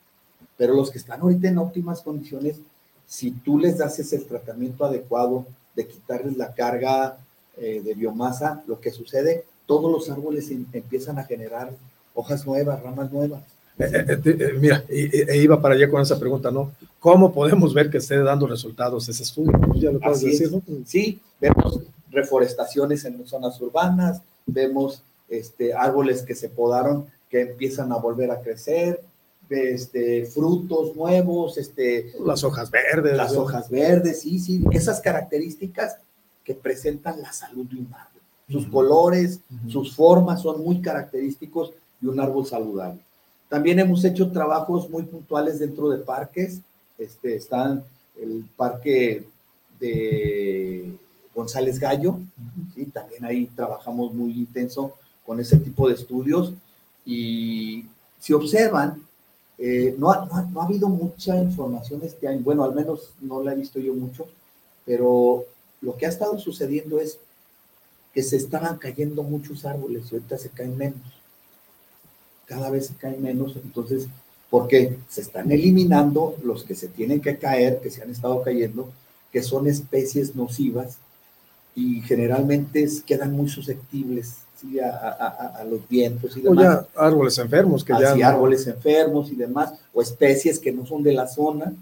Pero 0.57 0.73
los 0.73 0.91
que 0.91 0.99
están 0.99 1.21
ahorita 1.21 1.47
en 1.47 1.57
óptimas 1.57 2.01
condiciones 2.01 2.59
si 3.07 3.31
tú 3.31 3.57
les 3.57 3.77
das 3.77 3.97
ese 3.99 4.19
tratamiento 4.19 4.85
adecuado 4.85 5.45
de 5.75 5.87
quitarles 5.87 6.37
la 6.37 6.53
carga 6.53 7.17
eh, 7.57 7.81
de 7.83 7.93
biomasa, 7.93 8.63
lo 8.67 8.79
que 8.79 8.91
sucede, 8.91 9.45
todos 9.65 9.91
los 9.91 10.09
árboles 10.09 10.51
em, 10.51 10.65
empiezan 10.73 11.17
a 11.17 11.23
generar 11.23 11.71
hojas 12.13 12.45
nuevas, 12.45 12.81
ramas 12.83 13.11
nuevas. 13.11 13.41
Eh, 13.79 14.19
eh, 14.25 14.53
mira, 14.59 14.83
e, 14.89 15.37
iba 15.37 15.61
para 15.61 15.75
allá 15.75 15.89
con 15.89 16.01
esa 16.01 16.19
pregunta, 16.19 16.51
¿no? 16.51 16.71
¿Cómo 16.99 17.31
podemos 17.31 17.73
ver 17.73 17.89
que 17.89 17.99
esté 17.99 18.17
dando 18.17 18.47
resultados 18.47 19.07
ese 19.07 19.23
estudio? 19.23 19.53
Ya 19.75 19.91
lo 19.91 19.99
puedes 19.99 20.21
decir, 20.21 20.51
¿no? 20.51 20.61
Sí, 20.85 21.19
vemos 21.39 21.81
reforestaciones 22.11 23.05
en 23.05 23.25
zonas 23.27 23.61
urbanas, 23.61 24.21
vemos 24.45 25.03
este, 25.29 25.73
árboles 25.73 26.23
que 26.23 26.35
se 26.35 26.49
podaron 26.49 27.05
que 27.29 27.41
empiezan 27.41 27.91
a 27.91 27.97
volver 27.97 28.31
a 28.31 28.39
crecer, 28.39 29.01
este, 29.49 30.25
frutos 30.25 30.95
nuevos, 30.95 31.57
este, 31.57 32.13
las 32.25 32.43
hojas 32.43 32.69
verdes. 32.71 33.15
Las 33.15 33.35
hojas 33.35 33.69
verdes, 33.69 34.21
sí, 34.21 34.39
sí, 34.39 34.63
esas 34.71 35.01
características 35.01 35.97
que 36.43 36.53
presentan 36.53 37.21
la 37.21 37.33
salud 37.33 37.65
de 37.65 37.77
un 37.77 37.93
árbol. 37.93 38.21
Sus 38.49 38.67
colores, 38.67 39.41
sus 39.67 39.93
formas 39.93 40.41
son 40.41 40.63
muy 40.63 40.81
característicos 40.81 41.73
de 41.99 42.09
un 42.09 42.19
árbol 42.19 42.45
saludable. 42.45 42.99
También 43.49 43.79
hemos 43.79 44.03
hecho 44.03 44.31
trabajos 44.31 44.89
muy 44.89 45.03
puntuales 45.03 45.59
dentro 45.59 45.89
de 45.89 45.97
parques. 45.99 46.59
Este, 46.97 47.35
están 47.35 47.83
el 48.21 48.45
parque 48.55 49.25
de 49.79 50.97
González 51.35 51.79
Gallo, 51.79 52.19
¿sí? 52.73 52.85
también 52.85 53.25
ahí 53.25 53.45
trabajamos 53.55 54.13
muy 54.13 54.31
intenso 54.31 54.93
con 55.25 55.39
ese 55.39 55.57
tipo 55.57 55.87
de 55.87 55.95
estudios. 55.95 56.53
Y 57.05 57.85
si 58.19 58.33
observan, 58.33 59.01
eh, 59.57 59.95
no, 59.97 60.11
ha, 60.11 60.25
no, 60.51 60.61
ha, 60.61 60.65
habido 60.65 60.87
mucha 60.87 61.35
información 61.41 62.01
este 62.03 62.27
año, 62.27 62.41
bueno, 62.41 62.63
al 62.63 62.75
menos 62.75 63.11
no 63.21 63.41
la 63.41 63.53
he 63.53 63.55
visto 63.55 63.79
yo 63.79 63.93
mucho, 63.93 64.27
pero 64.85 65.45
lo 65.81 65.97
que 65.97 66.05
ha 66.05 66.09
estado 66.09 66.37
sucediendo 66.37 66.99
es 66.99 67.17
que 68.13 68.23
se 68.23 68.37
estaban 68.37 68.77
cayendo 68.77 69.23
muchos 69.23 69.65
árboles 69.65 70.05
y 70.11 70.15
ahorita 70.15 70.37
se 70.37 70.49
caen 70.49 70.77
menos. 70.77 71.01
Cada 72.45 72.69
vez 72.69 72.87
se 72.87 72.95
caen 72.95 73.21
menos, 73.21 73.55
entonces, 73.55 74.07
porque 74.49 74.97
se 75.09 75.21
están 75.21 75.51
eliminando 75.51 76.35
los 76.43 76.63
que 76.63 76.75
se 76.75 76.87
tienen 76.87 77.21
que 77.21 77.37
caer, 77.37 77.79
que 77.81 77.91
se 77.91 78.01
han 78.01 78.11
estado 78.11 78.41
cayendo, 78.43 78.89
que 79.31 79.43
son 79.43 79.67
especies 79.67 80.35
nocivas 80.35 80.97
y 81.75 82.01
generalmente 82.01 82.87
quedan 83.05 83.33
muy 83.33 83.49
susceptibles 83.49 84.37
a, 84.83 85.63
los 85.69 85.87
vientos 85.87 86.35
y 86.37 86.41
demás. 86.41 86.57
O 86.57 86.61
ya 86.61 86.87
árboles 86.95 87.37
enfermos 87.37 87.83
que 87.83 87.93
Así, 87.93 88.19
ya. 88.19 88.29
árboles 88.29 88.67
enfermos 88.67 89.31
y 89.31 89.35
demás, 89.35 89.73
o 89.93 90.01
especies 90.01 90.59
que 90.59 90.71
no 90.71 90.85
son 90.85 91.03
de 91.03 91.13
la 91.13 91.27
zona, 91.27 91.73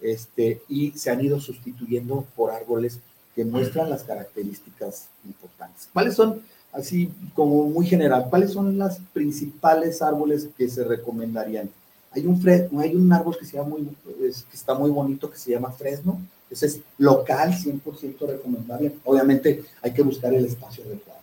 este, 0.00 0.62
y 0.68 0.92
se 0.92 1.10
han 1.10 1.24
ido 1.24 1.40
sustituyendo 1.40 2.24
por 2.36 2.50
árboles 2.50 2.98
que 3.34 3.44
muestran 3.44 3.90
las 3.90 4.02
características 4.02 5.08
importantes. 5.24 5.88
¿Cuáles 5.92 6.14
son, 6.14 6.42
así 6.72 7.10
como 7.34 7.64
muy 7.64 7.86
general, 7.86 8.26
cuáles 8.30 8.52
son 8.52 8.78
las 8.78 8.98
principales 9.12 10.02
árboles 10.02 10.48
que 10.56 10.68
se 10.68 10.84
recomendarían? 10.84 11.70
Hay 12.10 12.26
un, 12.26 12.40
hay 12.80 12.96
un 12.96 13.12
árbol 13.12 13.36
que, 13.38 13.44
se 13.44 13.56
llama 13.56 13.70
muy, 13.70 13.88
que 14.18 14.56
está 14.56 14.74
muy 14.74 14.90
bonito 14.90 15.30
que 15.30 15.38
se 15.38 15.50
llama 15.50 15.70
fresno, 15.72 16.20
ese 16.50 16.66
es 16.66 16.80
local, 16.96 17.52
100% 17.52 18.26
recomendable. 18.26 18.94
Obviamente 19.04 19.64
hay 19.82 19.92
que 19.92 20.02
buscar 20.02 20.32
el 20.32 20.46
espacio 20.46 20.84
adecuado. 20.84 21.17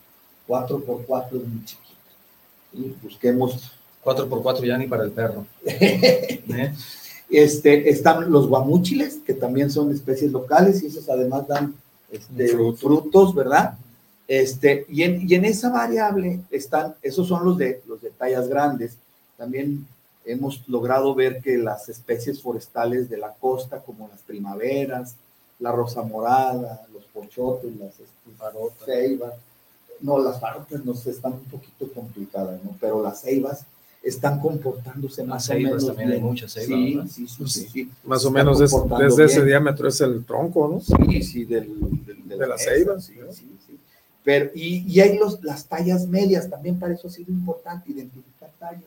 4x4 0.48 1.28
es 1.28 1.48
muy 1.48 1.66
chiquito. 1.66 1.86
Y 2.74 2.96
busquemos. 3.02 3.72
4x4 4.04 4.66
ya 4.66 4.78
ni 4.78 4.88
para 4.88 5.04
el 5.04 5.12
perro. 5.12 5.46
¿Eh? 5.66 6.74
este, 7.30 7.89
están 7.89 8.32
los 8.32 8.48
guamúchiles, 8.48 9.18
que 9.26 9.34
también 9.34 9.72
son 9.72 9.91
especies 9.91 10.32
locales 10.32 10.84
y 10.84 10.88
esos 10.88 11.10
además 11.10 11.48
dan 11.48 11.76
este, 12.12 12.50
frutos, 12.76 13.34
¿verdad? 13.34 13.78
Este, 14.28 14.86
y, 14.89 15.04
en, 15.04 15.30
y 15.30 15.36
en 15.36 15.46
esa 15.46 15.70
variable 15.70 16.41
están, 16.50 16.96
esos 17.02 17.28
son 17.28 17.46
los 17.46 17.58
de, 17.58 17.82
los 17.88 18.02
de 18.02 18.12
tallas 18.12 18.48
grandes. 18.48 18.98
También 19.38 19.86
hemos 20.26 20.68
logrado 20.68 21.14
ver 21.14 21.41
que 21.41 21.58
las 21.58 21.89
especies 21.89 22.41
forestales 22.41 23.10
de 23.10 23.18
la 23.18 23.34
costa, 23.34 23.80
como 23.80 24.08
las 24.08 24.22
primaveras, 24.22 25.16
la 25.60 25.72
rosa 25.72 26.02
morada, 26.02 26.86
los 26.93 27.06
pochotes, 27.06 27.72
las 27.78 27.93
ceibas, 28.84 29.34
no, 30.06 30.20
las 30.20 30.39
farotas 30.39 30.86
nos 30.86 31.06
están 31.08 31.34
un 31.34 31.43
poquito 31.45 31.91
complicadas, 31.93 32.64
¿no? 32.64 32.78
Pero 32.80 33.01
las 33.01 33.22
ceibas 33.22 33.66
están 34.03 34.39
comportándose 34.39 35.24
más 35.24 35.49
o 35.49 35.53
menos 35.56 35.88
también 35.88 36.12
hay 36.12 36.22
muchas 36.22 36.53
ceibas, 36.53 37.12
sí, 37.12 37.28
sí, 37.28 37.47
sí, 37.47 37.68
sí, 37.72 37.91
Más 38.03 38.24
o 38.24 38.30
menos 38.30 38.60
desde 38.60 39.26
ese 39.26 39.43
diámetro 39.43 39.88
es 39.88 39.99
el 40.01 40.24
tronco, 40.24 40.68
¿no? 40.68 40.80
Sí, 40.80 41.24
sí, 41.24 41.45
del, 41.45 41.68
de, 42.26 42.47
las 42.47 42.64
ceibas. 42.64 43.03
Sí, 43.03 43.16
sí, 43.32 43.49
sí. 43.66 43.80
Pero, 44.24 44.51
y, 44.53 44.86
y 44.88 44.99
hay 45.01 45.18
los, 45.18 45.43
las 45.43 45.66
tallas 45.66 46.08
medias, 46.08 46.49
también 46.49 46.80
para 46.80 46.93
eso 46.93 47.08
ha 47.08 47.12
sido 47.12 47.32
importante 47.32 47.91
identificar 47.91 48.51
tallas 48.60 48.84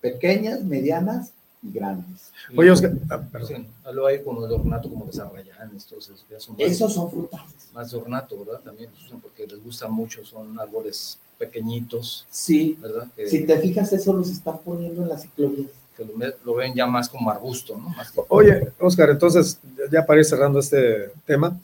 pequeñas, 0.00 0.62
medianas 0.62 1.32
grandes. 1.72 2.32
Oye, 2.56 2.70
Oscar, 2.70 2.92
ah, 3.10 3.22
perdón. 3.32 3.66
Luego 3.84 4.06
hay 4.06 4.22
como 4.22 4.46
de 4.46 4.54
ornato, 4.54 4.90
como 4.90 5.06
desarrollan, 5.06 5.74
estos 5.76 6.10
son 6.38 6.56
Esos 6.58 6.92
son 6.92 7.10
frutales. 7.10 7.68
Más 7.72 7.90
de 7.90 7.96
ornato, 7.96 8.44
¿verdad? 8.44 8.60
También 8.60 8.90
los 8.92 9.04
usan 9.04 9.20
porque 9.20 9.46
les 9.46 9.62
gusta 9.62 9.88
mucho, 9.88 10.24
son 10.24 10.58
árboles 10.58 11.18
pequeñitos. 11.38 12.26
Sí, 12.30 12.78
¿verdad? 12.80 13.08
si 13.26 13.44
te 13.44 13.58
fijas, 13.58 13.92
eso 13.92 14.12
los 14.12 14.30
están 14.30 14.58
poniendo 14.58 15.02
en 15.02 15.08
las 15.08 15.22
ciclovías. 15.22 15.70
Que 15.96 16.04
lo, 16.44 16.54
ven 16.54 16.74
ya 16.74 16.88
más 16.88 17.08
como 17.08 17.30
arbusto, 17.30 17.76
¿no? 17.76 17.94
Oye, 18.28 18.72
Oscar, 18.80 19.10
entonces, 19.10 19.60
ya 19.92 20.04
para 20.04 20.18
ir 20.18 20.26
cerrando 20.26 20.58
este 20.58 21.12
tema, 21.24 21.56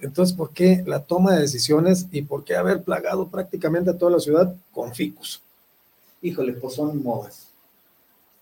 entonces, 0.00 0.34
¿por 0.34 0.50
qué 0.50 0.82
la 0.86 1.00
toma 1.00 1.34
de 1.34 1.42
decisiones 1.42 2.06
y 2.10 2.22
por 2.22 2.42
qué 2.42 2.56
haber 2.56 2.82
plagado 2.82 3.28
prácticamente 3.28 3.90
a 3.90 3.98
toda 3.98 4.12
la 4.12 4.18
ciudad 4.18 4.54
con 4.72 4.94
ficus? 4.94 5.42
Híjole, 6.22 6.54
pues 6.54 6.72
son 6.72 7.02
modas 7.02 7.49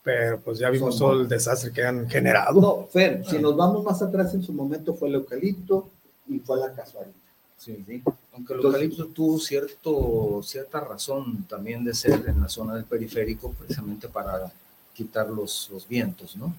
pero 0.09 0.41
pues 0.41 0.59
ya 0.59 0.71
vimos 0.71 0.99
todo 0.99 1.21
el 1.21 1.29
desastre 1.29 1.71
que 1.71 1.85
han 1.85 2.09
generado. 2.09 2.59
No, 2.59 2.89
Fer, 2.91 3.23
si 3.29 3.39
nos 3.39 3.55
vamos 3.55 3.85
más 3.85 4.01
atrás, 4.01 4.33
en 4.33 4.43
su 4.43 4.55
momento 4.55 4.95
fue 4.95 5.11
el 5.11 5.17
eucalipto 5.17 5.91
y 6.27 6.39
fue 6.39 6.59
la 6.59 6.73
casualidad. 6.73 7.13
Sí, 7.59 7.85
sí. 7.87 8.03
Aunque 8.33 8.55
el 8.55 8.61
eucalipto 8.65 9.09
tuvo 9.09 9.39
cierto, 9.39 10.41
cierta 10.43 10.81
razón 10.81 11.45
también 11.47 11.85
de 11.85 11.93
ser 11.93 12.25
en 12.27 12.41
la 12.41 12.49
zona 12.49 12.77
del 12.77 12.85
periférico, 12.85 13.53
precisamente 13.53 14.09
para 14.09 14.51
quitar 14.95 15.29
los, 15.29 15.69
los 15.71 15.87
vientos, 15.87 16.37
¿no? 16.37 16.55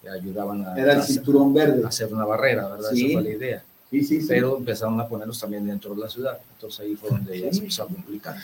Que 0.00 0.08
ayudaban 0.10 0.64
a, 0.64 0.76
Era 0.80 0.92
el 0.92 1.02
cinturón 1.02 1.52
verde. 1.52 1.82
a 1.84 1.88
hacer 1.88 2.14
una 2.14 2.24
barrera, 2.24 2.68
¿verdad? 2.68 2.92
Esa 2.94 3.12
fue 3.12 3.22
la 3.22 3.30
idea. 3.30 3.64
Sí, 3.90 4.04
sí, 4.04 4.20
sí. 4.20 4.26
Pero 4.28 4.56
empezaron 4.56 5.00
a 5.00 5.08
ponerlos 5.08 5.40
también 5.40 5.66
dentro 5.66 5.96
de 5.96 6.00
la 6.00 6.08
ciudad. 6.08 6.38
Entonces 6.52 6.78
ahí 6.78 6.94
fue 6.94 7.10
donde 7.10 7.40
ya 7.40 7.52
se 7.52 7.58
empezó 7.58 7.82
a 7.82 7.86
complicar. 7.88 8.36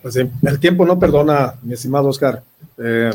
Pues 0.00 0.14
sí, 0.14 0.22
el 0.44 0.58
tiempo 0.58 0.86
no 0.86 0.98
perdona, 0.98 1.56
mi 1.60 1.74
estimado 1.74 2.08
Oscar. 2.08 2.42
Eh, 2.78 3.10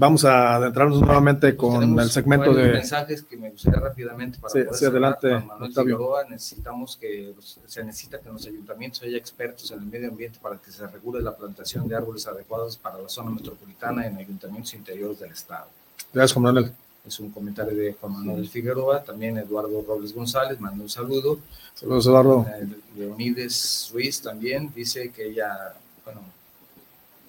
Vamos 0.00 0.24
a 0.24 0.54
adentrarnos 0.54 1.00
nuevamente 1.00 1.56
con 1.56 1.98
el 1.98 2.08
segmento 2.08 2.54
de 2.54 2.70
mensajes 2.70 3.24
que 3.24 3.36
me 3.36 3.50
gustaría 3.50 3.80
rápidamente 3.80 4.38
para 4.38 4.52
sí, 4.52 4.60
sí, 4.70 4.84
adelante, 4.84 5.28
Manuel 5.40 5.72
Figueroa, 5.74 6.22
necesitamos 6.30 6.96
que 6.96 7.34
se 7.66 7.82
necesita 7.82 8.20
que 8.20 8.28
en 8.28 8.34
los 8.34 8.46
ayuntamientos 8.46 9.02
haya 9.02 9.18
expertos 9.18 9.68
en 9.72 9.80
el 9.80 9.86
medio 9.86 10.08
ambiente 10.10 10.38
para 10.40 10.56
que 10.58 10.70
se 10.70 10.86
regule 10.86 11.20
la 11.20 11.36
plantación 11.36 11.88
de 11.88 11.96
árboles 11.96 12.28
adecuados 12.28 12.76
para 12.76 12.96
la 12.96 13.08
zona 13.08 13.32
metropolitana 13.32 14.06
en 14.06 14.18
ayuntamientos 14.18 14.72
interiores 14.74 15.18
del 15.18 15.32
estado. 15.32 15.66
Gracias, 16.12 16.32
Juan 16.32 16.44
Manuel. 16.44 16.72
Es 17.04 17.18
un 17.18 17.30
comentario 17.30 17.76
de 17.76 17.94
Juan 17.94 18.12
Manuel 18.12 18.48
Figueroa, 18.48 19.02
también 19.02 19.36
Eduardo 19.36 19.82
Robles 19.82 20.14
González, 20.14 20.60
manda 20.60 20.80
un 20.80 20.88
saludo. 20.88 21.40
Saludos, 21.74 22.06
Eduardo. 22.06 22.46
Eh, 22.48 22.68
Leonides 22.96 23.90
Ruiz 23.92 24.22
también 24.22 24.72
dice 24.72 25.10
que 25.10 25.26
ella, 25.26 25.74
bueno, 26.04 26.20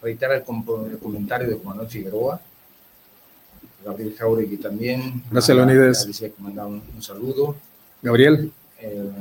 reitera 0.04 0.36
el, 0.36 0.44
el 0.44 1.00
comentario 1.00 1.48
de 1.48 1.56
Juan 1.56 1.70
Manuel 1.70 1.90
Figueroa, 1.90 2.40
Gabriel 3.84 4.16
Jauregui 4.18 4.58
también. 4.58 5.24
Gracias, 5.32 5.56
Leonides. 5.56 6.08
Decía 6.08 6.30
que 6.30 6.42
mandaba 6.42 6.68
un, 6.68 6.84
saludo. 7.02 7.56
Gabriel. 8.02 8.52
Eh, 8.80 9.12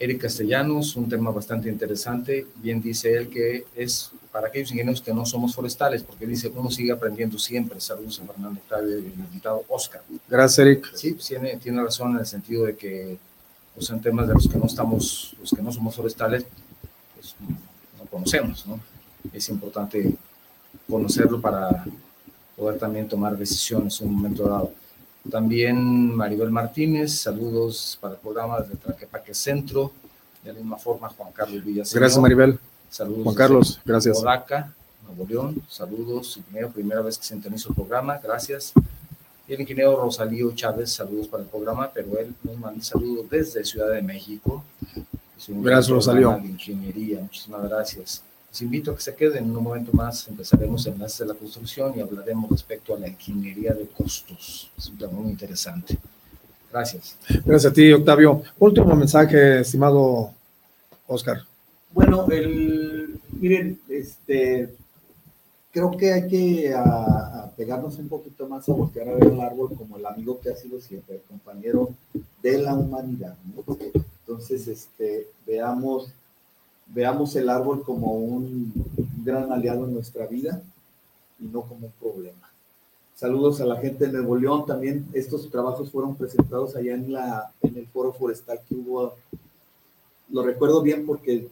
Eric 0.00 0.22
Castellanos, 0.22 0.94
un 0.94 1.08
tema 1.08 1.30
bastante 1.30 1.68
interesante. 1.68 2.46
Bien 2.56 2.80
dice 2.80 3.12
él 3.14 3.28
que 3.28 3.64
es 3.74 4.12
para 4.30 4.48
aquellos 4.48 4.70
ingenieros 4.70 5.00
que 5.00 5.12
no 5.12 5.26
somos 5.26 5.54
forestales, 5.54 6.04
porque 6.04 6.26
dice 6.26 6.52
uno 6.54 6.70
sigue 6.70 6.92
aprendiendo 6.92 7.38
siempre. 7.38 7.80
Saludos 7.80 8.20
a 8.20 8.26
Fernando 8.26 8.60
Octavio 8.60 8.98
y 8.98 9.06
el 9.06 9.18
invitado 9.18 9.64
Oscar. 9.68 10.02
Gracias, 10.28 10.58
Eric. 10.60 10.94
Sí, 10.94 11.14
tiene, 11.14 11.56
tiene 11.56 11.82
razón 11.82 12.12
en 12.12 12.18
el 12.18 12.26
sentido 12.26 12.64
de 12.64 12.76
que 12.76 13.18
pues, 13.74 13.86
son 13.86 14.00
temas 14.00 14.28
de 14.28 14.34
los 14.34 14.48
que 14.48 14.56
no 14.56 14.66
estamos, 14.66 15.34
los 15.40 15.50
que 15.50 15.62
no 15.62 15.72
somos 15.72 15.96
forestales, 15.96 16.46
pues 17.14 17.34
no 17.98 18.04
conocemos, 18.06 18.66
¿no? 18.66 18.78
Es 19.32 19.48
importante 19.48 20.14
conocerlo 20.88 21.40
para 21.40 21.84
poder 22.58 22.78
también 22.78 23.08
tomar 23.08 23.36
decisiones 23.36 24.00
en 24.00 24.08
un 24.08 24.16
momento 24.16 24.48
dado. 24.48 24.72
También 25.30 26.14
Maribel 26.14 26.50
Martínez, 26.50 27.20
saludos 27.20 27.96
para 28.00 28.14
el 28.14 28.20
programa 28.20 28.60
desde 28.60 28.76
Traquepaque 28.76 29.32
Centro. 29.32 29.92
De 30.42 30.52
la 30.52 30.58
misma 30.58 30.76
forma, 30.76 31.08
Juan 31.08 31.32
Carlos 31.32 31.64
Villaseñor. 31.64 32.00
Gracias, 32.00 32.20
Maribel. 32.20 32.58
Saludos. 32.90 33.22
Juan 33.22 33.34
Carlos, 33.34 33.80
gracias. 33.84 34.18
Odaca, 34.18 34.72
Nuevo 35.06 35.26
León. 35.28 35.62
Saludos, 35.68 36.36
ingeniero, 36.38 36.70
primera 36.70 37.00
vez 37.02 37.18
que 37.18 37.24
se 37.24 37.34
sintoniza 37.34 37.68
el 37.68 37.74
programa. 37.74 38.18
Gracias. 38.18 38.72
Y 39.46 39.54
el 39.54 39.60
ingeniero 39.60 39.96
Rosalío 39.96 40.52
Chávez, 40.54 40.92
saludos 40.92 41.28
para 41.28 41.42
el 41.42 41.48
programa, 41.48 41.90
pero 41.92 42.18
él 42.18 42.34
nos 42.42 42.58
manda 42.58 42.82
saludos 42.82 43.28
desde 43.30 43.64
Ciudad 43.64 43.90
de 43.90 44.02
México. 44.02 44.64
Gracias, 45.48 45.88
Rosalío. 45.88 46.38
ingeniería, 46.38 47.20
muchísimas 47.20 47.62
gracias. 47.68 48.22
Les 48.50 48.62
invito 48.62 48.90
a 48.90 48.96
que 48.96 49.02
se 49.02 49.14
queden. 49.14 49.44
En 49.44 49.56
un 49.56 49.62
momento 49.62 49.92
más 49.92 50.26
empezaremos 50.28 50.86
en 50.86 50.98
de 50.98 51.26
la 51.26 51.34
construcción 51.34 51.92
y 51.96 52.00
hablaremos 52.00 52.50
respecto 52.50 52.94
a 52.94 52.98
la 52.98 53.08
ingeniería 53.08 53.74
de 53.74 53.86
costos. 53.88 54.70
Es 54.76 54.88
un 54.88 54.98
tema 54.98 55.12
muy 55.12 55.30
interesante. 55.30 55.98
Gracias. 56.70 57.16
Gracias 57.44 57.72
a 57.72 57.74
ti, 57.74 57.92
Octavio. 57.92 58.42
Último 58.58 58.94
mensaje, 58.94 59.60
estimado 59.60 60.32
Oscar. 61.06 61.42
Bueno, 61.92 62.26
el, 62.30 63.20
miren, 63.32 63.80
este, 63.88 64.74
creo 65.70 65.90
que 65.96 66.12
hay 66.12 66.28
que 66.28 66.74
pegarnos 67.56 67.98
un 67.98 68.08
poquito 68.08 68.48
más 68.48 68.68
a 68.68 68.72
voltear 68.72 69.08
a 69.08 69.14
ver 69.14 69.24
el 69.24 69.40
árbol 69.40 69.74
como 69.76 69.96
el 69.96 70.06
amigo 70.06 70.40
que 70.40 70.50
ha 70.50 70.56
sido 70.56 70.80
siempre, 70.80 71.16
el 71.16 71.22
compañero 71.22 71.90
de 72.42 72.58
la 72.58 72.74
humanidad. 72.74 73.36
Entonces, 74.26 74.68
este, 74.68 75.26
veamos 75.46 76.12
veamos 76.88 77.36
el 77.36 77.48
árbol 77.48 77.82
como 77.82 78.14
un 78.14 78.72
gran 79.24 79.52
aliado 79.52 79.84
en 79.84 79.94
nuestra 79.94 80.26
vida 80.26 80.62
y 81.38 81.44
no 81.44 81.62
como 81.62 81.86
un 81.86 81.92
problema. 81.92 82.50
Saludos 83.14 83.60
a 83.60 83.66
la 83.66 83.76
gente 83.76 84.06
de 84.06 84.12
Nuevo 84.12 84.36
León. 84.36 84.64
También 84.64 85.06
estos 85.12 85.50
trabajos 85.50 85.90
fueron 85.90 86.14
presentados 86.14 86.76
allá 86.76 86.94
en, 86.94 87.12
la, 87.12 87.50
en 87.62 87.76
el 87.76 87.86
foro 87.88 88.12
forestal 88.12 88.60
que 88.68 88.74
hubo. 88.74 89.14
Lo 90.30 90.42
recuerdo 90.42 90.82
bien 90.82 91.04
porque 91.04 91.48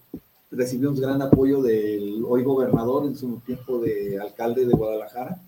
recibimos 0.50 1.00
gran 1.00 1.20
apoyo 1.22 1.62
del 1.62 2.24
hoy 2.26 2.44
gobernador 2.44 3.06
en 3.06 3.16
su 3.16 3.40
tiempo 3.40 3.80
de 3.80 4.20
alcalde 4.20 4.64
de 4.64 4.74
Guadalajara. 4.74 5.40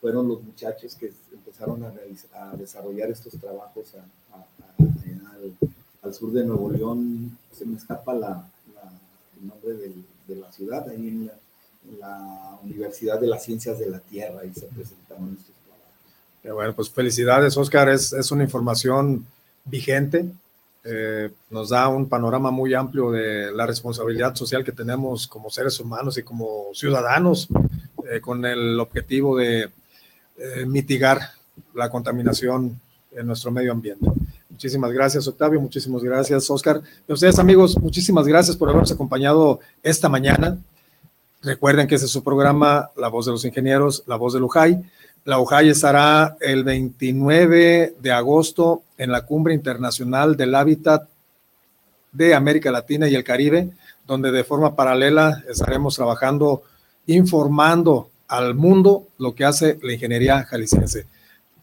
Fueron 0.00 0.28
los 0.28 0.42
muchachos 0.42 0.94
que 0.94 1.12
empezaron 1.32 1.84
a, 1.84 1.92
a 2.32 2.56
desarrollar 2.56 3.10
estos 3.10 3.34
trabajos 3.34 3.94
al, 4.32 5.52
al 6.02 6.14
sur 6.14 6.32
de 6.32 6.44
Nuevo 6.44 6.70
León. 6.70 7.36
Se 7.52 7.66
me 7.66 7.76
escapa 7.76 8.14
la, 8.14 8.48
nombre 9.42 9.74
de 10.26 10.36
la 10.36 10.50
ciudad, 10.52 10.88
ahí 10.88 11.08
en 11.08 11.30
la, 11.98 12.58
Universidad 12.62 13.20
de 13.20 13.28
las 13.28 13.44
Ciencias 13.44 13.78
de 13.78 13.88
la 13.88 14.00
Tierra, 14.00 14.44
y 14.44 14.52
se 14.52 14.66
presentaron 14.66 15.36
estos 15.38 15.54
trabajos. 15.64 16.54
bueno, 16.54 16.74
pues 16.74 16.90
felicidades, 16.90 17.56
Oscar, 17.56 17.88
es, 17.88 18.12
es 18.12 18.30
una 18.30 18.42
información 18.42 19.24
vigente, 19.64 20.26
eh, 20.84 21.30
nos 21.50 21.70
da 21.70 21.88
un 21.88 22.08
panorama 22.08 22.50
muy 22.50 22.72
amplio 22.72 23.10
de 23.10 23.52
la 23.52 23.66
responsabilidad 23.66 24.34
social 24.34 24.64
que 24.64 24.72
tenemos 24.72 25.26
como 25.26 25.50
seres 25.50 25.78
humanos 25.80 26.16
y 26.18 26.22
como 26.22 26.66
ciudadanos, 26.72 27.48
eh, 28.10 28.20
con 28.20 28.44
el 28.46 28.78
objetivo 28.80 29.36
de 29.36 29.70
eh, 30.38 30.64
mitigar 30.66 31.20
la 31.74 31.90
contaminación 31.90 32.80
en 33.12 33.26
nuestro 33.26 33.50
medio 33.50 33.72
ambiente. 33.72 34.06
Muchísimas 34.58 34.90
gracias, 34.90 35.28
Octavio. 35.28 35.60
Muchísimas 35.60 36.02
gracias, 36.02 36.50
Oscar. 36.50 36.82
Y 37.06 37.12
ustedes, 37.12 37.38
amigos, 37.38 37.78
muchísimas 37.80 38.26
gracias 38.26 38.56
por 38.56 38.68
habernos 38.68 38.90
acompañado 38.90 39.60
esta 39.84 40.08
mañana. 40.08 40.58
Recuerden 41.44 41.86
que 41.86 41.94
ese 41.94 42.06
es 42.06 42.10
su 42.10 42.24
programa, 42.24 42.90
La 42.96 43.06
Voz 43.06 43.26
de 43.26 43.30
los 43.30 43.44
Ingenieros, 43.44 44.02
La 44.08 44.16
Voz 44.16 44.32
de 44.32 44.40
Lujay. 44.40 44.82
La 45.24 45.38
UJAI 45.38 45.68
estará 45.68 46.36
el 46.40 46.64
29 46.64 47.94
de 48.00 48.10
agosto 48.10 48.82
en 48.96 49.12
la 49.12 49.24
Cumbre 49.24 49.54
Internacional 49.54 50.36
del 50.36 50.52
Hábitat 50.56 51.08
de 52.10 52.34
América 52.34 52.72
Latina 52.72 53.08
y 53.08 53.14
el 53.14 53.22
Caribe, 53.22 53.70
donde 54.08 54.32
de 54.32 54.42
forma 54.42 54.74
paralela 54.74 55.44
estaremos 55.48 55.94
trabajando, 55.94 56.64
informando 57.06 58.10
al 58.26 58.56
mundo 58.56 59.06
lo 59.18 59.36
que 59.36 59.44
hace 59.44 59.78
la 59.84 59.92
ingeniería 59.92 60.42
jalisciense. 60.42 61.06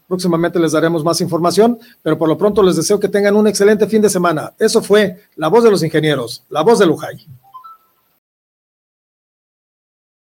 Próximamente 0.08 0.58
les 0.58 0.72
daremos 0.72 1.02
más 1.02 1.20
información, 1.20 1.78
pero 2.02 2.16
por 2.16 2.28
lo 2.28 2.38
pronto 2.38 2.62
les 2.62 2.76
deseo 2.76 3.00
que 3.00 3.08
tengan 3.08 3.36
un 3.36 3.46
excelente 3.46 3.86
fin 3.86 4.02
de 4.02 4.08
semana. 4.08 4.52
Eso 4.58 4.80
fue 4.82 5.22
La 5.36 5.48
Voz 5.48 5.64
de 5.64 5.70
los 5.70 5.82
Ingenieros, 5.82 6.44
La 6.48 6.62
Voz 6.62 6.78
de 6.78 6.86
Lujay. 6.86 7.26